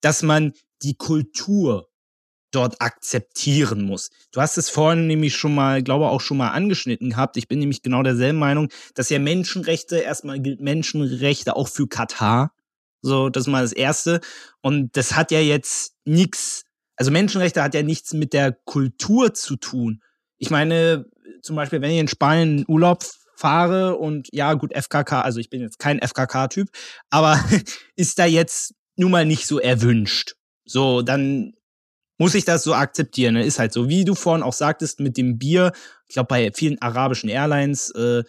dass 0.00 0.22
man 0.22 0.52
die 0.82 0.94
Kultur 0.94 1.88
dort 2.50 2.80
akzeptieren 2.80 3.82
muss. 3.82 4.10
Du 4.32 4.40
hast 4.40 4.56
es 4.58 4.70
vorhin 4.70 5.06
nämlich 5.06 5.36
schon 5.36 5.54
mal, 5.54 5.82
glaube 5.82 6.08
auch 6.08 6.20
schon 6.20 6.38
mal 6.38 6.50
angeschnitten 6.50 7.10
gehabt. 7.10 7.36
Ich 7.36 7.48
bin 7.48 7.58
nämlich 7.58 7.82
genau 7.82 8.02
derselben 8.02 8.38
Meinung, 8.38 8.68
dass 8.94 9.10
ja 9.10 9.18
Menschenrechte, 9.18 9.98
erstmal 9.98 10.40
gilt 10.40 10.60
Menschenrechte 10.60 11.56
auch 11.56 11.68
für 11.68 11.86
Katar. 11.86 12.52
So, 13.02 13.28
das 13.28 13.42
ist 13.42 13.48
mal 13.48 13.62
das 13.62 13.72
Erste. 13.72 14.20
Und 14.60 14.96
das 14.96 15.14
hat 15.14 15.30
ja 15.30 15.40
jetzt 15.40 15.94
nichts, 16.04 16.64
also 16.96 17.10
Menschenrechte 17.10 17.62
hat 17.62 17.74
ja 17.74 17.82
nichts 17.82 18.12
mit 18.14 18.32
der 18.32 18.52
Kultur 18.52 19.34
zu 19.34 19.56
tun. 19.56 20.02
Ich 20.38 20.50
meine, 20.50 21.06
zum 21.42 21.56
Beispiel, 21.56 21.80
wenn 21.80 21.90
ich 21.90 21.98
in 21.98 22.08
Spanien 22.08 22.64
Urlaub 22.66 23.04
fahre 23.36 23.96
und 23.96 24.28
ja, 24.32 24.54
gut, 24.54 24.72
FKK, 24.74 25.20
also 25.20 25.38
ich 25.38 25.50
bin 25.50 25.60
jetzt 25.60 25.78
kein 25.78 26.00
FKK-Typ, 26.00 26.68
aber 27.10 27.42
ist 27.96 28.18
da 28.18 28.24
jetzt 28.24 28.74
nun 28.96 29.12
mal 29.12 29.24
nicht 29.24 29.46
so 29.46 29.60
erwünscht. 29.60 30.34
So, 30.64 31.02
dann 31.02 31.54
muss 32.18 32.34
ich 32.34 32.44
das 32.44 32.64
so 32.64 32.74
akzeptieren. 32.74 33.34
Ne? 33.34 33.44
Ist 33.44 33.58
halt 33.58 33.72
so, 33.72 33.88
wie 33.88 34.04
du 34.04 34.14
vorhin 34.14 34.42
auch 34.42 34.52
sagtest 34.52 35.00
mit 35.00 35.16
dem 35.16 35.38
Bier. 35.38 35.72
Ich 36.08 36.14
glaube, 36.14 36.28
bei 36.28 36.50
vielen 36.52 36.80
arabischen 36.82 37.30
Airlines 37.30 37.90
äh, 37.90 38.24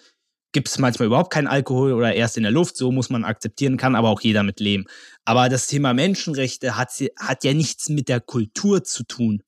gibt 0.52 0.68
es 0.68 0.80
manchmal 0.80 1.08
überhaupt 1.08 1.32
keinen 1.34 1.48
Alkohol 1.48 1.94
oder 1.94 2.14
erst 2.14 2.38
in 2.38 2.44
der 2.44 2.52
Luft. 2.52 2.78
So 2.78 2.92
muss 2.92 3.10
man 3.10 3.26
akzeptieren, 3.26 3.78
kann 3.78 3.96
aber 3.96 4.10
auch 4.10 4.22
jeder 4.22 4.44
mit 4.44 4.60
leben. 4.60 4.86
Aber 5.26 5.50
das 5.50 5.68
Thema 5.68 5.94
Menschenrechte 5.94 6.78
hat, 6.78 6.92
hat 7.20 7.44
ja 7.44 7.54
nichts 7.54 7.90
mit 7.90 8.10
der 8.10 8.22
Kultur 8.22 8.84
zu 8.84 9.04
tun. 9.04 9.42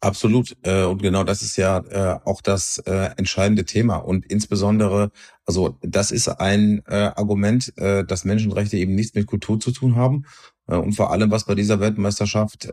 Absolut. 0.00 0.56
Äh, 0.62 0.84
und 0.84 1.02
genau 1.02 1.24
das 1.24 1.42
ist 1.42 1.56
ja 1.56 1.78
äh, 1.78 2.20
auch 2.24 2.40
das 2.40 2.78
äh, 2.86 3.10
entscheidende 3.16 3.64
Thema. 3.64 3.96
Und 3.96 4.26
insbesondere, 4.26 5.10
also 5.44 5.76
das 5.82 6.10
ist 6.10 6.28
ein 6.28 6.82
Argument, 6.86 7.72
dass 7.76 8.24
Menschenrechte 8.24 8.76
eben 8.76 8.94
nichts 8.94 9.14
mit 9.14 9.26
Kultur 9.26 9.58
zu 9.58 9.72
tun 9.72 9.96
haben. 9.96 10.26
Und 10.66 10.92
vor 10.92 11.10
allem, 11.10 11.30
was 11.30 11.44
bei 11.44 11.54
dieser 11.54 11.80
Weltmeisterschaft 11.80 12.68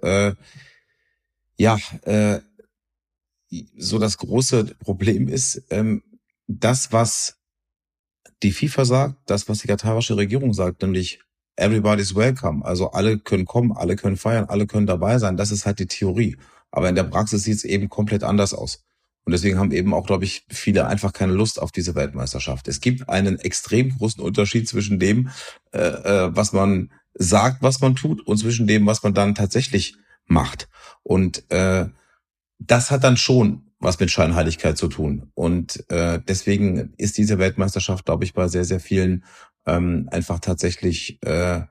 ja 1.58 1.78
so 3.78 4.00
das 4.00 4.18
große 4.18 4.76
Problem 4.80 5.28
ist, 5.28 5.64
ähm, 5.70 6.04
das, 6.48 6.92
was 6.92 7.38
die 8.44 8.52
FIFA 8.52 8.86
sagt, 8.86 9.16
das, 9.28 9.48
was 9.48 9.60
die 9.60 9.68
katarische 9.68 10.18
Regierung 10.18 10.54
sagt, 10.54 10.82
nämlich 10.82 11.20
everybody's 11.56 12.16
welcome. 12.16 12.64
Also 12.66 12.92
alle 12.92 13.18
können 13.18 13.46
kommen, 13.46 13.72
alle 13.72 13.96
können 13.96 14.18
feiern, 14.18 14.46
alle 14.46 14.68
können 14.68 14.88
dabei 14.88 15.18
sein. 15.20 15.38
Das 15.38 15.52
ist 15.52 15.66
halt 15.66 15.80
die 15.80 15.88
Theorie. 15.88 16.38
Aber 16.72 16.90
in 16.90 16.96
der 16.96 17.06
Praxis 17.06 17.44
sieht 17.44 17.58
es 17.58 17.64
eben 17.64 17.90
komplett 17.90 18.24
anders 18.24 18.54
aus. 18.54 18.84
Und 19.24 19.32
deswegen 19.32 19.58
haben 19.58 19.72
eben 19.72 19.94
auch, 19.94 20.06
glaube 20.06 20.26
ich, 20.26 20.46
viele 20.50 20.86
einfach 20.86 21.14
keine 21.14 21.34
Lust 21.34 21.60
auf 21.60 21.72
diese 21.72 21.96
Weltmeisterschaft. 21.96 22.68
Es 22.68 22.80
gibt 22.80 23.10
einen 23.10 23.40
extrem 23.40 23.98
großen 23.98 24.22
Unterschied 24.22 24.68
zwischen 24.68 25.00
dem, 25.00 25.30
äh, 25.72 25.80
äh, 25.80 26.36
was 26.36 26.54
man 26.54 26.92
sagt, 27.16 27.64
was 27.64 27.80
man 27.80 27.96
tut, 27.96 28.22
und 28.28 28.38
zwischen 28.38 28.68
dem, 28.68 28.86
was 28.86 29.02
man 29.02 29.14
dann 29.14 29.34
tatsächlich 29.34 29.96
macht. 30.28 30.68
Und 31.04 31.50
äh, 31.52 31.86
das 32.60 32.92
hat 32.92 33.04
dann 33.04 33.18
schon 33.18 33.66
was 33.80 34.00
mit 34.00 34.10
Scheinheiligkeit 34.10 34.78
zu 34.78 34.88
tun. 34.88 35.32
Und 35.34 35.90
äh, 35.92 36.20
deswegen 36.28 36.94
ist 36.98 37.18
diese 37.18 37.38
Weltmeisterschaft, 37.38 38.06
glaube 38.06 38.24
ich, 38.24 38.34
bei 38.34 38.48
sehr, 38.48 38.66
sehr 38.66 38.80
vielen 38.80 39.24
ähm, 39.66 40.08
einfach 40.12 40.40
tatsächlich 40.40 41.22
äh, 41.24 41.62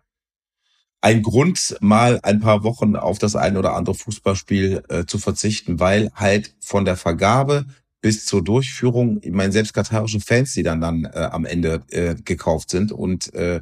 ein 1.01 1.23
Grund, 1.23 1.77
mal 1.81 2.21
ein 2.23 2.41
paar 2.41 2.63
Wochen 2.63 2.97
auf 2.97 3.19
das 3.19 3.37
ein 3.37 3.57
oder 3.57 3.75
andere 3.75 3.95
Fußballspiel 3.95 4.85
äh, 4.89 5.05
zu 5.05 5.19
verzichten, 5.19 5.79
weil 5.81 6.11
halt 6.15 6.55
von 6.61 6.85
der 6.85 6.97
Vergabe 6.97 7.67
bis 8.01 8.27
zur 8.27 8.43
Durchführung, 8.45 9.19
ich 9.23 9.33
meine, 9.33 9.53
selbst 9.53 9.75
katarische 9.75 10.21
Fans, 10.21 10.53
die 10.55 10.63
dann 10.63 10.81
dann 10.81 11.05
äh, 11.05 11.29
am 11.31 11.45
Ende 11.45 11.83
äh, 11.91 12.15
gekauft 12.15 12.71
sind 12.71 12.93
und 12.93 13.33
äh, 13.35 13.61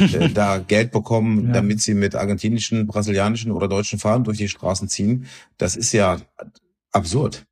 äh, 0.00 0.28
da 0.28 0.58
Geld 0.58 0.90
bekommen, 0.92 1.46
ja. 1.46 1.52
damit 1.52 1.80
sie 1.80 1.94
mit 1.94 2.14
argentinischen, 2.14 2.86
brasilianischen 2.86 3.52
oder 3.52 3.68
deutschen 3.68 3.98
Fahnen 3.98 4.24
durch 4.24 4.38
die 4.38 4.48
Straßen 4.48 4.88
ziehen, 4.88 5.26
das 5.58 5.76
ist 5.76 5.92
ja 5.92 6.18
absurd. 6.92 7.44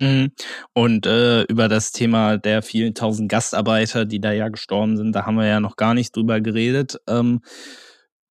Mhm. 0.00 0.32
Und 0.72 1.06
äh, 1.06 1.42
über 1.42 1.68
das 1.68 1.92
Thema 1.92 2.38
der 2.38 2.62
vielen 2.62 2.94
tausend 2.94 3.28
Gastarbeiter, 3.28 4.06
die 4.06 4.20
da 4.20 4.32
ja 4.32 4.48
gestorben 4.48 4.96
sind, 4.96 5.12
da 5.12 5.26
haben 5.26 5.36
wir 5.36 5.46
ja 5.46 5.60
noch 5.60 5.76
gar 5.76 5.94
nicht 5.94 6.16
drüber 6.16 6.40
geredet. 6.40 6.98
Ähm, 7.06 7.40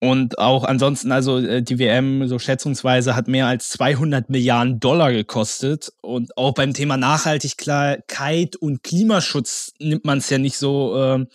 und 0.02 0.40
auch 0.40 0.64
ansonsten, 0.64 1.12
also 1.12 1.40
äh, 1.40 1.62
die 1.62 1.78
WM, 1.78 2.28
so 2.28 2.40
schätzungsweise, 2.40 3.16
hat 3.16 3.28
mehr 3.28 3.48
als 3.48 3.70
200 3.70 4.30
Milliarden 4.30 4.80
Dollar 4.80 5.12
gekostet. 5.12 5.92
Und 6.02 6.38
auch 6.38 6.54
beim 6.54 6.74
Thema 6.74 6.98
Nachhaltigkeit 6.98 8.56
und 8.56 8.82
Klimaschutz 8.82 9.74
nimmt 9.80 10.06
man 10.06 10.20
es 10.20 10.30
ja 10.30 10.38
nicht 10.38 10.58
so 10.58 10.98
äh, 10.98 11.26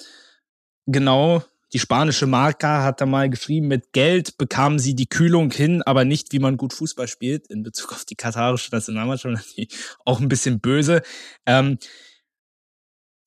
genau. 0.86 1.42
Die 1.74 1.80
spanische 1.80 2.28
Marca 2.28 2.84
hat 2.84 3.00
da 3.00 3.06
mal 3.06 3.28
geschrieben, 3.28 3.66
mit 3.66 3.92
Geld 3.92 4.38
bekamen 4.38 4.78
sie 4.78 4.94
die 4.94 5.08
Kühlung 5.08 5.50
hin, 5.50 5.82
aber 5.82 6.04
nicht, 6.04 6.32
wie 6.32 6.38
man 6.38 6.56
gut 6.56 6.72
Fußball 6.72 7.08
spielt, 7.08 7.48
in 7.48 7.64
Bezug 7.64 7.92
auf 7.92 8.04
die 8.04 8.14
katarische 8.14 8.70
Nationalmannschaft, 8.70 9.56
auch 10.04 10.20
ein 10.20 10.28
bisschen 10.28 10.60
böse. 10.60 11.02
Ähm, 11.46 11.78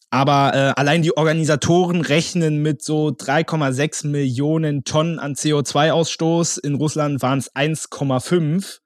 aber 0.09 0.53
äh, 0.53 0.79
allein 0.79 1.01
die 1.01 1.17
Organisatoren 1.17 1.99
rechnen 1.99 2.61
mit 2.61 2.81
so 2.81 3.09
3,6 3.09 4.07
Millionen 4.07 4.85
Tonnen 4.85 5.19
an 5.19 5.33
CO2-Ausstoß. 5.33 6.59
In 6.59 6.75
Russland 6.75 7.21
waren 7.21 7.39
es 7.39 7.53
1,5. 7.53 8.79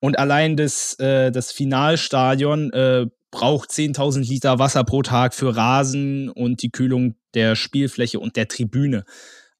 Und 0.00 0.18
allein 0.18 0.56
das, 0.56 0.94
äh, 0.98 1.30
das 1.30 1.52
Finalstadion 1.52 2.72
äh, 2.72 3.06
braucht 3.30 3.70
10.000 3.70 4.28
Liter 4.28 4.58
Wasser 4.58 4.82
pro 4.82 5.02
Tag 5.02 5.34
für 5.34 5.54
Rasen 5.54 6.28
und 6.30 6.62
die 6.62 6.70
Kühlung 6.70 7.14
der 7.34 7.56
Spielfläche 7.56 8.20
und 8.20 8.36
der 8.36 8.48
Tribüne. 8.48 9.04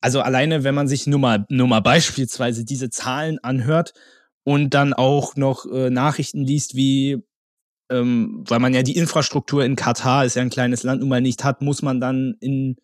Also 0.01 0.21
alleine, 0.21 0.65
wenn 0.65 0.75
man 0.75 0.89
sich 0.89 1.07
nur 1.07 1.19
mal, 1.19 1.45
nur 1.49 1.67
mal 1.67 1.81
beispielsweise 1.81 2.65
diese 2.65 2.91
Zahlen 2.91 3.39
anhört 3.43 3.93
und 4.45 4.75
dann 4.75 4.95
auch 4.95 5.37
noch 5.37 5.67
äh, 5.67 5.91
Nachrichten 5.91 6.45
liest, 6.45 6.75
wie 6.77 7.23
ähm, 7.91 8.45
weil 8.47 8.59
man 8.59 8.75
ja 8.75 8.83
die 8.83 8.97
Infrastruktur 8.97 9.65
in 9.65 9.77
Katar, 9.77 10.25
ist 10.25 10.37
ja 10.37 10.43
ein 10.43 10.51
kleines 10.51 10.83
Land, 10.83 11.01
nun 11.01 11.09
mal 11.09 11.21
nicht 11.21 11.45
hat, 11.45 11.63
muss 11.63 11.83
man 11.83 12.01
dann 12.01 12.35
in 12.41 12.77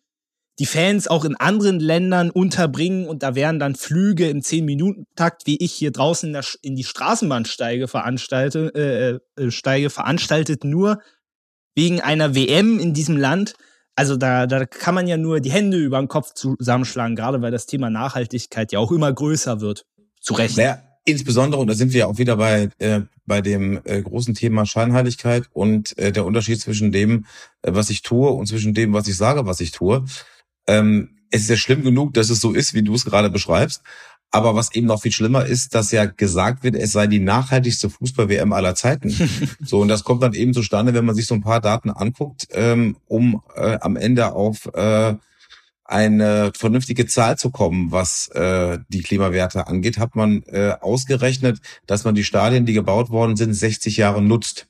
die 0.57 0.65
Fans 0.65 1.07
auch 1.07 1.25
in 1.25 1.35
anderen 1.35 1.79
Ländern 1.79 2.31
unterbringen 2.31 3.07
und 3.07 3.23
da 3.23 3.35
wären 3.35 3.59
dann 3.59 3.75
Flüge 3.75 4.29
im 4.29 4.39
10-Minuten-Takt, 4.39 5.45
wie 5.45 5.57
ich 5.57 5.73
hier 5.73 5.91
draußen 5.91 6.29
in, 6.29 6.33
der, 6.33 6.45
in 6.61 6.75
die 6.75 6.85
Straßenbahnsteige 6.85 7.87
veranstalte, 7.87 9.21
äh, 9.37 9.43
äh, 9.43 9.51
steige, 9.51 9.89
veranstaltet, 9.89 10.63
nur 10.63 11.01
wegen 11.75 11.99
einer 11.99 12.35
WM 12.35 12.79
in 12.79 12.93
diesem 12.93 13.17
Land. 13.17 13.55
Also 13.95 14.17
da, 14.17 14.45
da 14.45 14.65
kann 14.65 14.93
man 14.93 15.07
ja 15.07 15.17
nur 15.17 15.39
die 15.39 15.51
Hände 15.51 15.77
über 15.77 15.99
den 15.99 16.07
Kopf 16.07 16.33
zusammenschlagen, 16.33 17.15
gerade 17.15 17.41
weil 17.41 17.51
das 17.51 17.65
Thema 17.65 17.89
Nachhaltigkeit 17.89 18.71
ja 18.71 18.79
auch 18.79 18.91
immer 18.91 19.11
größer 19.11 19.61
wird. 19.61 19.85
Zu 20.19 20.33
Recht. 20.33 20.57
Ja, 20.57 20.81
insbesondere, 21.05 21.61
und 21.61 21.67
da 21.67 21.75
sind 21.75 21.93
wir 21.93 22.01
ja 22.01 22.05
auch 22.07 22.17
wieder 22.17 22.35
bei, 22.35 22.69
äh, 22.79 23.01
bei 23.25 23.41
dem 23.41 23.79
äh, 23.85 24.01
großen 24.01 24.33
Thema 24.33 24.65
Scheinheiligkeit 24.65 25.45
und 25.53 25.97
äh, 25.97 26.11
der 26.11 26.25
Unterschied 26.25 26.59
zwischen 26.59 26.91
dem, 26.91 27.25
äh, 27.61 27.73
was 27.73 27.89
ich 27.89 28.01
tue 28.01 28.29
und 28.29 28.47
zwischen 28.47 28.73
dem, 28.73 28.91
was 28.91 29.07
ich 29.07 29.15
sage, 29.15 29.45
was 29.45 29.61
ich 29.61 29.71
tue. 29.71 30.03
Ähm, 30.67 31.15
es 31.31 31.43
ist 31.43 31.49
ja 31.49 31.57
schlimm 31.57 31.83
genug, 31.83 32.13
dass 32.13 32.29
es 32.29 32.41
so 32.41 32.53
ist, 32.53 32.73
wie 32.73 32.83
du 32.83 32.95
es 32.95 33.05
gerade 33.05 33.29
beschreibst. 33.29 33.81
Aber 34.31 34.55
was 34.55 34.75
eben 34.75 34.87
noch 34.87 35.01
viel 35.01 35.11
schlimmer 35.11 35.45
ist, 35.45 35.75
dass 35.75 35.91
ja 35.91 36.05
gesagt 36.05 36.63
wird, 36.63 36.75
es 36.75 36.91
sei 36.91 37.07
die 37.07 37.19
nachhaltigste 37.19 37.89
Fußball-WM 37.89 38.51
aller 38.51 38.75
Zeiten. 38.75 39.09
so, 39.63 39.79
und 39.79 39.87
das 39.87 40.03
kommt 40.03 40.23
dann 40.23 40.33
eben 40.33 40.53
zustande, 40.53 40.93
wenn 40.93 41.05
man 41.05 41.15
sich 41.15 41.27
so 41.27 41.35
ein 41.35 41.41
paar 41.41 41.61
Daten 41.61 41.89
anguckt, 41.89 42.47
ähm, 42.51 42.97
um 43.07 43.41
äh, 43.55 43.77
am 43.79 43.95
Ende 43.95 44.33
auf 44.33 44.65
äh, 44.73 45.15
eine 45.85 46.51
vernünftige 46.55 47.05
Zahl 47.05 47.37
zu 47.37 47.51
kommen, 47.51 47.91
was 47.91 48.27
äh, 48.29 48.79
die 48.89 49.03
Klimawerte 49.03 49.67
angeht, 49.67 49.99
hat 49.99 50.15
man 50.15 50.41
äh, 50.47 50.73
ausgerechnet, 50.81 51.59
dass 51.85 52.03
man 52.03 52.15
die 52.15 52.23
Stadien, 52.23 52.65
die 52.65 52.73
gebaut 52.73 53.11
worden 53.11 53.35
sind, 53.35 53.53
60 53.53 53.95
Jahre 53.97 54.21
nutzt. 54.21 54.67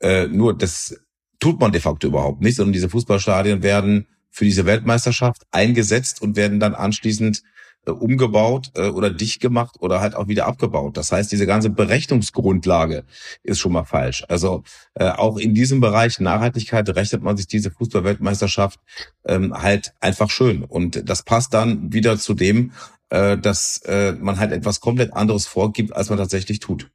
Äh, 0.00 0.26
nur 0.28 0.56
das 0.56 0.98
tut 1.38 1.60
man 1.60 1.72
de 1.72 1.80
facto 1.80 2.06
überhaupt 2.06 2.40
nicht, 2.40 2.56
sondern 2.56 2.72
diese 2.72 2.88
Fußballstadien 2.88 3.62
werden 3.62 4.08
für 4.30 4.44
diese 4.44 4.64
Weltmeisterschaft 4.64 5.42
eingesetzt 5.50 6.22
und 6.22 6.36
werden 6.36 6.60
dann 6.60 6.74
anschließend 6.74 7.42
umgebaut 7.86 8.70
äh, 8.74 8.88
oder 8.88 9.10
dicht 9.10 9.40
gemacht 9.40 9.76
oder 9.80 10.00
halt 10.00 10.14
auch 10.14 10.28
wieder 10.28 10.46
abgebaut. 10.46 10.96
Das 10.96 11.12
heißt, 11.12 11.30
diese 11.32 11.46
ganze 11.46 11.70
Berechnungsgrundlage 11.70 13.04
ist 13.42 13.58
schon 13.58 13.72
mal 13.72 13.84
falsch. 13.84 14.24
Also 14.28 14.62
äh, 14.94 15.08
auch 15.10 15.38
in 15.38 15.54
diesem 15.54 15.80
Bereich 15.80 16.20
Nachhaltigkeit 16.20 16.88
rechnet 16.90 17.22
man 17.22 17.36
sich 17.36 17.46
diese 17.46 17.70
Fußballweltmeisterschaft 17.70 18.80
ähm, 19.26 19.54
halt 19.54 19.94
einfach 20.00 20.30
schön. 20.30 20.64
Und 20.64 21.08
das 21.08 21.22
passt 21.22 21.54
dann 21.54 21.92
wieder 21.92 22.18
zu 22.18 22.34
dem, 22.34 22.72
äh, 23.10 23.38
dass 23.38 23.78
äh, 23.86 24.12
man 24.12 24.38
halt 24.38 24.52
etwas 24.52 24.80
komplett 24.80 25.12
anderes 25.14 25.46
vorgibt, 25.46 25.94
als 25.94 26.10
man 26.10 26.18
tatsächlich 26.18 26.60
tut. 26.60 26.90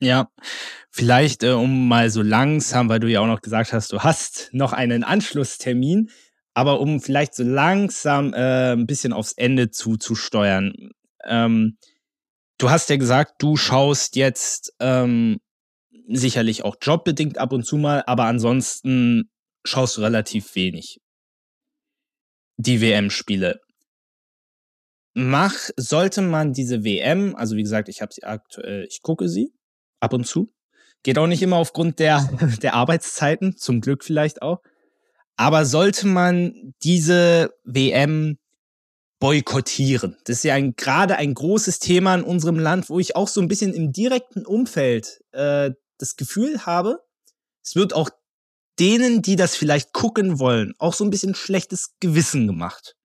Ja, 0.00 0.28
vielleicht 0.90 1.42
äh, 1.44 1.52
um 1.52 1.88
mal 1.88 2.10
so 2.10 2.22
langsam, 2.22 2.88
weil 2.88 3.00
du 3.00 3.08
ja 3.08 3.20
auch 3.20 3.26
noch 3.26 3.40
gesagt 3.40 3.72
hast, 3.72 3.92
du 3.92 4.00
hast 4.00 4.50
noch 4.52 4.72
einen 4.72 5.04
Anschlusstermin. 5.04 6.10
Aber 6.54 6.80
um 6.80 7.00
vielleicht 7.00 7.34
so 7.34 7.42
langsam 7.42 8.32
äh, 8.32 8.72
ein 8.72 8.86
bisschen 8.86 9.12
aufs 9.12 9.32
Ende 9.32 9.70
zuzusteuern. 9.70 10.72
Ähm, 11.24 11.78
du 12.58 12.70
hast 12.70 12.90
ja 12.90 12.96
gesagt, 12.96 13.42
du 13.42 13.56
schaust 13.56 14.16
jetzt 14.16 14.72
ähm, 14.78 15.40
sicherlich 16.08 16.64
auch 16.64 16.76
jobbedingt 16.80 17.38
ab 17.38 17.52
und 17.52 17.64
zu 17.64 17.76
mal, 17.76 18.04
aber 18.06 18.24
ansonsten 18.24 19.30
schaust 19.64 19.96
du 19.96 20.02
relativ 20.02 20.54
wenig 20.54 21.00
die 22.56 22.80
WM-Spiele. 22.80 23.60
Mach, 25.14 25.54
sollte 25.76 26.22
man 26.22 26.52
diese 26.52 26.84
WM, 26.84 27.36
also 27.36 27.56
wie 27.56 27.62
gesagt, 27.62 27.88
ich 27.88 28.02
habe 28.02 28.12
sie 28.12 28.24
aktuell, 28.24 28.84
ich 28.88 29.00
gucke 29.02 29.28
sie 29.28 29.52
ab 30.00 30.12
und 30.12 30.26
zu. 30.26 30.52
Geht 31.02 31.18
auch 31.18 31.26
nicht 31.26 31.42
immer 31.42 31.56
aufgrund 31.56 31.98
der, 31.98 32.28
der 32.62 32.74
Arbeitszeiten, 32.74 33.56
zum 33.56 33.80
Glück 33.80 34.04
vielleicht 34.04 34.42
auch. 34.42 34.60
Aber 35.36 35.64
sollte 35.64 36.06
man 36.06 36.74
diese 36.82 37.54
WM 37.64 38.38
boykottieren? 39.18 40.16
Das 40.24 40.38
ist 40.38 40.44
ja 40.44 40.54
ein, 40.54 40.76
gerade 40.76 41.16
ein 41.16 41.34
großes 41.34 41.78
Thema 41.78 42.14
in 42.14 42.22
unserem 42.22 42.58
Land, 42.58 42.88
wo 42.88 43.00
ich 43.00 43.16
auch 43.16 43.28
so 43.28 43.40
ein 43.40 43.48
bisschen 43.48 43.72
im 43.72 43.92
direkten 43.92 44.46
Umfeld 44.46 45.22
äh, 45.32 45.72
das 45.98 46.16
Gefühl 46.16 46.66
habe, 46.66 47.00
es 47.62 47.74
wird 47.74 47.94
auch 47.94 48.10
denen, 48.78 49.22
die 49.22 49.36
das 49.36 49.56
vielleicht 49.56 49.92
gucken 49.92 50.38
wollen, 50.38 50.74
auch 50.78 50.94
so 50.94 51.04
ein 51.04 51.10
bisschen 51.10 51.34
schlechtes 51.34 51.94
Gewissen 52.00 52.46
gemacht. 52.46 52.96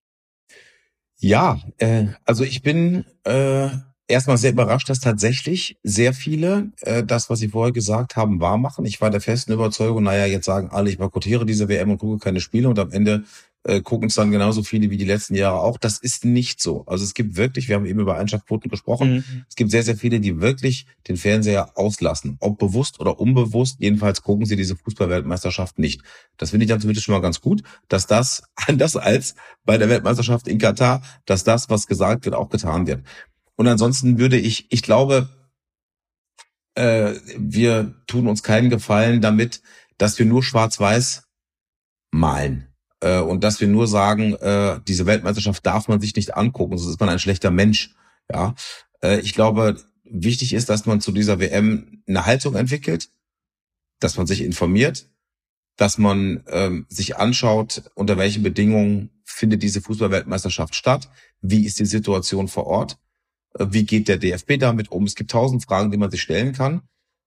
Ja, 1.17 1.61
äh, 1.77 2.07
also 2.25 2.43
ich 2.43 2.61
bin 2.61 3.05
äh, 3.23 3.69
erstmal 4.09 4.37
sehr 4.37 4.51
überrascht, 4.51 4.89
dass 4.89 4.99
tatsächlich 4.99 5.77
sehr 5.83 6.13
viele 6.13 6.71
äh, 6.81 7.03
das, 7.03 7.29
was 7.29 7.39
sie 7.39 7.49
vorher 7.49 7.71
gesagt 7.71 8.15
haben, 8.15 8.41
wahr 8.41 8.57
machen. 8.57 8.85
Ich 8.85 8.99
war 8.99 9.09
der 9.09 9.21
festen 9.21 9.53
Überzeugung, 9.53 10.03
naja, 10.03 10.25
jetzt 10.25 10.45
sagen 10.45 10.69
alle, 10.71 10.89
ich 10.89 10.97
boykottiere 10.97 11.45
diese 11.45 11.69
WM 11.69 11.91
und 11.91 11.99
gucke 11.99 12.17
keine 12.17 12.41
Spiele 12.41 12.67
und 12.67 12.79
am 12.79 12.91
Ende 12.91 13.23
äh, 13.63 13.81
gucken 13.81 14.07
es 14.07 14.15
dann 14.15 14.31
genauso 14.31 14.63
viele 14.63 14.89
wie 14.89 14.97
die 14.97 15.05
letzten 15.05 15.35
Jahre 15.35 15.59
auch. 15.59 15.77
Das 15.77 15.99
ist 15.99 16.25
nicht 16.25 16.61
so. 16.61 16.83
Also 16.85 17.03
es 17.03 17.13
gibt 17.13 17.35
wirklich, 17.35 17.67
wir 17.67 17.75
haben 17.75 17.85
eben 17.85 17.99
über 17.99 18.17
Einschaltquoten 18.17 18.69
gesprochen, 18.69 19.15
mhm. 19.15 19.45
es 19.47 19.55
gibt 19.55 19.71
sehr, 19.71 19.83
sehr 19.83 19.97
viele, 19.97 20.19
die 20.19 20.41
wirklich 20.41 20.85
den 21.07 21.17
Fernseher 21.17 21.77
auslassen. 21.77 22.37
Ob 22.39 22.57
bewusst 22.57 22.99
oder 22.99 23.19
unbewusst, 23.19 23.77
jedenfalls 23.79 24.23
gucken 24.23 24.45
sie 24.45 24.55
diese 24.55 24.75
Fußballweltmeisterschaft 24.75 25.77
nicht. 25.77 26.01
Das 26.37 26.51
finde 26.51 26.65
ich 26.65 26.69
dann 26.69 26.79
zumindest 26.79 27.05
schon 27.05 27.13
mal 27.13 27.21
ganz 27.21 27.41
gut, 27.41 27.63
dass 27.89 28.07
das 28.07 28.43
anders 28.67 28.95
als 28.95 29.35
bei 29.65 29.77
der 29.77 29.89
Weltmeisterschaft 29.89 30.47
in 30.47 30.57
Katar, 30.57 31.01
dass 31.25 31.43
das, 31.43 31.69
was 31.69 31.85
gesagt 31.85 32.25
wird, 32.25 32.35
auch 32.35 32.49
getan 32.49 32.87
wird. 32.87 33.03
Und 33.59 33.67
ansonsten 33.67 34.19
würde 34.19 34.37
ich, 34.37 34.71
ich 34.71 34.83
glaube, 34.83 35.27
äh, 36.75 37.15
wir 37.37 37.93
tun 38.07 38.27
uns 38.27 38.41
keinen 38.41 38.69
Gefallen 38.69 39.19
damit, 39.19 39.61
dass 39.97 40.17
wir 40.17 40.25
nur 40.25 40.43
schwarz-weiß 40.43 41.23
malen. 42.09 42.69
Äh, 43.01 43.19
und 43.19 43.43
dass 43.43 43.59
wir 43.59 43.67
nur 43.67 43.85
sagen, 43.85 44.33
äh, 44.35 44.79
diese 44.87 45.05
Weltmeisterschaft 45.05 45.65
darf 45.65 45.89
man 45.89 45.99
sich 45.99 46.15
nicht 46.15 46.37
angucken, 46.37 46.77
sonst 46.77 46.91
ist 46.91 47.01
man 47.01 47.09
ein 47.09 47.19
schlechter 47.19 47.51
Mensch. 47.51 47.95
Ja, 48.31 48.55
äh, 49.03 49.19
ich 49.19 49.33
glaube, 49.33 49.75
wichtig 50.05 50.53
ist, 50.53 50.69
dass 50.69 50.85
man 50.85 51.01
zu 51.01 51.11
dieser 51.11 51.41
WM 51.41 52.01
eine 52.07 52.25
Haltung 52.25 52.55
entwickelt, 52.55 53.09
dass 53.99 54.15
man 54.15 54.25
sich 54.25 54.39
informiert, 54.39 55.09
dass 55.75 55.97
man 55.97 56.45
ähm, 56.47 56.85
sich 56.87 57.17
anschaut, 57.17 57.91
unter 57.93 58.15
welchen 58.15 58.41
Bedingungen 58.41 59.09
findet 59.25 59.63
diese 59.63 59.81
Fußballweltmeisterschaft 59.81 60.75
statt, 60.75 61.09
wie 61.41 61.65
ist 61.65 61.77
die 61.77 61.85
Situation 61.85 62.47
vor 62.47 62.65
Ort 62.65 62.97
wie 63.57 63.85
geht 63.85 64.07
der 64.07 64.17
DFB 64.17 64.57
damit 64.59 64.91
um? 64.91 65.05
Es 65.05 65.15
gibt 65.15 65.31
tausend 65.31 65.63
Fragen, 65.63 65.91
die 65.91 65.97
man 65.97 66.11
sich 66.11 66.21
stellen 66.21 66.53
kann. 66.53 66.81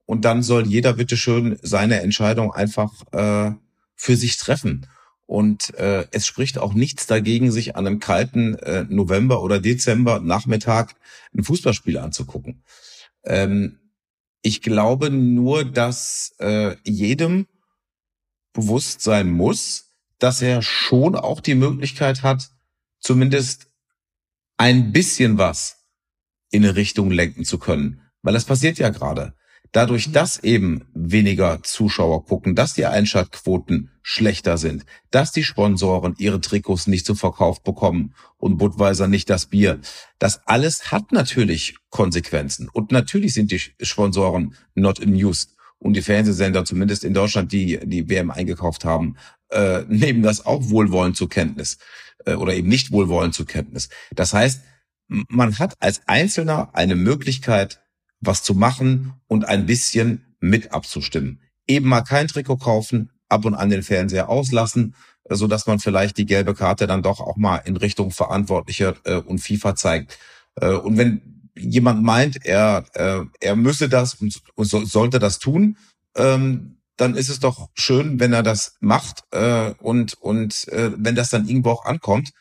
Und 0.06 0.24
dann 0.24 0.42
soll 0.42 0.66
jeder 0.66 0.94
bitte 0.94 1.16
schön 1.16 1.58
seine 1.62 2.00
Entscheidung 2.00 2.52
einfach 2.52 2.92
äh, 3.12 3.52
für 3.94 4.16
sich 4.16 4.36
treffen. 4.36 4.86
Und 5.26 5.74
äh, 5.74 6.06
es 6.10 6.26
spricht 6.26 6.58
auch 6.58 6.74
nichts 6.74 7.06
dagegen, 7.06 7.50
sich 7.50 7.76
an 7.76 7.86
einem 7.86 8.00
kalten 8.00 8.56
äh, 8.56 8.84
November 8.88 9.42
oder 9.42 9.60
Dezember 9.60 10.20
Nachmittag 10.20 10.94
ein 11.34 11.44
Fußballspiel 11.44 11.98
anzugucken. 11.98 12.62
Ähm, 13.24 13.78
ich 14.42 14.60
glaube 14.60 15.10
nur, 15.10 15.64
dass 15.64 16.34
äh, 16.38 16.76
jedem 16.84 17.46
bewusst 18.52 19.00
sein 19.00 19.30
muss, 19.30 19.92
dass 20.18 20.42
er 20.42 20.62
schon 20.62 21.14
auch 21.14 21.40
die 21.40 21.54
Möglichkeit 21.54 22.22
hat, 22.22 22.50
zumindest 22.98 23.68
ein 24.56 24.92
bisschen 24.92 25.38
was 25.38 25.81
in 26.52 26.62
eine 26.64 26.76
Richtung 26.76 27.10
lenken 27.10 27.44
zu 27.44 27.58
können. 27.58 28.00
Weil 28.22 28.34
das 28.34 28.44
passiert 28.44 28.78
ja 28.78 28.90
gerade. 28.90 29.34
Dadurch, 29.72 30.12
dass 30.12 30.38
eben 30.44 30.84
weniger 30.92 31.62
Zuschauer 31.62 32.26
gucken, 32.26 32.54
dass 32.54 32.74
die 32.74 32.84
Einschaltquoten 32.84 33.90
schlechter 34.02 34.58
sind, 34.58 34.84
dass 35.10 35.32
die 35.32 35.44
Sponsoren 35.44 36.14
ihre 36.18 36.42
Trikots 36.42 36.86
nicht 36.86 37.06
zu 37.06 37.14
Verkauf 37.14 37.62
bekommen 37.62 38.14
und 38.36 38.58
Budweiser 38.58 39.08
nicht 39.08 39.30
das 39.30 39.46
Bier. 39.46 39.80
Das 40.18 40.46
alles 40.46 40.92
hat 40.92 41.10
natürlich 41.10 41.76
Konsequenzen. 41.88 42.68
Und 42.70 42.92
natürlich 42.92 43.32
sind 43.32 43.50
die 43.50 43.60
Sponsoren 43.80 44.54
not 44.74 45.02
amused. 45.02 45.56
Und 45.78 45.94
die 45.94 46.02
Fernsehsender, 46.02 46.64
zumindest 46.64 47.02
in 47.02 47.14
Deutschland, 47.14 47.50
die 47.50 47.80
die 47.82 48.08
WM 48.08 48.30
eingekauft 48.30 48.84
haben, 48.84 49.16
äh, 49.50 49.82
nehmen 49.88 50.22
das 50.22 50.44
auch 50.44 50.68
wohlwollend 50.68 51.16
zur 51.16 51.30
Kenntnis 51.30 51.78
äh, 52.26 52.34
oder 52.34 52.54
eben 52.54 52.68
nicht 52.68 52.92
wohlwollend 52.92 53.34
zur 53.34 53.46
Kenntnis. 53.46 53.88
Das 54.14 54.34
heißt, 54.34 54.62
man 55.08 55.58
hat 55.58 55.74
als 55.80 56.02
Einzelner 56.06 56.70
eine 56.74 56.96
Möglichkeit, 56.96 57.80
was 58.20 58.42
zu 58.42 58.54
machen 58.54 59.14
und 59.26 59.44
ein 59.44 59.66
bisschen 59.66 60.34
mit 60.40 60.72
abzustimmen. 60.72 61.40
Eben 61.66 61.88
mal 61.88 62.02
kein 62.02 62.28
Trikot 62.28 62.56
kaufen, 62.56 63.10
ab 63.28 63.44
und 63.44 63.54
an 63.54 63.70
den 63.70 63.82
Fernseher 63.82 64.28
auslassen, 64.28 64.94
so 65.28 65.46
dass 65.46 65.66
man 65.66 65.78
vielleicht 65.78 66.18
die 66.18 66.26
gelbe 66.26 66.54
Karte 66.54 66.86
dann 66.86 67.02
doch 67.02 67.20
auch 67.20 67.36
mal 67.36 67.58
in 67.58 67.76
Richtung 67.76 68.10
Verantwortlicher 68.10 68.94
äh, 69.04 69.16
und 69.16 69.38
FIFA 69.38 69.74
zeigt. 69.74 70.18
Äh, 70.56 70.72
und 70.72 70.98
wenn 70.98 71.50
jemand 71.56 72.02
meint, 72.02 72.44
er 72.44 72.84
äh, 72.94 73.24
er 73.40 73.56
müsse 73.56 73.88
das 73.88 74.14
und, 74.14 74.40
und 74.54 74.64
so, 74.66 74.84
sollte 74.84 75.18
das 75.18 75.38
tun, 75.38 75.76
ähm, 76.16 76.78
dann 76.96 77.14
ist 77.14 77.28
es 77.28 77.40
doch 77.40 77.70
schön, 77.74 78.20
wenn 78.20 78.32
er 78.32 78.42
das 78.42 78.76
macht 78.80 79.24
äh, 79.30 79.72
und 79.78 80.14
und 80.14 80.68
äh, 80.68 80.92
wenn 80.96 81.14
das 81.14 81.30
dann 81.30 81.48
irgendwo 81.48 81.70
auch 81.70 81.84
ankommt 81.84 82.32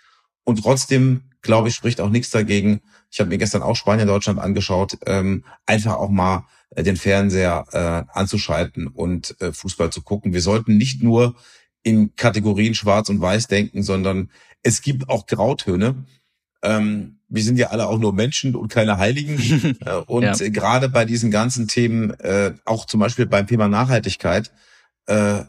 und 0.43 0.61
trotzdem 0.61 1.30
glaube 1.41 1.69
ich, 1.69 1.75
spricht 1.75 2.01
auch 2.01 2.09
nichts 2.09 2.29
dagegen. 2.29 2.81
Ich 3.09 3.19
habe 3.19 3.29
mir 3.29 3.37
gestern 3.37 3.61
auch 3.61 3.75
Spanien, 3.75 4.07
Deutschland 4.07 4.39
angeschaut, 4.39 4.97
ähm, 5.05 5.43
einfach 5.65 5.95
auch 5.95 6.09
mal 6.09 6.45
äh, 6.71 6.83
den 6.83 6.97
Fernseher 6.97 7.65
äh, 7.71 8.17
anzuschalten 8.17 8.87
und 8.87 9.39
äh, 9.41 9.51
Fußball 9.51 9.91
zu 9.91 10.01
gucken. 10.01 10.33
Wir 10.33 10.41
sollten 10.41 10.77
nicht 10.77 11.03
nur 11.03 11.35
in 11.83 12.15
Kategorien 12.15 12.75
Schwarz 12.75 13.09
und 13.09 13.21
Weiß 13.21 13.47
denken, 13.47 13.83
sondern 13.83 14.29
es 14.61 14.81
gibt 14.81 15.09
auch 15.09 15.25
Grautöne. 15.25 16.05
Ähm, 16.63 17.19
wir 17.27 17.43
sind 17.43 17.57
ja 17.57 17.67
alle 17.67 17.87
auch 17.87 17.97
nur 17.97 18.13
Menschen 18.13 18.55
und 18.55 18.71
keine 18.71 18.97
Heiligen. 18.97 19.37
Äh, 19.85 19.95
und 20.05 20.23
ja. 20.23 20.49
gerade 20.49 20.89
bei 20.89 21.05
diesen 21.05 21.31
ganzen 21.31 21.67
Themen, 21.67 22.11
äh, 22.19 22.53
auch 22.65 22.85
zum 22.85 22.99
Beispiel 22.99 23.25
beim 23.25 23.47
Thema 23.47 23.67
Nachhaltigkeit, 23.67 24.51
äh, 25.07 25.43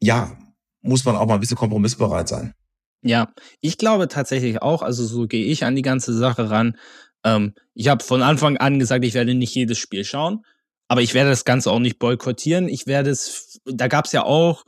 ja, 0.00 0.36
muss 0.82 1.04
man 1.04 1.16
auch 1.16 1.26
mal 1.26 1.34
ein 1.34 1.40
bisschen 1.40 1.56
kompromissbereit 1.56 2.28
sein. 2.28 2.54
Ja, 3.02 3.32
ich 3.60 3.78
glaube 3.78 4.08
tatsächlich 4.08 4.62
auch, 4.62 4.82
also 4.82 5.04
so 5.04 5.26
gehe 5.26 5.44
ich 5.46 5.64
an 5.64 5.74
die 5.74 5.82
ganze 5.82 6.14
Sache 6.14 6.50
ran. 6.50 6.76
Ähm, 7.24 7.54
ich 7.74 7.88
habe 7.88 8.04
von 8.04 8.22
Anfang 8.22 8.56
an 8.58 8.78
gesagt, 8.78 9.04
ich 9.04 9.14
werde 9.14 9.34
nicht 9.34 9.54
jedes 9.54 9.78
Spiel 9.78 10.04
schauen, 10.04 10.44
aber 10.88 11.02
ich 11.02 11.14
werde 11.14 11.30
das 11.30 11.44
Ganze 11.44 11.70
auch 11.72 11.80
nicht 11.80 11.98
boykottieren. 11.98 12.68
Ich 12.68 12.86
werde 12.86 13.10
es, 13.10 13.60
da 13.64 13.88
gab 13.88 14.04
es 14.06 14.12
ja 14.12 14.22
auch 14.24 14.64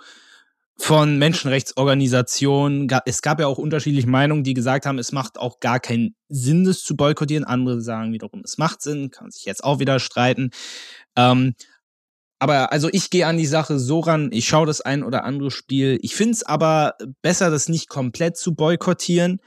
von 0.76 1.18
Menschenrechtsorganisationen, 1.18 2.89
es 3.07 3.22
gab 3.22 3.39
ja 3.39 3.47
auch 3.47 3.59
unterschiedliche 3.59 4.09
Meinungen, 4.09 4.43
die 4.43 4.55
gesagt 4.55 4.87
haben, 4.87 4.99
es 4.99 5.12
macht 5.12 5.39
auch 5.39 5.61
gar 5.61 5.78
keinen 5.78 6.16
Sinn, 6.28 6.64
das 6.64 6.82
zu 6.82 6.97
boykottieren. 6.97 7.45
Andere 7.45 7.80
sagen 7.80 8.12
wiederum, 8.12 8.43
es 8.45 8.59
macht 8.59 8.82
Sinn, 8.82 9.11
kann 9.12 9.30
sich 9.30 9.45
jetzt 9.45 9.62
auch 9.62 9.78
wieder 9.78 10.01
streiten. 10.01 10.51
Ähm, 11.14 11.55
aber 12.45 12.72
also 12.72 12.90
ich 12.92 13.09
gehe 13.09 13.26
an 13.26 13.38
die 13.38 13.47
Sache 13.47 13.78
so 13.78 14.01
ran, 14.01 14.28
ich 14.30 14.47
schaue 14.47 14.66
das 14.66 14.82
ein 14.82 15.03
oder 15.03 15.24
andere 15.24 15.51
Spiel. 15.51 15.99
Ich 16.03 16.14
finde 16.14 16.32
es 16.32 16.42
aber 16.42 16.92
besser, 17.22 17.51
das 17.51 17.70
nicht 17.70 17.88
komplett 17.88 18.36
zu 18.36 18.55
boykottieren, 18.55 19.40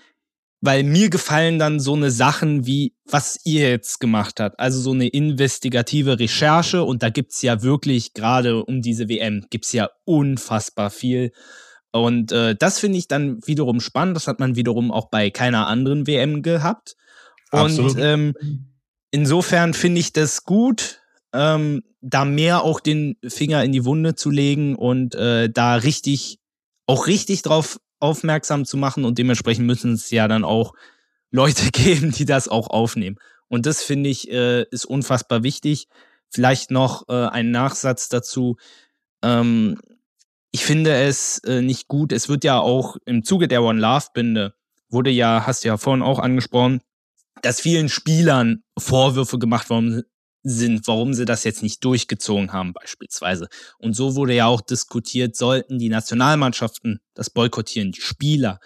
weil 0.61 0.81
mir 0.81 1.11
gefallen 1.11 1.59
dann 1.59 1.79
so 1.79 1.93
eine 1.93 2.09
Sachen 2.09 2.65
wie, 2.65 2.95
was 3.05 3.39
ihr 3.43 3.69
jetzt 3.69 3.99
gemacht 3.99 4.39
habt. 4.39 4.59
Also 4.59 4.79
so 4.81 4.93
eine 4.93 5.09
investigative 5.09 6.17
Recherche 6.17 6.83
und 6.83 7.03
da 7.03 7.11
gibt's 7.11 7.43
ja 7.43 7.61
wirklich, 7.61 8.13
gerade 8.15 8.65
um 8.65 8.81
diese 8.81 9.07
WM, 9.07 9.45
gibt's 9.51 9.73
ja 9.73 9.91
unfassbar 10.03 10.89
viel. 10.89 11.33
Und 11.91 12.31
äh, 12.31 12.55
das 12.55 12.79
finde 12.79 12.97
ich 12.97 13.07
dann 13.07 13.45
wiederum 13.45 13.79
spannend. 13.79 14.15
Das 14.15 14.25
hat 14.25 14.39
man 14.39 14.55
wiederum 14.55 14.91
auch 14.91 15.11
bei 15.11 15.29
keiner 15.29 15.67
anderen 15.67 16.07
WM 16.07 16.41
gehabt. 16.41 16.95
Und 17.51 17.95
ähm, 17.99 18.33
insofern 19.11 19.75
finde 19.75 19.99
ich 19.99 20.13
das 20.13 20.45
gut 20.45 20.99
ähm, 21.31 21.83
da 22.09 22.23
mehr 22.23 22.63
auch 22.63 22.79
den 22.79 23.17
Finger 23.27 23.63
in 23.63 23.73
die 23.73 23.83
Wunde 23.83 24.15
zu 24.15 24.29
legen 24.29 24.75
und 24.75 25.13
äh, 25.15 25.49
da 25.49 25.75
richtig, 25.75 26.39
auch 26.85 27.07
richtig 27.07 27.41
drauf 27.41 27.79
aufmerksam 27.99 28.65
zu 28.65 28.77
machen 28.77 29.03
und 29.03 29.17
dementsprechend 29.17 29.65
müssen 29.65 29.93
es 29.93 30.09
ja 30.09 30.27
dann 30.27 30.45
auch 30.45 30.73
Leute 31.31 31.69
geben, 31.71 32.11
die 32.11 32.25
das 32.25 32.47
auch 32.47 32.69
aufnehmen. 32.69 33.17
Und 33.49 33.65
das 33.65 33.83
finde 33.83 34.09
ich 34.09 34.31
äh, 34.31 34.63
ist 34.71 34.85
unfassbar 34.85 35.43
wichtig. 35.43 35.87
Vielleicht 36.29 36.71
noch 36.71 37.07
äh, 37.09 37.27
ein 37.27 37.51
Nachsatz 37.51 38.09
dazu. 38.09 38.57
Ähm, 39.21 39.79
ich 40.51 40.65
finde 40.65 40.93
es 40.93 41.39
äh, 41.39 41.61
nicht 41.61 41.87
gut. 41.87 42.13
Es 42.13 42.29
wird 42.29 42.43
ja 42.43 42.59
auch 42.59 42.97
im 43.05 43.23
Zuge 43.23 43.47
der 43.47 43.63
One 43.63 43.79
Love 43.79 44.07
Binde 44.13 44.53
wurde 44.89 45.09
ja, 45.09 45.43
hast 45.45 45.63
du 45.63 45.67
ja 45.67 45.77
vorhin 45.77 46.01
auch 46.01 46.19
angesprochen, 46.19 46.79
dass 47.41 47.59
vielen 47.59 47.89
Spielern 47.89 48.63
Vorwürfe 48.77 49.37
gemacht 49.37 49.69
worden 49.69 50.03
sind, 50.49 50.87
warum 50.87 51.13
sie 51.13 51.25
das 51.25 51.43
jetzt 51.43 51.63
nicht 51.63 51.83
durchgezogen 51.83 52.53
haben 52.53 52.73
beispielsweise. 52.73 53.47
Und 53.77 53.93
so 53.93 54.15
wurde 54.15 54.33
ja 54.33 54.45
auch 54.45 54.61
diskutiert, 54.61 55.35
sollten 55.35 55.79
die 55.79 55.89
Nationalmannschaften 55.89 56.99
das 57.13 57.29
boykottieren, 57.29 57.91
die 57.91 58.01
Spieler. 58.01 58.59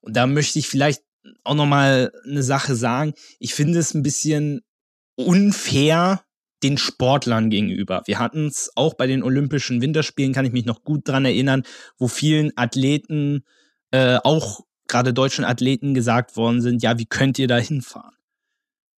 Und 0.00 0.16
da 0.16 0.26
möchte 0.26 0.58
ich 0.58 0.68
vielleicht 0.68 1.02
auch 1.42 1.54
noch 1.54 1.66
mal 1.66 2.12
eine 2.24 2.42
Sache 2.42 2.76
sagen. 2.76 3.14
Ich 3.38 3.54
finde 3.54 3.78
es 3.78 3.94
ein 3.94 4.02
bisschen 4.02 4.60
unfair 5.16 6.24
den 6.62 6.78
Sportlern 6.78 7.50
gegenüber. 7.50 8.02
Wir 8.06 8.18
hatten 8.18 8.46
es 8.46 8.70
auch 8.74 8.94
bei 8.94 9.06
den 9.06 9.22
Olympischen 9.22 9.82
Winterspielen, 9.82 10.32
kann 10.32 10.46
ich 10.46 10.52
mich 10.52 10.64
noch 10.64 10.82
gut 10.82 11.06
dran 11.06 11.24
erinnern, 11.24 11.62
wo 11.98 12.08
vielen 12.08 12.52
Athleten, 12.56 13.44
äh, 13.90 14.18
auch 14.24 14.60
gerade 14.88 15.12
deutschen 15.12 15.44
Athleten 15.44 15.94
gesagt 15.94 16.36
worden 16.36 16.62
sind, 16.62 16.82
ja, 16.82 16.98
wie 16.98 17.06
könnt 17.06 17.38
ihr 17.38 17.48
da 17.48 17.58
hinfahren? 17.58 18.13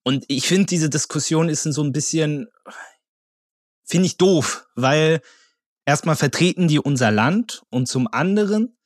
Und 0.06 0.24
ich 0.28 0.46
finde, 0.46 0.66
diese 0.66 0.88
Diskussion 0.88 1.48
ist 1.48 1.64
so 1.64 1.82
ein 1.82 1.90
bisschen, 1.90 2.46
finde 3.82 4.06
ich 4.06 4.18
doof, 4.18 4.68
weil 4.76 5.20
erstmal 5.84 6.14
vertreten 6.14 6.68
die 6.68 6.78
unser 6.78 7.10
Land 7.10 7.64
und 7.70 7.88
zum 7.88 8.06
anderen, 8.12 8.78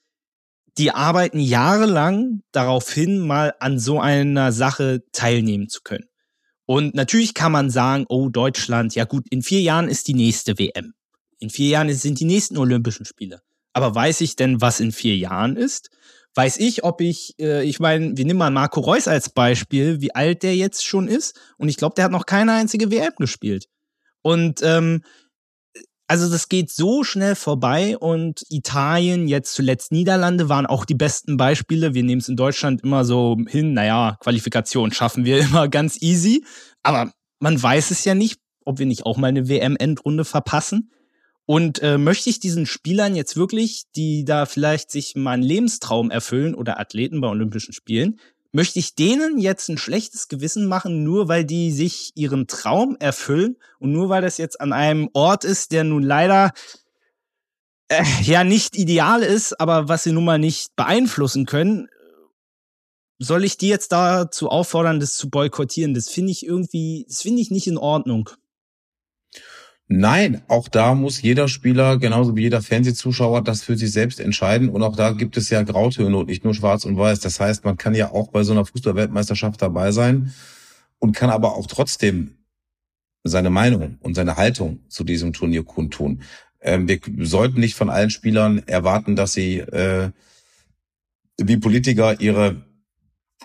die 0.79 0.93
arbeiten 0.93 1.39
jahrelang 1.39 2.41
darauf 2.53 2.91
hin, 2.91 3.18
mal 3.18 3.53
an 3.61 3.79
so 3.79 4.01
einer 4.01 4.51
Sache 4.51 5.03
teilnehmen 5.12 5.68
zu 5.68 5.83
können. 5.83 6.09
Und 6.64 6.95
natürlich 6.95 7.35
kann 7.35 7.53
man 7.53 7.68
sagen, 7.68 8.07
oh, 8.09 8.31
Deutschland, 8.31 8.95
ja 8.95 9.05
gut, 9.05 9.27
in 9.29 9.43
vier 9.43 9.61
Jahren 9.61 9.91
ist 9.91 10.09
die 10.09 10.14
nächste 10.14 10.59
WM. 10.59 10.95
In 11.39 11.51
vier 11.51 11.68
Jahren 11.68 11.93
sind 11.93 12.18
die 12.18 12.25
nächsten 12.25 12.57
Olympischen 12.57 13.05
Spiele. 13.05 13.43
Aber 13.75 13.95
weiß 13.95 14.23
ich 14.23 14.37
denn, 14.37 14.62
was 14.62 14.81
in 14.81 14.91
vier 14.91 15.18
Jahren 15.18 15.57
ist? 15.57 15.91
Weiß 16.41 16.57
ich, 16.57 16.84
ob 16.84 17.03
ich, 17.03 17.34
äh, 17.38 17.62
ich 17.64 17.80
meine, 17.80 18.16
wir 18.16 18.24
nehmen 18.24 18.38
mal 18.38 18.51
Marco 18.51 18.80
Reus 18.80 19.07
als 19.09 19.28
Beispiel, 19.28 20.01
wie 20.01 20.14
alt 20.14 20.43
der 20.43 20.57
jetzt 20.57 20.86
schon 20.86 21.07
ist. 21.07 21.38
Und 21.59 21.68
ich 21.68 21.76
glaube, 21.76 21.97
der 21.97 22.07
hat 22.07 22.12
noch 22.12 22.24
keine 22.24 22.53
einzige 22.55 22.91
WM 22.91 23.12
gespielt. 23.18 23.66
Und 24.22 24.62
ähm, 24.62 25.05
also 26.09 26.30
das 26.30 26.49
geht 26.49 26.70
so 26.70 27.05
schnell 27.05 27.34
vorbei 27.34 27.99
und 27.99 28.43
Italien, 28.49 29.28
jetzt 29.28 29.53
zuletzt 29.53 29.93
Niederlande 29.93 30.49
waren 30.49 30.64
auch 30.64 30.86
die 30.86 30.95
besten 30.95 31.36
Beispiele. 31.36 31.93
Wir 31.93 32.05
nehmen 32.05 32.22
es 32.22 32.30
in 32.30 32.36
Deutschland 32.36 32.82
immer 32.84 33.05
so 33.05 33.36
hin, 33.47 33.74
naja, 33.74 34.16
Qualifikation 34.20 34.93
schaffen 34.93 35.26
wir 35.26 35.41
immer 35.45 35.68
ganz 35.68 36.01
easy. 36.01 36.47
Aber 36.82 37.12
man 37.38 37.62
weiß 37.62 37.91
es 37.91 38.03
ja 38.07 38.14
nicht, 38.14 38.41
ob 38.64 38.78
wir 38.78 38.86
nicht 38.86 39.05
auch 39.05 39.18
mal 39.18 39.28
eine 39.28 39.47
WM-Endrunde 39.47 40.24
verpassen. 40.24 40.91
Und 41.51 41.83
äh, 41.83 41.99
möchte 41.99 42.31
ich 42.31 42.39
diesen 42.39 42.65
Spielern 42.65 43.17
jetzt 43.17 43.37
wirklich, 43.37 43.83
die 43.97 44.25
da 44.25 44.47
vielleicht 44.47 44.93
sich 44.93 45.17
mal 45.17 45.33
einen 45.33 45.43
Lebenstraum 45.43 46.09
erfüllen 46.13 46.55
oder 46.55 46.79
Athleten 46.79 47.21
bei 47.21 47.27
Olympischen 47.27 47.73
Spielen, 47.73 48.21
möchte 48.53 48.79
ich 48.79 48.95
denen 48.95 49.37
jetzt 49.41 49.69
ein 49.69 49.77
schlechtes 49.77 50.29
Gewissen 50.29 50.67
machen, 50.67 51.03
nur 51.03 51.27
weil 51.27 51.45
die 51.45 51.73
sich 51.73 52.13
ihren 52.15 52.47
Traum 52.47 52.97
erfüllen 53.01 53.57
und 53.81 53.91
nur 53.91 54.09
weil 54.09 54.23
das 54.23 54.39
jetzt 54.39 54.61
an 54.61 54.73
einem 54.73 55.11
Ort 55.13 55.45
ist, 55.45 55.73
der 55.73 55.83
nun 55.83 56.05
leider 56.05 56.53
äh, 57.89 58.05
ja 58.23 58.45
nicht 58.45 58.77
ideal 58.77 59.21
ist, 59.25 59.61
aber 59.61 59.89
was 59.89 60.05
sie 60.05 60.13
nun 60.13 60.27
mal 60.27 60.39
nicht 60.39 60.77
beeinflussen 60.77 61.47
können, 61.47 61.89
soll 63.19 63.43
ich 63.43 63.59
die 63.59 63.67
jetzt 63.67 63.91
dazu 63.91 64.51
auffordern, 64.51 65.01
das 65.01 65.17
zu 65.17 65.29
boykottieren? 65.29 65.95
Das 65.95 66.11
finde 66.11 66.31
ich 66.31 66.47
irgendwie, 66.47 67.07
das 67.09 67.23
finde 67.23 67.43
ich 67.43 67.51
nicht 67.51 67.67
in 67.67 67.77
Ordnung. 67.77 68.31
Nein, 69.93 70.41
auch 70.47 70.68
da 70.68 70.95
muss 70.95 71.20
jeder 71.20 71.49
Spieler, 71.49 71.99
genauso 71.99 72.36
wie 72.36 72.43
jeder 72.43 72.62
Fernsehzuschauer, 72.62 73.43
das 73.43 73.64
für 73.64 73.76
sich 73.76 73.91
selbst 73.91 74.20
entscheiden. 74.20 74.68
Und 74.68 74.84
auch 74.84 74.95
da 74.95 75.11
gibt 75.11 75.36
es 75.36 75.51
ja 75.51 75.64
Grautöne 75.64 76.16
und 76.16 76.28
nicht 76.28 76.45
nur 76.45 76.55
schwarz 76.55 76.84
und 76.84 76.97
weiß. 76.97 77.18
Das 77.18 77.41
heißt, 77.41 77.64
man 77.64 77.76
kann 77.76 77.97
ja 77.97 78.12
auch 78.12 78.28
bei 78.28 78.45
so 78.45 78.53
einer 78.53 78.64
Fußballweltmeisterschaft 78.64 79.61
dabei 79.61 79.91
sein 79.91 80.32
und 81.01 81.16
kann 81.16 81.28
aber 81.28 81.57
auch 81.57 81.66
trotzdem 81.66 82.36
seine 83.24 83.51
Meinung 83.51 83.99
und 84.01 84.14
seine 84.14 84.36
Haltung 84.36 84.78
zu 84.88 85.03
diesem 85.03 85.32
Turnier 85.32 85.64
kundtun. 85.64 86.22
Ähm, 86.61 86.86
wir 86.86 87.01
sollten 87.26 87.59
nicht 87.59 87.74
von 87.74 87.91
allen 87.91 88.11
Spielern 88.11 88.62
erwarten, 88.68 89.16
dass 89.16 89.32
sie 89.32 89.59
äh, 89.59 90.12
wie 91.36 91.57
Politiker 91.57 92.20
ihre 92.20 92.64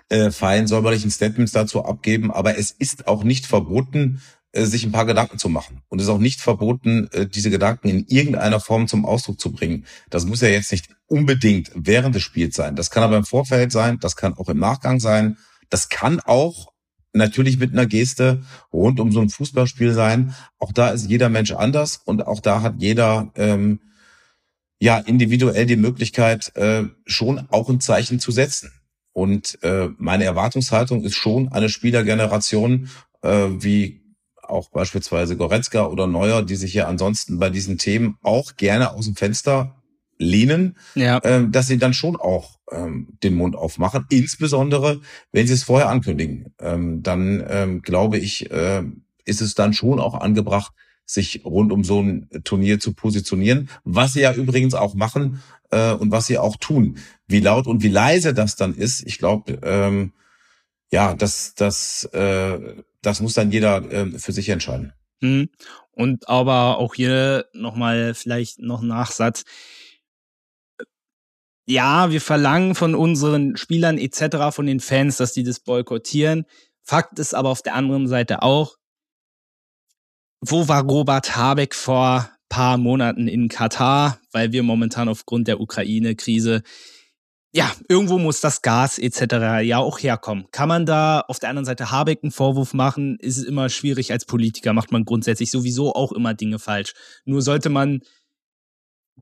äh, 0.09 0.29
fein 0.29 0.67
säuberlichen 0.67 1.09
Statements 1.09 1.53
dazu 1.53 1.83
abgeben, 1.85 2.29
aber 2.29 2.59
es 2.59 2.69
ist 2.69 3.07
auch 3.07 3.23
nicht 3.23 3.47
verboten, 3.47 4.21
sich 4.64 4.86
ein 4.86 4.91
paar 4.93 5.06
Gedanken 5.06 5.38
zu 5.38 5.49
machen. 5.49 5.82
Und 5.89 5.99
es 5.99 6.06
ist 6.06 6.12
auch 6.12 6.20
nicht 6.20 6.39
verboten, 6.39 7.10
äh, 7.12 7.28
diese 7.28 7.49
Gedanken 7.49 7.89
in 7.89 8.06
irgendeiner 8.08 8.62
Form 8.62 8.88
zum 8.88 9.06
Ausdruck 9.06 9.39
zu 9.39 9.51
bringen. 9.51 9.86
Das 10.10 10.26
muss 10.26 10.41
ja 10.41 10.47
jetzt 10.47 10.72
nicht 10.72 10.88
unbedingt 11.08 11.72
während 11.76 12.16
des 12.16 12.24
Spiels 12.24 12.56
sein. 12.56 12.76
Das 12.76 12.89
kann 12.89 13.03
aber 13.03 13.18
im 13.18 13.26
Vorfeld 13.26 13.72
sein, 13.72 13.99
das 13.99 14.16
kann 14.16 14.34
auch 14.34 14.47
im 14.47 14.60
Nachgang 14.60 14.99
sein. 14.99 15.38
Das 15.70 15.89
kann 15.89 16.22
auch 16.22 16.72
natürlich 17.12 17.58
mit 17.58 17.74
einer 17.74 17.86
Geste 17.86 18.43
rund 18.72 18.99
um 18.99 19.12
so 19.12 19.20
ein 19.20 19.30
Fußballspiel 19.30 19.93
sein. 19.93 20.36
Auch 20.60 20.72
da 20.72 20.89
ist 20.89 21.10
jeder 21.10 21.30
Mensch 21.30 21.51
anders 21.51 21.97
und 22.06 22.26
auch 22.26 22.39
da 22.39 22.62
hat 22.62 22.76
jeder 22.78 23.32
ähm, 23.36 23.80
ja 24.80 24.97
individuell 24.99 25.66
die 25.66 25.78
Möglichkeit, 25.78 26.56
äh, 26.56 26.84
schon 27.06 27.47
auch 27.49 27.70
ein 27.70 27.82
Zeichen 27.82 28.20
zu 28.20 28.32
setzen. 28.32 28.72
Und 29.12 29.58
äh, 29.64 29.89
meine 29.97 30.26
Erwartungshaltung 30.26 31.03
ist 31.03 31.16
schon 31.16 31.49
eine 31.49 31.70
Spielergeneration 31.70 32.89
äh, 33.22 33.47
wie 33.60 34.05
auch 34.49 34.69
beispielsweise 34.69 35.37
Goretzka 35.37 35.85
oder 35.85 36.07
Neuer, 36.07 36.43
die 36.43 36.55
sich 36.55 36.73
ja 36.73 36.87
ansonsten 36.87 37.39
bei 37.39 37.49
diesen 37.49 37.77
Themen 37.77 38.17
auch 38.21 38.55
gerne 38.55 38.91
aus 38.93 39.05
dem 39.05 39.15
Fenster 39.15 39.75
lehnen, 40.17 40.77
ja. 40.95 41.19
ähm, 41.23 41.51
dass 41.51 41.67
sie 41.67 41.77
dann 41.77 41.93
schon 41.93 42.15
auch 42.15 42.59
ähm, 42.71 43.17
den 43.23 43.35
Mund 43.35 43.55
aufmachen, 43.55 44.05
insbesondere 44.09 45.01
wenn 45.31 45.47
sie 45.47 45.53
es 45.53 45.63
vorher 45.63 45.89
ankündigen. 45.89 46.53
Ähm, 46.59 47.03
dann 47.03 47.43
ähm, 47.47 47.81
glaube 47.81 48.17
ich, 48.17 48.49
äh, 48.51 48.83
ist 49.25 49.41
es 49.41 49.55
dann 49.55 49.73
schon 49.73 49.99
auch 49.99 50.15
angebracht, 50.15 50.73
sich 51.05 51.43
rund 51.45 51.71
um 51.71 51.83
so 51.83 52.01
ein 52.01 52.29
Turnier 52.43 52.79
zu 52.79 52.93
positionieren, 52.93 53.69
was 53.83 54.13
sie 54.13 54.21
ja 54.21 54.33
übrigens 54.33 54.73
auch 54.73 54.95
machen 54.95 55.41
äh, 55.69 55.93
und 55.93 56.11
was 56.11 56.25
sie 56.25 56.37
auch 56.37 56.57
tun. 56.57 56.97
Wie 57.27 57.39
laut 57.39 57.67
und 57.67 57.83
wie 57.83 57.89
leise 57.89 58.33
das 58.33 58.55
dann 58.55 58.73
ist, 58.73 59.05
ich 59.05 59.19
glaube, 59.19 59.59
ähm, 59.63 60.13
ja, 60.91 61.13
das, 61.13 61.53
das 61.55 62.05
äh, 62.13 62.83
das 63.06 63.22
muss 63.22 63.34
dann 63.34 63.51
jeder 63.51 63.84
äh, 63.91 64.20
für 64.20 64.32
sich 64.32 64.49
entscheiden. 64.49 64.93
Mhm. 65.22 65.49
Und 65.91 66.28
aber 66.30 66.78
auch 66.78 66.95
hier 66.95 67.45
nochmal 67.53 68.14
vielleicht 68.14 68.60
noch 68.60 68.82
ein 68.82 68.88
Nachsatz. 68.88 69.43
Ja, 71.68 72.12
wir 72.12 72.22
verlangen 72.22 72.76
von 72.76 72.93
unseren 72.93 73.58
Spielern 73.58 73.97
etc., 73.97 74.53
von 74.56 74.68
den 74.68 74.80
Fans, 74.80 75.18
dass 75.18 75.34
die 75.34 75.43
das 75.43 75.60
boykottieren. 75.60 76.45
Fakt 76.84 77.18
ist 77.18 77.34
aber 77.34 77.49
auf 77.49 77.64
der 77.64 77.74
anderen 77.74 78.08
Seite 78.08 78.43
auch, 78.43 78.76
wo 80.41 80.68
war 80.68 80.84
Robert 80.84 81.36
Habeck 81.36 81.74
vor 81.74 82.30
paar 82.49 82.78
Monaten 82.78 83.28
in 83.28 83.49
Katar, 83.49 84.20
weil 84.32 84.51
wir 84.51 84.62
momentan 84.62 85.10
aufgrund 85.10 85.47
der 85.47 85.60
Ukraine-Krise 85.60 86.62
ja, 87.56 87.74
irgendwo 87.88 88.18
muss 88.18 88.41
das 88.41 88.62
Gas 88.62 88.99
etc. 88.99 89.64
ja 89.64 89.78
auch 89.78 89.97
herkommen. 89.99 90.45
Kann 90.51 90.68
man 90.68 90.86
da 90.86 91.22
auf 91.22 91.39
der 91.39 91.49
anderen 91.49 91.66
Seite 91.66 91.89
Habeck 91.89 92.20
einen 92.22 92.34
Vorwurf 92.34 92.74
machen, 92.74 93.18
ist 93.20 93.38
es 93.38 93.45
immer 93.45 93.70
schwierig. 93.70 94.12
Als 94.12 94.26
Politiker 94.26 94.74
macht 94.74 94.91
man 94.91 95.06
grundsätzlich 95.06 95.51
sowieso 95.51 95.93
auch 95.93 96.12
immer 96.12 96.34
Dinge 96.34 96.60
falsch. 96.60 96.93
Nur 97.24 97.41
sollte 97.41 97.70
man 97.70 98.01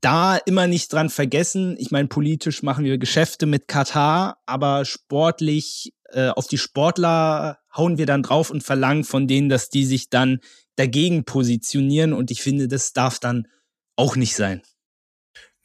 da 0.00 0.36
immer 0.36 0.66
nicht 0.66 0.92
dran 0.92 1.10
vergessen, 1.10 1.76
ich 1.78 1.92
meine, 1.92 2.08
politisch 2.08 2.64
machen 2.64 2.84
wir 2.84 2.98
Geschäfte 2.98 3.46
mit 3.46 3.68
Katar, 3.68 4.38
aber 4.46 4.84
sportlich 4.84 5.92
äh, 6.10 6.30
auf 6.30 6.48
die 6.48 6.58
Sportler 6.58 7.60
hauen 7.76 7.98
wir 7.98 8.06
dann 8.06 8.24
drauf 8.24 8.50
und 8.50 8.64
verlangen 8.64 9.04
von 9.04 9.28
denen, 9.28 9.48
dass 9.48 9.68
die 9.68 9.84
sich 9.84 10.10
dann 10.10 10.40
dagegen 10.74 11.24
positionieren. 11.24 12.12
Und 12.12 12.32
ich 12.32 12.42
finde, 12.42 12.66
das 12.66 12.92
darf 12.92 13.20
dann 13.20 13.46
auch 13.94 14.16
nicht 14.16 14.34
sein. 14.34 14.60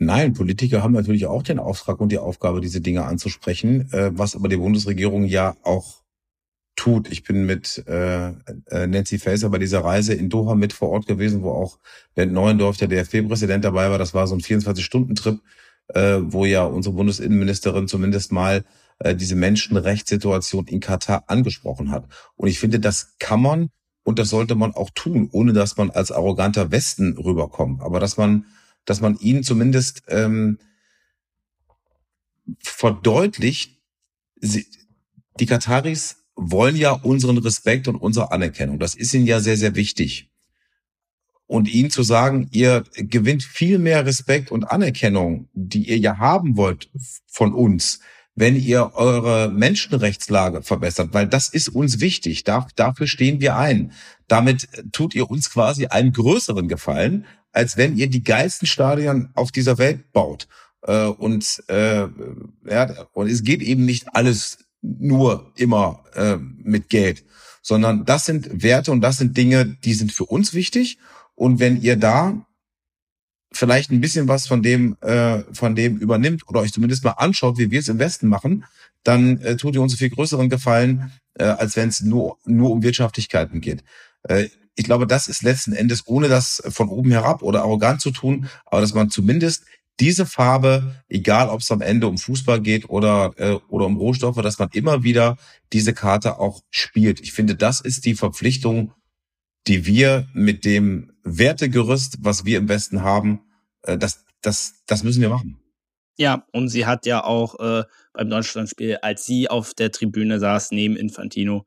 Nein, 0.02 0.34
Politiker 0.34 0.82
haben 0.82 0.94
natürlich 0.94 1.26
auch 1.26 1.44
den 1.44 1.60
Auftrag 1.60 2.00
und 2.00 2.10
die 2.10 2.20
Aufgabe, 2.20 2.62
diese 2.62 2.80
Dinge 2.80 3.04
anzusprechen, 3.04 3.92
äh, 3.92 4.12
was 4.14 4.34
aber 4.36 4.48
die 4.48 4.56
Bundesregierung 4.56 5.26
ja 5.26 5.58
auch 5.64 6.04
tut. 6.78 7.12
Ich 7.12 7.24
bin 7.24 7.46
mit 7.46 7.84
äh, 7.86 8.30
äh 8.30 8.88
Nancy 8.88 9.20
Faeser 9.20 9.50
bei 9.50 9.58
dieser 9.58 9.84
Reise 9.84 10.14
in 10.14 10.30
Doha 10.30 10.56
mit 10.56 10.72
vor 10.72 10.90
Ort 10.90 11.06
gewesen, 11.06 11.44
wo 11.44 11.52
auch 11.52 11.80
Bernd 12.16 12.32
Neuendorf, 12.32 12.78
der 12.78 12.88
DFB-Präsident, 12.88 13.66
dabei 13.66 13.92
war. 13.92 13.98
Das 13.98 14.14
war 14.14 14.26
so 14.26 14.36
ein 14.36 14.42
24-Stunden-Trip, 14.42 15.40
äh, 15.90 16.20
wo 16.22 16.46
ja 16.46 16.64
unsere 16.64 16.96
Bundesinnenministerin 16.96 17.90
zumindest 17.90 18.32
mal 18.32 18.64
äh, 19.00 19.16
diese 19.16 19.36
Menschenrechtssituation 19.36 20.68
in 20.68 20.80
Katar 20.80 21.26
angesprochen 21.28 21.92
hat. 21.92 22.06
Und 22.38 22.48
ich 22.48 22.60
finde, 22.60 22.80
das 22.80 23.16
kann 23.20 23.42
man 23.42 23.70
und 24.04 24.18
das 24.18 24.30
sollte 24.30 24.56
man 24.56 24.74
auch 24.74 24.92
tun, 24.92 25.28
ohne 25.34 25.52
dass 25.52 25.76
man 25.76 25.90
als 25.90 26.14
arroganter 26.14 26.72
Westen 26.72 27.18
rüberkommt. 27.18 27.82
Aber 27.82 28.00
dass 28.00 28.16
man 28.16 28.46
dass 28.86 29.02
man 29.02 29.18
ihnen 29.18 29.44
zumindest 29.44 30.04
ähm, 30.08 30.60
verdeutlicht, 32.60 33.80
sie, 34.36 34.66
die 35.40 35.46
Kataris 35.46 36.18
wollen 36.36 36.76
ja 36.76 36.92
unseren 36.92 37.38
Respekt 37.38 37.88
und 37.88 37.96
unsere 37.96 38.32
Anerkennung. 38.32 38.80
Das 38.80 38.96
ist 38.96 39.14
ihnen 39.14 39.26
ja 39.26 39.40
sehr, 39.40 39.58
sehr 39.58 39.76
wichtig. 39.76 40.30
Und 41.48 41.68
ihnen 41.68 41.90
zu 41.90 42.04
sagen, 42.04 42.48
ihr 42.52 42.84
gewinnt 42.94 43.44
viel 43.44 43.80
mehr 43.80 44.06
Respekt 44.06 44.52
und 44.52 44.66
Anerkennung, 44.66 45.50
die 45.54 45.90
ihr 45.90 45.98
ja 45.98 46.18
haben 46.18 46.58
wollt 46.58 46.90
von 47.28 47.54
uns, 47.54 48.00
wenn 48.36 48.56
ihr 48.56 48.92
eure 48.94 49.50
Menschenrechtslage 49.52 50.62
verbessert, 50.62 51.10
weil 51.12 51.28
das 51.28 51.50
ist 51.50 51.70
uns 51.70 52.00
wichtig. 52.00 52.44
dafür 52.44 53.08
stehen 53.08 53.42
wir 53.42 53.58
ein. 53.58 53.92
Damit 54.28 54.68
tut 54.92 55.16
ihr 55.16 55.30
uns 55.30 55.50
quasi 55.50 55.88
einen 55.88 56.14
größeren 56.14 56.68
Gefallen, 56.68 57.26
als 57.52 57.78
wenn 57.78 57.98
ihr 57.98 58.10
die 58.10 58.24
geilsten 58.24 58.68
Stadien 58.68 59.30
auf 59.34 59.52
dieser 59.52 59.78
Welt 59.78 60.12
baut. 60.12 60.48
Äh, 60.84 61.06
und, 61.06 61.64
äh, 61.68 62.08
ja, 62.70 63.08
und 63.14 63.28
es 63.30 63.44
geht 63.44 63.62
eben 63.62 63.86
nicht 63.86 64.08
alles 64.14 64.60
nur 64.82 65.52
immer 65.56 66.04
äh, 66.14 66.38
mit 66.38 66.90
Geld, 66.90 67.26
sondern 67.62 68.06
das 68.06 68.26
sind 68.26 68.64
Werte 68.64 68.92
und 68.92 69.02
das 69.02 69.18
sind 69.18 69.36
Dinge, 69.36 69.66
die 69.66 69.94
sind 69.94 70.12
für 70.12 70.26
uns 70.26 70.54
wichtig. 70.54 70.98
Und 71.36 71.60
wenn 71.60 71.82
ihr 71.82 71.98
da 71.98 72.46
vielleicht 73.52 73.92
ein 73.92 74.02
bisschen 74.02 74.28
was 74.28 74.48
von 74.48 74.62
dem, 74.62 74.98
äh, 75.02 75.44
von 75.54 75.76
dem 75.76 75.98
übernimmt 75.98 76.48
oder 76.48 76.62
euch 76.62 76.72
zumindest 76.72 77.04
mal 77.04 77.12
anschaut, 77.12 77.58
wie 77.58 77.72
wir 77.72 77.80
es 77.80 77.88
im 77.88 78.00
Westen 78.00 78.28
machen, 78.28 78.66
dann 79.04 79.42
äh, 79.42 79.58
tut 79.58 79.76
ihr 79.76 79.82
uns 79.82 79.96
viel 79.96 80.10
größeren 80.10 80.50
Gefallen, 80.50 81.12
äh, 81.36 81.46
als 81.46 81.76
wenn 81.76 81.90
es 81.90 82.02
nur, 82.02 82.38
nur 82.46 82.72
um 82.72 82.84
Wirtschaftlichkeiten 82.84 83.62
geht. 83.62 83.84
Äh, 84.24 84.50
ich 84.80 84.86
glaube, 84.86 85.06
das 85.06 85.28
ist 85.28 85.44
letzten 85.44 85.74
Endes, 85.74 86.08
ohne 86.08 86.30
das 86.30 86.64
von 86.70 86.88
oben 86.88 87.12
herab 87.12 87.44
oder 87.44 87.64
arrogant 87.64 88.00
zu 88.00 88.12
tun, 88.12 88.48
aber 88.66 88.80
dass 88.80 88.94
man 88.94 89.10
zumindest 89.10 89.66
diese 90.00 90.26
Farbe, 90.26 91.04
egal 91.10 91.50
ob 91.50 91.60
es 91.60 91.70
am 91.70 91.82
Ende 91.82 92.08
um 92.08 92.18
Fußball 92.18 92.62
geht 92.62 92.90
oder, 92.90 93.34
äh, 93.36 93.60
oder 93.68 93.86
um 93.86 93.98
Rohstoffe, 93.98 94.42
dass 94.42 94.58
man 94.58 94.70
immer 94.72 95.04
wieder 95.04 95.36
diese 95.74 95.94
Karte 95.94 96.40
auch 96.40 96.64
spielt. 96.70 97.20
Ich 97.20 97.34
finde, 97.34 97.56
das 97.56 97.82
ist 97.82 98.06
die 98.06 98.16
Verpflichtung, 98.16 98.94
die 99.68 99.86
wir 99.86 100.30
mit 100.34 100.64
dem 100.64 101.12
Wertegerüst, 101.24 102.20
was 102.22 102.46
wir 102.46 102.58
im 102.58 102.70
Westen 102.70 103.04
haben, 103.04 103.42
äh, 103.82 103.98
das, 103.98 104.24
das, 104.42 104.76
das 104.88 105.04
müssen 105.04 105.22
wir 105.22 105.30
machen. 105.30 105.60
Ja, 106.18 106.46
und 106.54 106.70
sie 106.70 106.86
hat 106.86 107.06
ja 107.06 107.26
auch 107.26 107.60
äh, 107.60 107.84
beim 108.14 108.30
Deutschlandspiel, 108.30 109.00
als 109.02 109.26
sie 109.26 109.50
auf 109.50 109.74
der 109.74 109.92
Tribüne 109.92 110.40
saß, 110.40 110.72
neben 110.72 110.96
Infantino, 110.96 111.66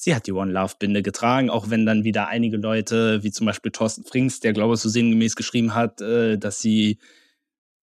sie 0.00 0.14
hat 0.14 0.26
die 0.26 0.32
One 0.32 0.50
Love 0.50 0.74
Binde 0.78 1.02
getragen, 1.02 1.50
auch 1.50 1.68
wenn 1.68 1.84
dann 1.84 2.04
wieder 2.04 2.28
einige 2.28 2.56
Leute, 2.56 3.22
wie 3.22 3.30
zum 3.30 3.46
Beispiel 3.46 3.70
Thorsten 3.70 4.02
Frings, 4.04 4.40
der 4.40 4.54
glaube 4.54 4.74
ich 4.74 4.80
so 4.80 4.88
sinngemäß 4.88 5.36
geschrieben 5.36 5.74
hat, 5.74 6.00
äh, 6.00 6.38
dass 6.38 6.60
sie 6.60 6.98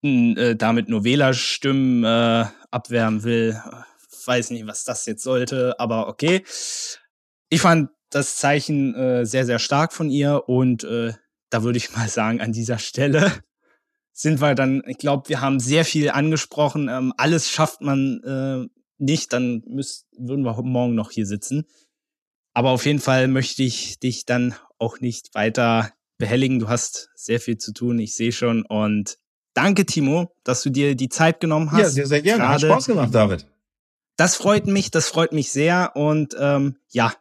äh, 0.02 0.56
damit 0.56 0.88
nur 0.88 1.04
Wählerstimmen 1.04 2.02
äh, 2.02 2.46
abwärmen 2.72 3.22
will. 3.22 3.62
Weiß 4.24 4.50
nicht, 4.50 4.66
was 4.66 4.84
das 4.84 5.06
jetzt 5.06 5.22
sollte, 5.22 5.78
aber 5.78 6.08
okay. 6.08 6.42
Ich 7.50 7.60
fand 7.60 7.90
das 8.10 8.36
Zeichen 8.36 8.94
äh, 8.96 9.24
sehr, 9.24 9.46
sehr 9.46 9.60
stark 9.60 9.92
von 9.92 10.10
ihr 10.10 10.48
und 10.48 10.82
äh, 10.82 11.12
da 11.50 11.62
würde 11.62 11.78
ich 11.78 11.92
mal 11.96 12.08
sagen, 12.08 12.40
an 12.40 12.52
dieser 12.52 12.78
Stelle 12.78 13.32
sind 14.12 14.40
wir 14.40 14.56
dann, 14.56 14.82
ich 14.88 14.98
glaube, 14.98 15.28
wir 15.28 15.40
haben 15.40 15.60
sehr 15.60 15.84
viel 15.84 16.10
angesprochen. 16.10 16.88
Ähm, 16.88 17.14
alles 17.16 17.48
schafft 17.48 17.80
man 17.80 18.20
äh, 18.24 18.68
nicht, 18.98 19.32
dann 19.32 19.62
müsst, 19.68 20.08
würden 20.18 20.44
wir 20.44 20.60
morgen 20.62 20.96
noch 20.96 21.12
hier 21.12 21.24
sitzen. 21.24 21.64
Aber 22.58 22.70
auf 22.70 22.86
jeden 22.86 22.98
Fall 22.98 23.28
möchte 23.28 23.62
ich 23.62 24.00
dich 24.00 24.26
dann 24.26 24.52
auch 24.80 24.98
nicht 24.98 25.32
weiter 25.32 25.92
behelligen. 26.18 26.58
Du 26.58 26.68
hast 26.68 27.08
sehr 27.14 27.38
viel 27.38 27.56
zu 27.56 27.72
tun, 27.72 28.00
ich 28.00 28.16
sehe 28.16 28.32
schon. 28.32 28.66
Und 28.66 29.16
danke, 29.54 29.86
Timo, 29.86 30.34
dass 30.42 30.64
du 30.64 30.70
dir 30.70 30.96
die 30.96 31.08
Zeit 31.08 31.38
genommen 31.38 31.70
hast. 31.70 31.78
Ja, 31.78 31.88
sehr, 31.88 32.06
sehr 32.08 32.20
gerne. 32.20 32.48
Hat 32.48 32.60
Spaß 32.60 32.86
gemacht, 32.86 33.14
David. 33.14 33.46
Das 34.16 34.34
freut 34.34 34.66
mich, 34.66 34.90
das 34.90 35.06
freut 35.06 35.32
mich 35.32 35.52
sehr. 35.52 35.92
Und 35.94 36.34
ähm, 36.36 36.78
ja, 36.88 37.14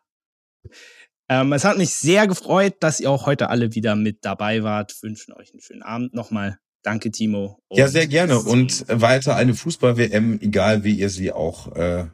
ähm, 1.29 1.53
es 1.53 1.65
hat 1.65 1.77
mich 1.77 1.93
sehr 1.93 2.25
gefreut, 2.25 2.73
dass 2.79 2.99
ihr 2.99 3.11
auch 3.11 3.27
heute 3.27 3.51
alle 3.51 3.75
wieder 3.75 3.95
mit 3.95 4.25
dabei 4.25 4.63
wart. 4.63 4.95
Wünschen 5.03 5.35
euch 5.35 5.51
einen 5.51 5.61
schönen 5.61 5.83
Abend 5.83 6.15
nochmal. 6.15 6.57
Danke, 6.81 7.11
Timo. 7.11 7.59
ja, 7.69 7.87
sehr 7.87 8.07
gerne. 8.07 8.39
Und 8.39 8.85
weiter 8.87 9.35
eine 9.35 9.53
Fußball-WM, 9.53 10.39
egal 10.41 10.83
wie 10.83 10.93
ihr 10.93 11.11
sie 11.11 11.31
auch 11.31 11.75
äh, 11.75 12.05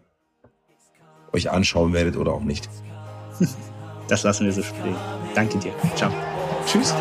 euch 1.31 1.49
anschauen 1.49 1.93
werdet 1.93 2.17
oder 2.17 2.33
auch 2.33 2.43
nicht. 2.43 2.67
Das 4.07 4.23
lassen 4.23 4.45
wir 4.45 4.53
so 4.53 4.61
stehen. 4.61 4.95
Danke 5.33 5.57
dir. 5.57 5.73
Ciao. 5.95 6.11
Tschüss. 6.65 6.93